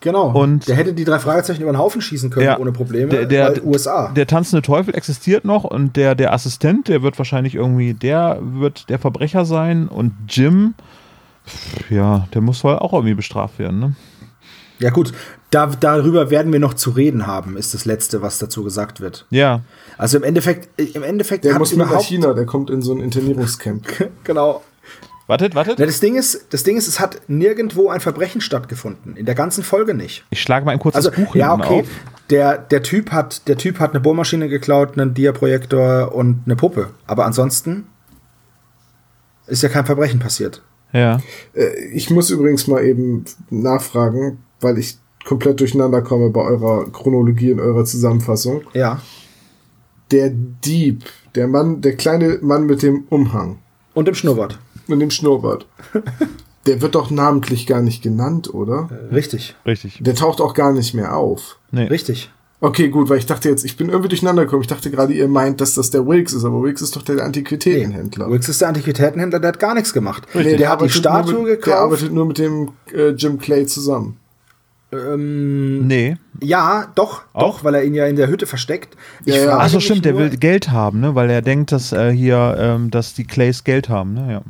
[0.00, 0.30] Genau.
[0.32, 2.58] Und- der hätte die drei Fragezeichen über den Haufen schießen können Ja.
[2.58, 3.06] ohne Probleme.
[3.08, 4.08] Der, der, USA.
[4.08, 8.88] der tanzende Teufel existiert noch und der, der Assistent, der wird wahrscheinlich irgendwie, der wird
[8.90, 10.74] der Verbrecher sein und Jim,
[11.88, 13.94] ja, der muss wohl auch irgendwie bestraft werden, ne?
[14.80, 15.12] ja gut,
[15.52, 19.26] da, darüber werden wir noch zu reden haben, ist das Letzte, was dazu gesagt wird.
[19.30, 19.60] Ja,
[19.98, 23.00] Also im Endeffekt, im Endeffekt Der hat muss nach China, der kommt in so ein
[23.00, 23.86] Internierungscamp.
[24.24, 24.62] genau.
[25.26, 25.78] wartet, wartet.
[25.78, 29.14] Ja, das Ding ist, das Ding ist, es hat nirgendwo ein Verbrechen stattgefunden.
[29.16, 30.24] In der ganzen Folge nicht.
[30.30, 31.80] Ich schlage mal ein kurzes Also, Buch ja, okay.
[31.80, 31.86] auf.
[32.30, 36.90] Der, der, typ hat, der Typ hat eine Bohrmaschine geklaut, einen Diaprojektor und eine Puppe.
[37.06, 37.86] Aber ansonsten
[39.46, 40.62] ist ja kein Verbrechen passiert.
[40.94, 41.20] Ja.
[41.52, 47.52] Äh, Ich muss übrigens mal eben nachfragen, weil ich komplett durcheinander komme bei eurer Chronologie
[47.52, 48.62] und eurer Zusammenfassung.
[48.74, 49.00] Ja.
[50.10, 51.04] Der Dieb,
[51.34, 53.58] der Mann, der kleine Mann mit dem Umhang
[53.94, 54.58] Und im Schnurrbart.
[54.88, 55.66] und dem Schnurrbart,
[56.66, 58.88] der wird doch namentlich gar nicht genannt, oder?
[59.10, 59.56] Richtig.
[59.64, 60.00] Richtig.
[60.02, 61.58] Der taucht auch gar nicht mehr auf.
[61.70, 61.84] Nee.
[61.86, 62.30] Richtig.
[62.60, 64.62] Okay, gut, weil ich dachte jetzt, ich bin irgendwie durcheinander gekommen.
[64.62, 67.24] Ich dachte gerade, ihr meint, dass das der Wilkes ist, aber Wilkes ist doch der
[67.24, 68.30] Antiquitätenhändler.
[68.30, 70.28] Wilkes ist der Antiquitätenhändler, der hat gar nichts gemacht.
[70.32, 71.76] Nee, der, hat die Statue mit, Der gekauft.
[71.76, 74.18] arbeitet nur mit dem äh, Jim Clay zusammen.
[74.92, 76.16] Ähm, Nee.
[76.40, 77.58] ja, doch, Auch?
[77.58, 78.96] doch, weil er ihn ja in der Hütte versteckt.
[79.24, 81.14] Ich Achso, mich stimmt, der will Geld haben, ne?
[81.14, 84.32] Weil er denkt, dass äh, hier, ähm, dass die Clays Geld haben, ne?
[84.32, 84.42] Ja.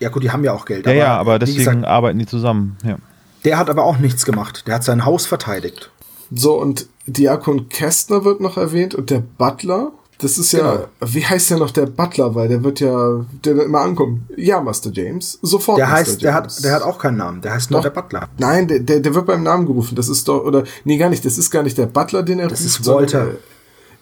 [0.00, 0.86] Ja, gut, die haben ja auch Geld.
[0.86, 2.96] Ja, ja, aber deswegen gesagt, arbeiten die zusammen, ja.
[3.44, 4.64] der hat aber auch nichts gemacht.
[4.66, 5.90] Der hat sein Haus verteidigt.
[6.30, 9.92] So, und Diakon Kästner wird noch erwähnt und der Butler.
[10.20, 10.86] Das ist ja, Genau.
[11.00, 14.28] wie heißt der noch der Butler, weil der wird ja, der wird immer ankommen.
[14.36, 15.38] Ja, Master James.
[15.42, 15.78] Sofort.
[15.78, 16.56] Der Master heißt, der James.
[16.56, 17.40] hat, der hat auch keinen Namen.
[17.40, 17.92] Der heißt nur Doch.
[17.92, 18.28] der Butler.
[18.36, 19.94] Nein, der, der, der wird beim Namen gerufen.
[19.94, 21.24] Das ist doch, oder, nee, gar nicht.
[21.24, 22.66] Das ist gar nicht der Butler, den er Das ruft.
[22.68, 23.26] ist sondern Walter.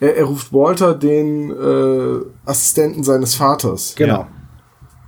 [0.00, 3.94] Er, er ruft Walter, den äh, Assistenten seines Vaters.
[3.96, 4.26] Genau.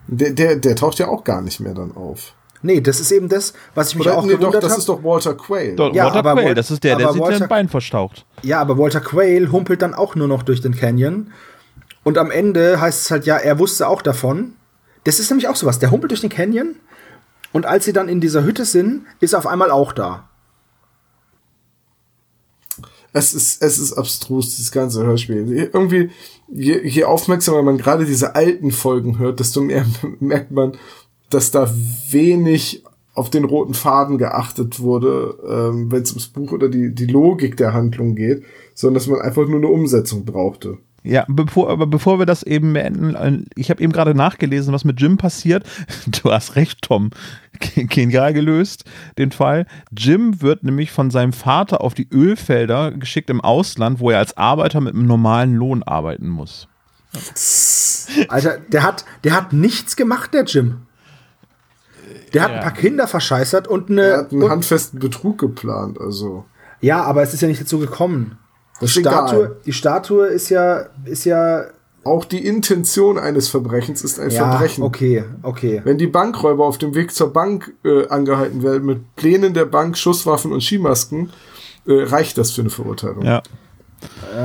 [0.09, 2.33] Der, der, der taucht ja auch gar nicht mehr dann auf.
[2.63, 4.81] Nee, das ist eben das, was ich mich Oder, auch nee, doch, gewundert das habe.
[4.81, 5.77] ist doch Walter Quayle.
[5.77, 8.27] Dort Ja, Walter aber Quayle, das ist der, der sich Walter- ein Bein verstaucht.
[8.43, 11.33] Ja, aber Walter Quayle humpelt dann auch nur noch durch den Canyon.
[12.05, 14.55] Und am Ende heißt es halt, ja, er wusste auch davon.
[15.05, 15.79] Das ist nämlich auch sowas.
[15.79, 16.75] Der humpelt durch den Canyon.
[17.53, 20.29] Und als sie dann in dieser Hütte sind, ist er auf einmal auch da.
[23.13, 25.51] Es ist, es ist abstrus, dieses ganze Hörspiel.
[25.73, 26.11] Irgendwie,
[26.49, 29.87] je, je aufmerksamer man gerade diese alten Folgen hört, desto mehr
[30.21, 30.77] merkt man,
[31.31, 31.71] dass da
[32.11, 32.85] wenig
[33.15, 37.57] auf den roten Faden geachtet wurde, ähm, wenn es ums Buch oder die, die Logik
[37.57, 38.45] der Handlung geht,
[38.75, 40.79] sondern dass man einfach nur eine Umsetzung brauchte.
[41.03, 44.85] Ja, bevor, aber bevor wir das eben beenden, äh, ich habe eben gerade nachgelesen, was
[44.85, 45.65] mit Jim passiert.
[46.07, 47.11] Du hast recht, Tom.
[47.75, 48.85] Genial gelöst,
[49.17, 49.67] den Fall.
[49.97, 54.37] Jim wird nämlich von seinem Vater auf die Ölfelder geschickt im Ausland, wo er als
[54.37, 56.69] Arbeiter mit einem normalen Lohn arbeiten muss.
[58.29, 60.83] Alter, der hat, der hat nichts gemacht, der Jim.
[62.35, 62.57] Der hat Ja.
[62.59, 64.03] ein paar Kinder verscheißert und eine.
[64.03, 66.45] Er hat einen und, handfesten Betrug geplant, also.
[66.81, 68.39] ja, aber es ist ja nicht dazu gekommen.
[68.81, 71.65] Die Statue, die Statue ist ja, ist ja.
[72.05, 74.85] Auch die Intention eines Verbrechens ist ein Ja, Verbrechen.
[74.85, 75.81] okay, okay.
[75.85, 79.99] Wenn die Bankräuber auf dem Weg zur Bank äh, angehalten werden mit Plänen der Bank,
[79.99, 81.31] Schusswaffen und Skimasken,
[81.87, 83.25] äh, reicht das für eine Verurteilung.
[83.25, 83.43] Ja.
[84.35, 84.37] Äh,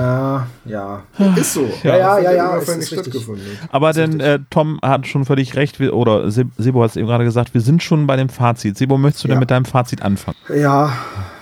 [0.70, 1.04] ja.
[1.36, 1.70] Ist so.
[1.84, 2.88] Ja, ja, ja, ja, ja ist richtig.
[3.00, 3.46] stattgefunden.
[3.72, 7.08] Aber denn äh, Tom hat schon völlig recht, wir, oder Se- Sebo hat es eben
[7.08, 8.78] gerade gesagt, wir sind schon bei dem Fazit.
[8.78, 9.34] Sebo, möchtest du Ja.
[9.36, 10.38] denn mit deinem Fazit anfangen?
[10.56, 10.94] Ja,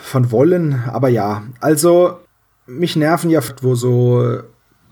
[0.01, 1.43] von wollen, aber ja.
[1.59, 2.17] Also,
[2.65, 4.39] mich nerven ja, wo so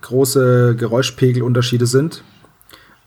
[0.02, 2.22] große Geräuschpegelunterschiede sind,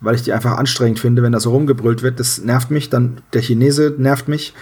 [0.01, 2.19] weil ich die einfach anstrengend finde, wenn da so rumgebrüllt wird.
[2.19, 2.89] Das nervt mich.
[2.89, 4.53] Dann der Chinese nervt mich.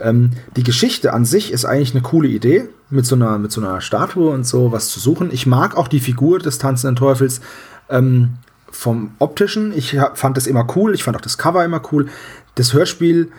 [0.00, 3.60] Ähm, die Geschichte an sich ist eigentlich eine coole Idee, mit so einer, mit so
[3.60, 5.30] einer Statue und so was zu suchen.
[5.32, 7.40] Ich mag auch die Figur des tanzenden Teufels
[7.90, 8.34] ähm,
[8.70, 9.72] vom optischen.
[9.76, 10.94] Ich fand das immer cool.
[10.94, 12.08] Ich fand auch das Cover immer cool.
[12.54, 13.30] Das Hörspiel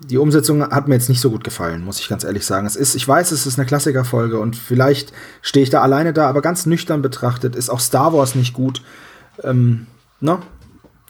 [0.00, 2.66] die Umsetzung hat mir jetzt nicht so gut gefallen, muss ich ganz ehrlich sagen.
[2.66, 6.28] Es ist, ich weiß, es ist eine Klassikerfolge und vielleicht stehe ich da alleine da,
[6.28, 8.82] aber ganz nüchtern betrachtet ist auch Star Wars nicht gut.
[9.42, 9.86] Ähm,
[10.20, 10.38] ne?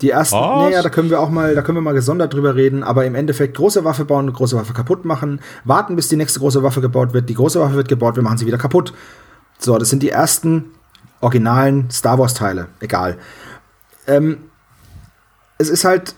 [0.01, 2.83] Die ersten, naja, da können wir auch mal, da können wir mal gesondert drüber reden,
[2.83, 6.65] aber im Endeffekt große Waffe bauen, große Waffe kaputt machen, warten, bis die nächste große
[6.65, 8.93] Waffe gebaut wird, die große Waffe wird gebaut, wir machen sie wieder kaputt.
[9.59, 10.73] So, das sind die ersten
[11.21, 12.69] originalen Star Wars Teile.
[12.81, 13.19] Egal.
[14.09, 14.39] Ähm,
[15.59, 16.17] es ist halt,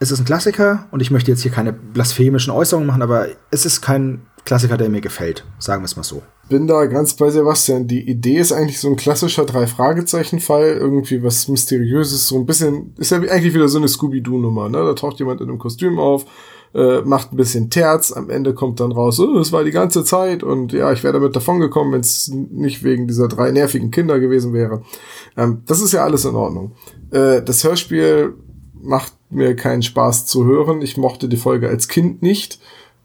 [0.00, 3.64] es ist ein Klassiker und ich möchte jetzt hier keine blasphemischen Äußerungen machen, aber es
[3.64, 5.44] ist kein Klassiker, der mir gefällt.
[5.58, 6.22] Sagen wir es mal so.
[6.48, 7.86] Bin da ganz bei Sebastian.
[7.86, 10.78] Die Idee ist eigentlich so ein klassischer Drei-Fragezeichen-Fall.
[10.78, 12.26] Irgendwie was Mysteriöses.
[12.26, 14.78] So ein bisschen, ist ja eigentlich wieder so eine Scooby-Doo-Nummer, ne?
[14.78, 16.26] Da taucht jemand in einem Kostüm auf,
[16.74, 18.10] äh, macht ein bisschen Terz.
[18.12, 21.14] Am Ende kommt dann raus, oh, das war die ganze Zeit und ja, ich wäre
[21.14, 24.82] damit davongekommen, wenn es nicht wegen dieser drei nervigen Kinder gewesen wäre.
[25.36, 26.72] Ähm, das ist ja alles in Ordnung.
[27.12, 28.34] Äh, das Hörspiel
[28.74, 30.82] macht mir keinen Spaß zu hören.
[30.82, 32.58] Ich mochte die Folge als Kind nicht,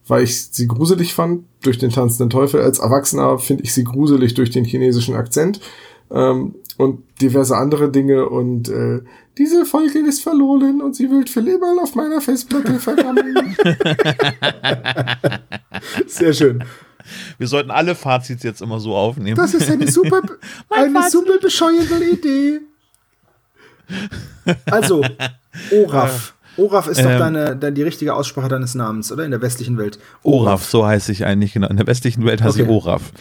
[0.07, 2.61] weil ich sie gruselig fand durch den tanzenden Teufel.
[2.61, 5.59] Als Erwachsener finde ich sie gruselig durch den chinesischen Akzent
[6.11, 8.29] ähm, und diverse andere Dinge.
[8.29, 9.01] Und äh,
[9.37, 13.55] diese Folge ist verloren und sie wird für immer auf meiner Festplatte vergammeln.
[16.07, 16.63] Sehr schön.
[17.37, 19.37] Wir sollten alle Fazits jetzt immer so aufnehmen.
[19.37, 20.21] Das ist eine super,
[20.69, 22.59] eine super bescheuerte Idee.
[24.65, 25.01] Also,
[25.71, 26.36] Oraf.
[26.57, 27.19] Oraf ist doch Ähm.
[27.19, 29.23] deine, deine, die richtige Aussprache deines Namens, oder?
[29.25, 29.99] In der westlichen Welt.
[30.23, 31.67] Oraf, so heiße ich eigentlich genau.
[31.67, 32.73] In der westlichen Welt heiße ich Okay.
[32.73, 33.11] Oraf.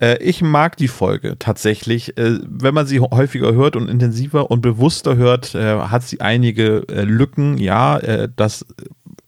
[0.00, 2.16] Äh, ich mag die Folge tatsächlich.
[2.16, 6.86] Äh, wenn man sie häufiger hört und intensiver und bewusster hört, äh, hat sie einige
[6.88, 7.58] äh, Lücken.
[7.58, 8.64] Ja, äh, das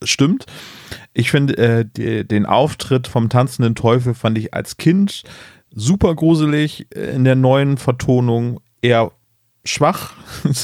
[0.02, 0.46] stimmt.
[1.12, 5.24] Ich finde äh, den Auftritt vom tanzenden Teufel fand ich als Kind
[5.74, 6.86] super gruselig.
[6.94, 9.12] In der neuen Vertonung eher
[9.64, 10.12] schwach.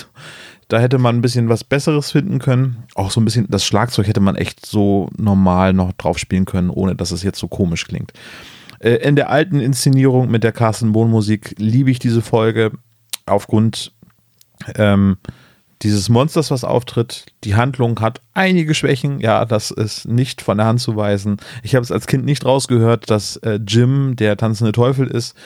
[0.73, 2.85] Da hätte man ein bisschen was Besseres finden können.
[2.94, 6.70] Auch so ein bisschen, das Schlagzeug hätte man echt so normal noch drauf spielen können,
[6.70, 8.15] ohne dass es jetzt so komisch klingt.
[8.78, 12.73] Äh, In der alten Inszenierung mit der Carsten Bohn Musik liebe ich diese Folge
[13.27, 13.93] aufgrund
[14.77, 15.19] ähm,
[15.82, 17.27] dieses Monsters, was auftritt.
[17.44, 19.20] Die Handlung hat einige Schwächen.
[19.20, 21.36] Ja, das ist nicht von der Hand zu weisen.
[21.62, 25.36] Ich habe es als Kind nicht rausgehört, dass äh, Jim der tanzende Teufel ist.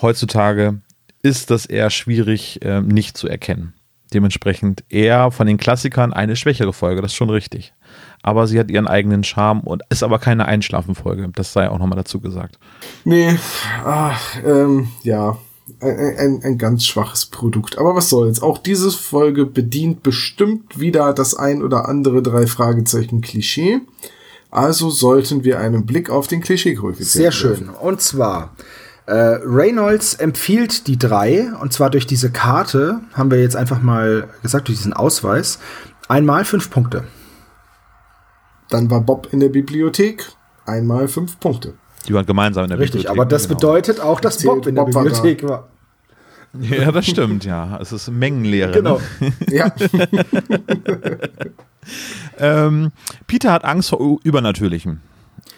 [0.00, 0.80] Heutzutage
[1.22, 3.74] ist das eher schwierig äh, nicht zu erkennen.
[4.12, 7.72] Dementsprechend eher von den Klassikern eine schwächere Folge, das ist schon richtig.
[8.22, 11.28] Aber sie hat ihren eigenen Charme und ist aber keine Einschlafenfolge.
[11.34, 12.58] Das sei auch nochmal dazu gesagt.
[13.04, 13.36] nee,
[13.84, 15.38] ach, ähm, ja.
[15.80, 17.78] ein, ein, ein ganz schwaches Produkt.
[17.78, 18.42] Aber was soll's.
[18.42, 23.80] Auch diese Folge bedient bestimmt wieder das ein oder andere drei Fragezeichen Klischee.
[24.52, 27.70] Also sollten wir einen Blick auf den Klischee-Koeffizienten Sehr schön.
[27.70, 28.54] Und zwar,
[29.12, 34.28] äh, Reynolds empfiehlt die drei, und zwar durch diese Karte, haben wir jetzt einfach mal
[34.42, 35.58] gesagt, durch diesen Ausweis,
[36.08, 37.04] einmal fünf Punkte.
[38.70, 40.24] Dann war Bob in der Bibliothek.
[40.64, 41.74] Einmal fünf Punkte.
[42.08, 43.20] Die waren gemeinsam in der Richtig, Bibliothek.
[43.20, 43.58] aber das genau.
[43.58, 45.02] bedeutet auch, dass Erzählt, Bob in der Bob war.
[45.04, 45.68] Bibliothek war.
[46.60, 47.78] Ja, das stimmt, ja.
[47.80, 48.72] Es ist Mengenlehre.
[48.72, 49.00] Genau.
[49.20, 49.32] Ne?
[49.50, 49.72] Ja,
[52.38, 52.92] Ähm,
[53.26, 55.00] Peter hat Angst vor U- Übernatürlichem.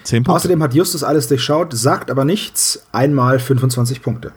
[0.05, 0.37] Zehn Punkte.
[0.37, 4.33] Außerdem hat Justus alles durchschaut, sagt aber nichts, einmal 25 Punkte.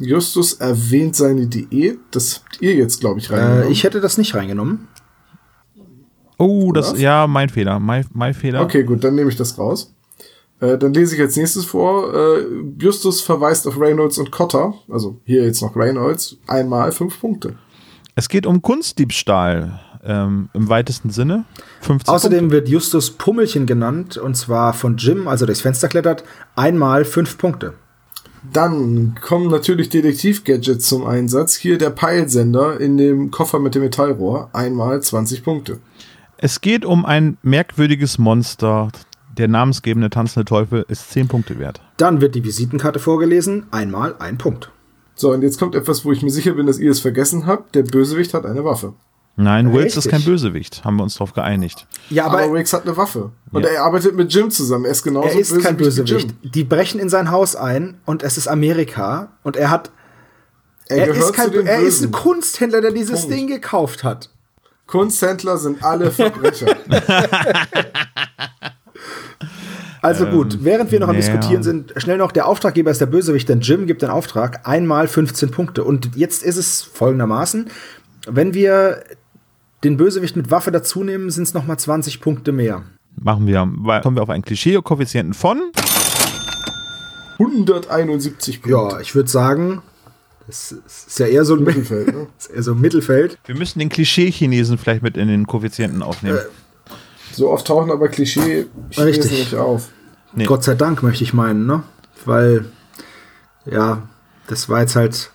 [0.00, 1.98] Justus erwähnt seine Diät.
[2.10, 3.72] Das habt ihr jetzt, glaube ich, Äh, reingenommen.
[3.72, 4.88] ich hätte das nicht reingenommen.
[6.38, 7.00] oh, das, Was?
[7.00, 7.78] ja, mein Fehler.
[7.80, 8.62] Mein, mein Fehler.
[8.62, 9.92] Okay, gut, dann nehme ich das raus.
[10.60, 12.14] Äh, dann lese ich als nächstes vor.
[12.14, 12.46] Äh,
[12.80, 14.74] Justus verweist auf Reynolds und Cotter.
[14.88, 16.36] Also hier jetzt noch Reynolds.
[16.46, 17.54] Einmal fünf Punkte.
[18.14, 21.44] Es geht um Kunstdiebstahl ähm, im weitesten Sinne.
[21.82, 26.24] 15 Außerdem wird Justus Pummelchen genannt, und zwar von Jim, als er durchs Fenster klettert,
[26.56, 27.74] einmal fünf Punkte.
[28.52, 31.54] Dann kommen natürlich Detektiv-Gadgets zum Einsatz.
[31.54, 34.48] Hier der Peilsender in dem Koffer mit dem Metallrohr.
[34.52, 35.80] Einmal 20 Punkte.
[36.38, 38.90] Es geht um ein merkwürdiges Monster.
[39.36, 41.80] Der namensgebende tanzende Teufel ist 10 Punkte wert.
[41.96, 44.70] Dann wird die Visitenkarte vorgelesen, einmal ein Punkt.
[45.14, 47.74] So, und jetzt kommt etwas, wo ich mir sicher bin, dass ihr es vergessen habt.
[47.74, 48.94] Der Bösewicht hat eine Waffe.
[49.40, 50.84] Nein, Wills ist kein Bösewicht.
[50.84, 51.86] Haben wir uns darauf geeinigt.
[52.10, 53.30] Ja, Aber, aber, Riggs hat eine Waffe.
[53.52, 53.68] Und Ja.
[53.68, 54.84] er arbeitet mit Jim zusammen.
[54.84, 56.34] Er ist genauso er ist kein wie Bösewicht.
[56.42, 59.92] Die brechen in sein Haus ein und es ist Amerika und er hat.
[60.88, 62.10] Er, Er, gehört ist, kein, zu den er ist ein.
[62.10, 63.36] Kunsthändler, der dieses Punkt.
[63.36, 64.30] Ding gekauft hat.
[64.86, 66.74] Kunsthändler sind alle Verbrecher.
[70.00, 71.20] Also gut, während wir noch am ja.
[71.20, 75.08] Diskutieren sind, schnell noch, der Auftraggeber ist der Bösewicht, denn Jim gibt den Auftrag, einmal
[75.08, 75.82] 15 Punkte.
[75.82, 77.68] Und jetzt ist es folgendermaßen,
[78.28, 79.02] wenn wir
[79.84, 82.82] den Bösewicht mit Waffe dazu nehmen, sind es nochmal 20 Punkte mehr.
[83.20, 85.60] Machen wir, weil- kommen wir auf einen Klischee-Koeffizienten von
[87.38, 88.94] 171 Punkte.
[88.94, 89.82] Ja, ich würde sagen,
[90.46, 92.26] das ist ja eher so ein, Mittelfeld, ne?
[92.38, 93.38] ist eher so ein Mittelfeld.
[93.46, 96.38] Wir müssen den Klischee-Chinesen vielleicht mit in den Koeffizienten aufnehmen.
[97.32, 99.30] So oft tauchen aber Klischee Richtig.
[99.30, 99.88] nicht auf.
[100.34, 100.44] Nee.
[100.46, 101.82] Gott sei Dank, möchte ich meinen, ne?
[102.24, 102.66] Weil,
[103.64, 104.02] ja,
[104.48, 105.30] das war jetzt halt.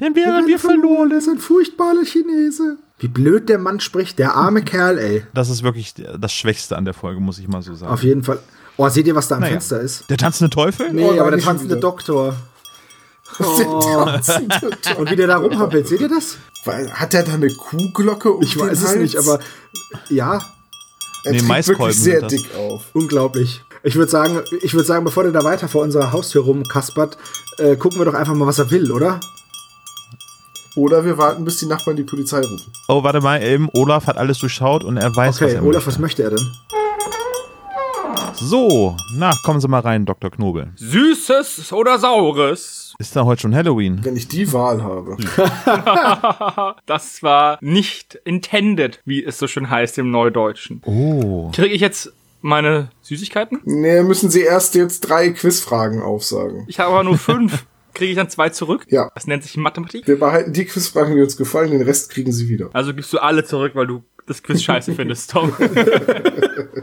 [0.00, 1.10] Denn wären wir verloren.
[1.10, 2.76] er ist ein furchtbarer Chinese.
[3.00, 5.24] Wie blöd der Mann spricht, der arme Kerl, ey.
[5.34, 7.92] Das ist wirklich das Schwächste an der Folge, muss ich mal so sagen.
[7.92, 8.38] Auf jeden Fall.
[8.76, 9.52] Oh, seht ihr, was da am Naja.
[9.52, 10.08] Fenster ist?
[10.10, 10.92] Der tanzende Teufel?
[10.92, 11.80] Nee, Oh nein, aber der tanzende wieder.
[11.82, 12.36] Doktor.
[14.98, 16.36] Und wie der da rumhampelt, seht ihr das?
[16.64, 19.38] Weil- Hat er da eine Kuhglocke um Ich den weiß es nicht, aber
[20.08, 20.40] ja,
[21.24, 22.84] er Nee, Maiskolben wirklich sehr dick auf.
[22.94, 23.62] unglaublich.
[23.82, 27.16] Ich würde sagen, ich würde sagen, bevor der da weiter vor unserer Haustür rumkaspert,
[27.58, 29.20] äh, gucken wir doch einfach mal, was er will, oder?
[30.78, 32.72] Oder wir warten, bis die Nachbarn die Polizei rufen.
[32.86, 35.86] Oh, warte mal, eben, Olaf hat alles durchschaut und er weiß, was Okay, er Olaf,
[35.88, 36.22] was möchte.
[36.22, 36.46] möchte er denn?
[38.34, 40.30] So, na, kommen Sie mal rein, Dr.
[40.30, 40.70] Knobel.
[40.76, 42.94] Süßes oder Saures?
[43.00, 43.98] Ist da heute schon Halloween?
[44.04, 45.16] Wenn ich die Wahl habe.
[46.86, 50.80] Das war nicht intended, wie es so schön heißt im Neudeutschen.
[50.86, 51.50] Oh.
[51.52, 53.60] Kriege ich jetzt meine Süßigkeiten?
[53.64, 56.64] Nee, müssen Sie erst jetzt drei Quizfragen aufsagen.
[56.68, 57.66] Ich habe aber nur fünf.
[57.98, 58.84] Kriege ich dann zwei zurück?
[58.88, 59.10] Ja.
[59.14, 60.06] Das nennt sich Mathematik.
[60.06, 62.70] Wir behalten die Quizfragen, die uns gefallen, den Rest kriegen Sie wieder.
[62.72, 65.52] Also gibst du alle zurück, weil du das Quiz scheiße findest, Tom.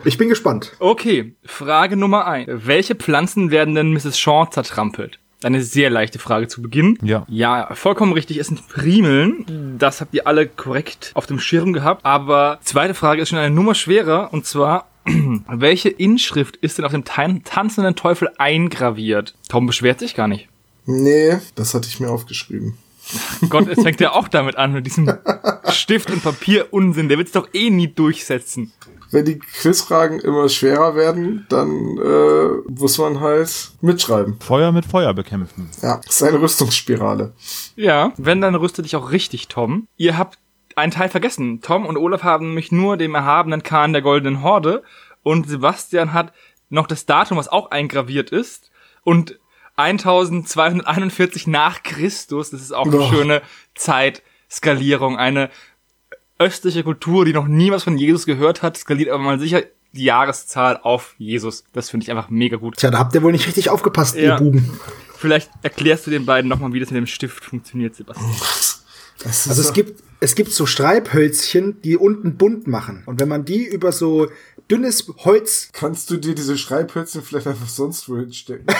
[0.03, 0.73] Ich bin gespannt.
[0.79, 2.47] Okay, Frage Nummer eins.
[2.47, 4.19] Welche Pflanzen werden denn Mrs.
[4.19, 5.19] Shaw zertrampelt?
[5.43, 6.97] Eine sehr leichte Frage zu Beginn.
[7.01, 7.25] Ja.
[7.27, 8.37] Ja, vollkommen richtig.
[8.37, 9.75] Es sind Primeln.
[9.79, 12.05] Das habt ihr alle korrekt auf dem Schirm gehabt.
[12.05, 14.29] Aber zweite Frage ist schon eine Nummer schwerer.
[14.31, 14.87] Und zwar,
[15.47, 19.33] welche Inschrift ist denn auf dem tan tanzenden Teufel eingraviert?
[19.49, 20.49] Tom beschwert sich gar nicht.
[20.85, 22.77] Nee, das hatte ich mir aufgeschrieben.
[23.49, 25.11] Gott, es fängt ja auch damit an, mit diesem
[25.69, 27.09] Stift und Papier Unsinn.
[27.09, 28.71] Der wird sich doch eh nie durchsetzen.
[29.11, 34.37] Wenn die Quizfragen immer schwerer werden, dann äh, muss man halt mitschreiben.
[34.39, 35.69] Feuer mit Feuer bekämpfen.
[35.81, 37.33] Ja, das ist eine Rüstungsspirale.
[37.75, 39.87] Ja, wenn, dann rüste dich auch richtig, Tom.
[39.97, 40.39] Ihr habt
[40.75, 41.61] einen Teil vergessen.
[41.61, 44.83] Tom und Olaf haben nämlich nur dem erhabenen Kahn der Goldenen Horde
[45.23, 46.33] und Sebastian hat
[46.69, 48.71] noch das Datum, was auch eingraviert ist
[49.03, 49.39] und
[49.77, 53.09] 1241 nach Christus, das ist auch eine Boah.
[53.09, 53.41] schöne
[53.75, 55.49] Zeitskalierung, eine
[56.39, 60.03] östliche Kultur, die noch nie was von Jesus gehört hat, skaliert aber mal sicher die
[60.03, 61.63] Jahreszahl auf Jesus.
[61.71, 62.75] Das finde ich einfach mega gut.
[62.77, 64.21] Tja, da habt ihr wohl nicht richtig aufgepasst, Ja.
[64.21, 64.77] ihr Buben.
[65.17, 68.29] Vielleicht erklärst du den beiden nochmal, wie das mit dem Stift funktioniert, Sebastian.
[69.23, 73.03] Also es gibt, es gibt so Streibhölzchen, die unten bunt machen.
[73.05, 74.27] Und wenn man die über so
[74.69, 78.65] dünnes Holz, Kannst du dir diese Schreibhölzchen vielleicht einfach sonst wo hinstecken?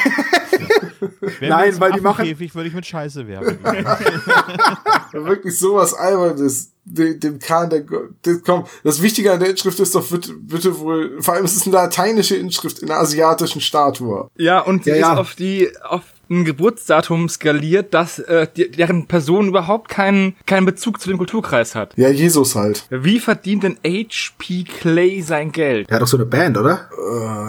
[1.40, 3.58] Wenn Nein, weil die machen- Affenkäfig würde ich mit Scheiße werben.
[5.14, 6.72] Wirklich sowas Albernes.
[6.88, 7.84] Dem, dem Kahn der,
[8.22, 11.56] das, komm, das Wichtige an der Inschrift ist doch bitte, bitte wohl, vor allem es
[11.56, 14.30] ist eine lateinische Inschrift in einer asiatischen Statue.
[14.38, 15.18] Ja, und sie Ja, ist ja.
[15.18, 21.00] auf die auf ein Geburtsdatum skaliert, dass äh, die, deren Person überhaupt keinen keinen Bezug
[21.00, 21.94] zu dem Kulturkreis hat.
[21.98, 22.86] Ja, Jesus halt.
[22.90, 24.64] Wie verdient denn H.P.
[24.64, 25.88] Clay sein Geld?
[25.88, 26.90] Der hat doch so eine Band, oder?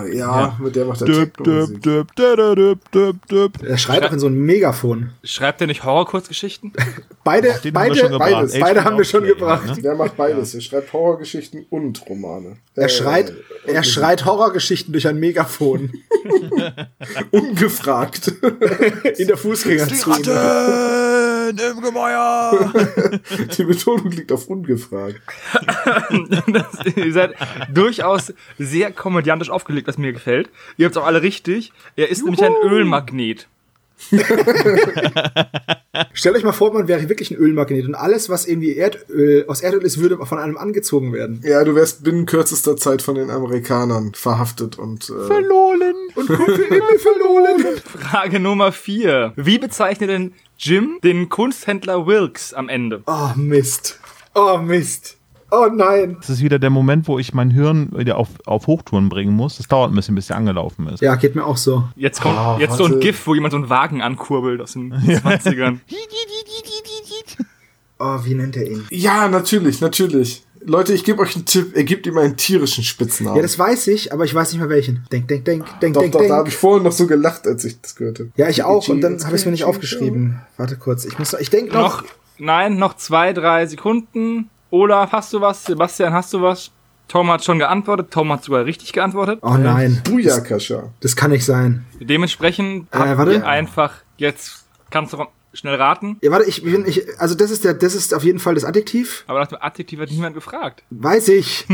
[0.05, 3.53] Äh, ja, mit der macht er Düb, düb, düb, düb, düb, düb.
[3.63, 5.11] Er schreit doch in so ein Megafon.
[5.25, 6.73] Schreibt er nicht Horror-Kurzgeschichten?
[7.25, 9.77] Beide, beide, beides, beide haben wir schon Clay, gebracht.
[9.77, 9.83] ne?
[9.83, 10.55] Der macht beides.
[10.55, 12.57] Er schreibt Horrorgeschichten und Romane.
[12.75, 15.93] Er Äh, schreit, und er schreit Horrorgeschichten durch ein Megafon
[17.31, 18.29] ungefragt.
[19.19, 20.17] in der Fußgängerzone.
[20.29, 22.73] Ratten im Gemäuer.
[23.57, 25.21] Die Betonung liegt auf ungefragt.
[26.49, 27.35] das, ihr seid
[27.73, 30.51] durchaus sehr komödiantisch aufgelegt, was mir gefällt.
[30.77, 31.73] Ihr habt es auch alle richtig.
[31.97, 33.49] Er ist nämlich ein Ölmagnet.
[36.13, 39.63] Stellt euch mal vor, man wäre wirklich ein Ölmagnet und alles, was irgendwie Erdöl, aus
[39.63, 41.41] Erdöl ist, würde von einem angezogen werden.
[41.43, 45.95] Ja, du wärst binnen kürzester Zeit von den Amerikanern verhaftet und äh, Verloren.
[46.15, 47.65] Und für immer verloren.
[47.85, 49.33] Frage Nummer vier.
[49.37, 53.03] Wie bezeichnet denn Jim den Kunsthändler Wilkes am Ende?
[53.07, 53.99] Oh, Mist.
[54.35, 55.17] Oh, Mist.
[55.51, 56.17] Oh nein.
[56.21, 59.59] Das ist wieder der Moment, wo ich mein Hirn wieder auf, auf Hochtouren bringen muss.
[59.59, 61.01] Das dauert ein bisschen, bis der angelaufen ist.
[61.01, 61.85] Ja, geht mir auch so.
[61.95, 62.99] Jetzt kommt Ah, jetzt so ein.
[63.01, 65.79] GIF, wo jemand so einen Wagen ankurbelt aus den 20ern.
[67.99, 68.85] Oh, wie nennt er ihn?
[68.91, 70.45] Ja, natürlich, natürlich.
[70.61, 71.73] Leute, ich gebe euch einen Tipp.
[71.75, 73.37] Er gibt ihm einen tierischen Spitznamen.
[73.37, 75.07] Ja, das weiß ich, aber ich weiß nicht mehr welchen.
[75.11, 76.49] Denk, denk, denk, denk, doch, denk, doch, da habe denk.
[76.49, 78.31] ich vorhin noch so gelacht, als ich das gehört habe.
[78.37, 78.87] Ja, ich auch.
[78.89, 80.41] Und dann habe ich es mir nicht aufgeschrieben.
[80.59, 81.07] Warte kurz.
[81.07, 82.03] Ich muss, ich denke noch.
[82.03, 82.09] noch,
[82.39, 84.51] nein, noch zwei, drei Sekunden.
[84.71, 85.65] Olaf, hast du was?
[85.65, 86.71] Sebastian, hast du was?
[87.09, 88.11] Tom hat schon geantwortet.
[88.11, 89.39] Tom hat sogar richtig geantwortet.
[89.43, 90.03] Oh nein.
[90.05, 90.91] Booyakasha.
[91.01, 91.85] Das kann nicht sein.
[92.01, 93.47] Dementsprechend Äh, warte.
[93.47, 96.19] einfach jetzt kannst du schnell raten.
[96.21, 98.65] Ja, warte, ich bin, ich, also das ist der, das ist auf jeden Fall das
[98.65, 99.25] Adjektiv.
[99.29, 100.83] Aber nach dem Adjektiv hat niemand gefragt.
[100.91, 101.65] Weiß ich.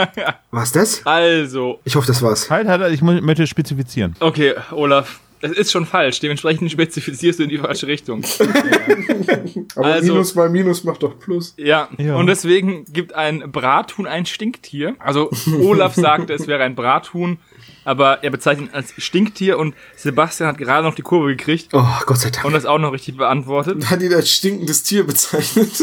[0.50, 1.06] Was das?
[1.06, 2.50] Also, Ich hoffe, das war's.
[2.50, 4.16] Halt, halt, ich mu- möchte spezifizieren.
[4.20, 5.20] okay, Olaf.
[5.42, 8.22] Es ist schon falsch, dementsprechend spezifizierst du in die falsche Richtung.
[9.76, 11.54] Aber Also- Minus mal Minus macht doch Plus.
[11.56, 11.88] Ja.
[11.98, 12.16] Ja.
[12.16, 14.96] und deswegen gibt ein Brathuhn ein Stinktier.
[14.98, 15.30] Also
[15.62, 17.38] Olaf sagte, es wäre ein Brathuhn,
[17.84, 21.84] aber er bezeichnet ihn als Stinktier und Sebastian hat gerade noch die Kurve gekriegt Oh,
[22.06, 22.44] Gott sei Dank.
[22.44, 23.88] und das auch noch richtig beantwortet.
[23.90, 25.70] Hat ihn als stinkendes Tier bezeichnet.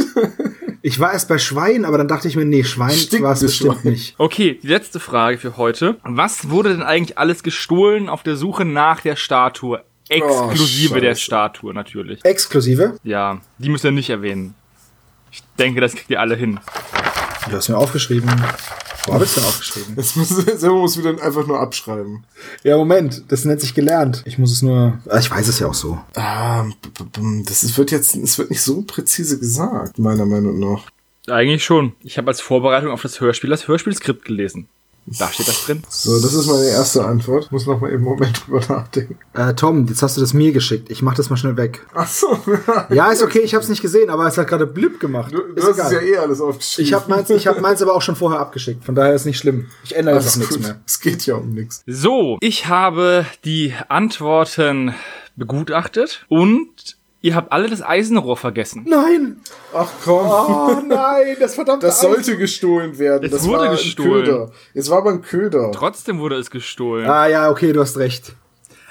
[0.87, 3.81] Ich war erst bei Schwein, aber dann dachte ich mir, nee, Schwein war es bestimmt
[3.81, 3.91] Schwein.
[3.91, 4.15] nicht.
[4.17, 5.97] Okay, die letzte Frage für heute.
[6.03, 9.83] Was wurde denn eigentlich alles gestohlen auf der Suche nach der Statue?
[10.07, 11.15] Exklusive Oh, der.
[11.15, 12.23] Statue natürlich.
[12.23, 12.97] Exklusive?
[13.03, 14.55] Ja, die müsst ihr nicht erwähnen.
[15.29, 16.57] Ich denke, das kriegt ihr alle hin.
[17.49, 18.29] Du hast mir aufgeschrieben.
[19.07, 19.93] Wo habe ich denn aufgeschrieben?
[19.97, 22.25] Jetzt muss, selber muss wieder einfach nur abschreiben.
[22.63, 24.21] Ja, Moment, das nennt sich gelernt.
[24.25, 24.99] Ich muss es nur.
[25.09, 25.97] Ah, Ich weiß es ja auch so.
[26.15, 26.65] Ah,
[27.45, 30.83] das ist, wird jetzt, es wird nicht so präzise gesagt, meiner Meinung nach.
[31.27, 31.93] Eigentlich schon.
[32.03, 34.67] Ich habe als Vorbereitung auf das Hörspiel das Hörspielskript gelesen.
[35.09, 35.83] Da steht das drin.
[35.87, 37.49] So, das ist meine erste Antwort.
[37.51, 39.17] Muss noch mal eben einen Moment drüber nachdenken.
[39.33, 40.89] Äh, Tom, jetzt hast du das mir geschickt.
[40.89, 41.85] Ich mach das mal schnell weg.
[41.93, 42.37] Ach so.
[42.89, 45.31] Ja, ist okay, ich hab's nicht gesehen, aber es hat gerade blip gemacht.
[45.33, 46.03] Du, ist du hast es ja egal.
[46.09, 46.87] eh alles aufgeschrieben.
[46.87, 48.83] Ich habe meins, ich hab meins aber auch schon vorher abgeschickt.
[48.83, 49.67] Von daher ist nicht schlimm.
[49.83, 50.79] Ich ändere jetzt Alles auch nichts mehr.
[50.85, 51.83] Es geht ja um nichts.
[51.87, 54.93] So, ich habe die Antworten
[55.35, 58.85] begutachtet und ihr habt alle das Eisenrohr vergessen.
[58.87, 59.37] Nein!
[59.73, 60.25] Ach komm.
[60.27, 62.13] Oh nein, das verdammte Das Eisen.
[62.13, 63.25] sollte gestohlen werden.
[63.25, 64.11] Es das wurde war gestohlen.
[64.19, 64.51] Ein Köder.
[64.73, 65.71] Es war aber ein Köder.
[65.71, 67.07] Trotzdem wurde es gestohlen.
[67.09, 68.33] Ah ja, okay, du hast recht.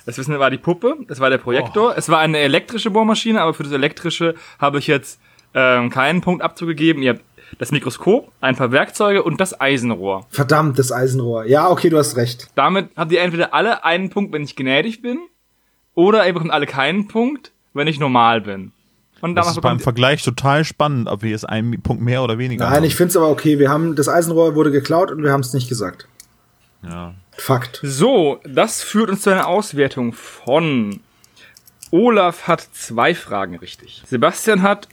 [0.04, 1.96] Das Wissen war die Puppe, das war der Projektor.
[1.96, 5.18] Es war eine elektrische Bohrmaschine, aber für das elektrische habe ich jetzt
[5.52, 7.02] ähm, keinen Punkt abzugegeben.
[7.02, 7.22] Ihr habt
[7.58, 10.26] das Mikroskop, ein paar Werkzeuge und das Eisenrohr.
[10.30, 11.44] Verdammt, das Eisenrohr.
[11.46, 12.48] Ja, okay, du hast recht.
[12.54, 15.18] Damit habt ihr entweder alle einen Punkt, wenn ich gnädig bin,
[15.94, 18.72] oder ihr bekommt alle keinen Punkt, wenn ich normal bin.
[19.20, 22.64] Und Das ist beim Vergleich total spannend, ob wir jetzt einen Punkt mehr oder weniger
[22.66, 22.84] Nein, haben.
[22.84, 23.58] ich find's aber okay.
[23.58, 26.06] Wir haben, das Eisenrohr wurde geklaut und wir haben es nicht gesagt.
[26.82, 27.14] ja.
[27.38, 27.80] Fakt.
[27.82, 31.00] So, das führt uns zu einer Auswertung von
[31.90, 34.02] Olaf hat zwei Fragen richtig.
[34.06, 34.88] Sebastian hat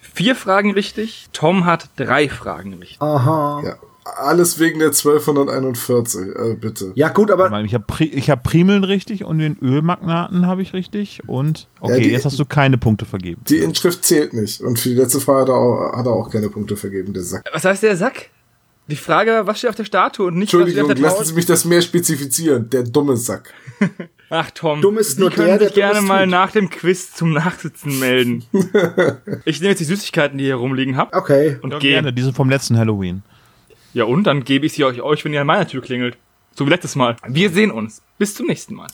[0.00, 1.28] vier Fragen richtig.
[1.32, 3.00] Tom hat drei Fragen richtig.
[3.00, 3.62] Aha.
[3.64, 3.76] Ja.
[4.04, 6.92] Alles wegen der 1241, äh, bitte.
[6.94, 10.74] Ja, gut, aber Ich habe Pri ich hab Primeln richtig und den Ölmagnaten habe ich
[10.74, 11.22] richtig.
[11.26, 13.40] Und okay, die- jetzt hast du keine Punkte vergeben.
[13.48, 14.60] Die Inschrift zählt nicht.
[14.60, 17.22] Und für die letzte Frage hat er auch, hat er auch keine Punkte vergeben, der
[17.22, 17.48] Sack.
[17.52, 18.30] Was heißt der Sack?
[18.88, 21.10] Die Frage war, was steht auf der Statue und nicht was Entschuldigung, steht auf der
[21.18, 22.68] lassen Sie mich das mehr spezifizieren.
[22.68, 23.54] Der dumme Sack.
[24.28, 26.30] Ach Tom, Dumm ist Sie nur können der, der sich gerne mal tut.
[26.30, 28.44] nach dem Quiz zum Nachsitzen melden.
[29.46, 31.56] ich nehme jetzt die Süßigkeiten, die hier rumliegen habt okay.
[31.62, 31.92] und Ja, gehe.
[31.92, 33.22] gerne, diese vom letzten Halloween.
[33.94, 36.18] Ja und, dann gebe ich sie euch, euch, wenn ihr an meiner Tür klingelt.
[36.54, 37.16] So wie letztes Mal.
[37.26, 38.02] Wir sehen uns.
[38.18, 38.88] Bis zum nächsten Mal.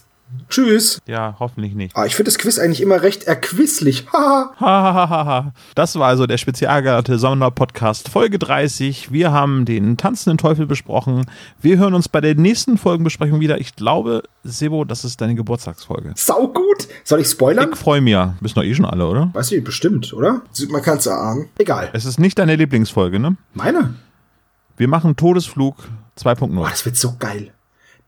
[0.48, 1.01] Tschüss.
[1.06, 1.97] Ja, hoffentlich nicht.
[1.97, 4.06] Ah, ich finde das Quiz eigentlich immer recht erquisslich.
[4.12, 4.55] Haha.
[4.60, 5.52] Hahaha.
[5.74, 9.10] das war also der spezialgeladete Sonderpodcast Folge 30.
[9.10, 11.27] Wir haben den tanzenden Teufel besprochen.
[11.60, 13.60] Wir hören uns bei der nächsten Folgenbesprechung wieder.
[13.60, 16.12] Ich glaube, Sebo, das ist deine Geburtstagsfolge.
[16.16, 16.89] Sau gut.
[17.05, 17.70] Soll ich spoilern?
[17.72, 18.35] Ich freue mich ja.
[18.40, 19.31] Wissen doch eh schon alle, oder?
[19.32, 20.43] Weiß ich bestimmt, oder?
[20.68, 21.48] Man kann es erahnen.
[21.59, 21.90] Egal.
[21.93, 23.36] Es ist nicht deine Lieblingsfolge, ne?
[23.55, 23.94] Meine?
[24.81, 25.77] Wir machen Todesflug
[26.19, 26.59] 2.0.
[26.59, 27.52] Oh, das wird so geil.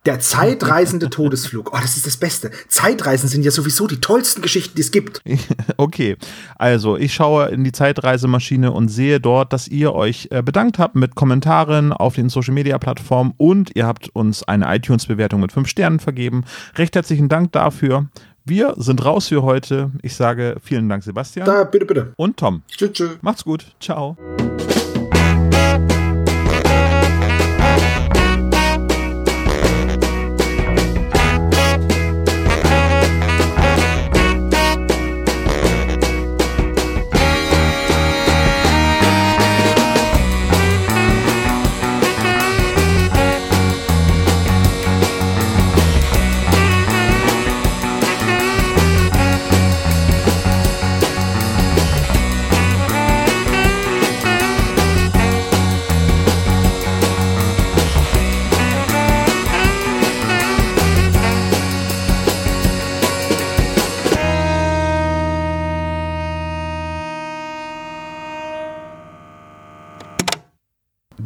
[0.06, 1.70] Der zeitreisende Todesflug.
[1.74, 2.50] Oh, das ist das Beste.
[2.66, 5.20] Zeitreisen sind ja sowieso die tollsten Geschichten, die es gibt.
[5.76, 6.16] Okay,
[6.56, 10.94] also ich schaue in die Zeitreisemaschine und sehe dort, dass ihr euch äh, bedankt habt
[10.94, 15.68] mit Kommentaren auf den Social Media Plattformen und ihr habt uns eine iTunes-Bewertung mit 5
[15.68, 16.44] Sternen vergeben.
[16.76, 18.08] Recht herzlichen Dank dafür.
[18.46, 19.90] Wir sind raus für heute.
[20.00, 21.44] Ich sage vielen Dank, Sebastian.
[21.44, 22.12] Da, bitte, bitte.
[22.16, 22.62] Und Tom.
[22.66, 22.92] Tschüss.
[22.92, 23.10] tschüss.
[23.20, 23.66] Macht's gut.
[23.78, 24.16] Ciao.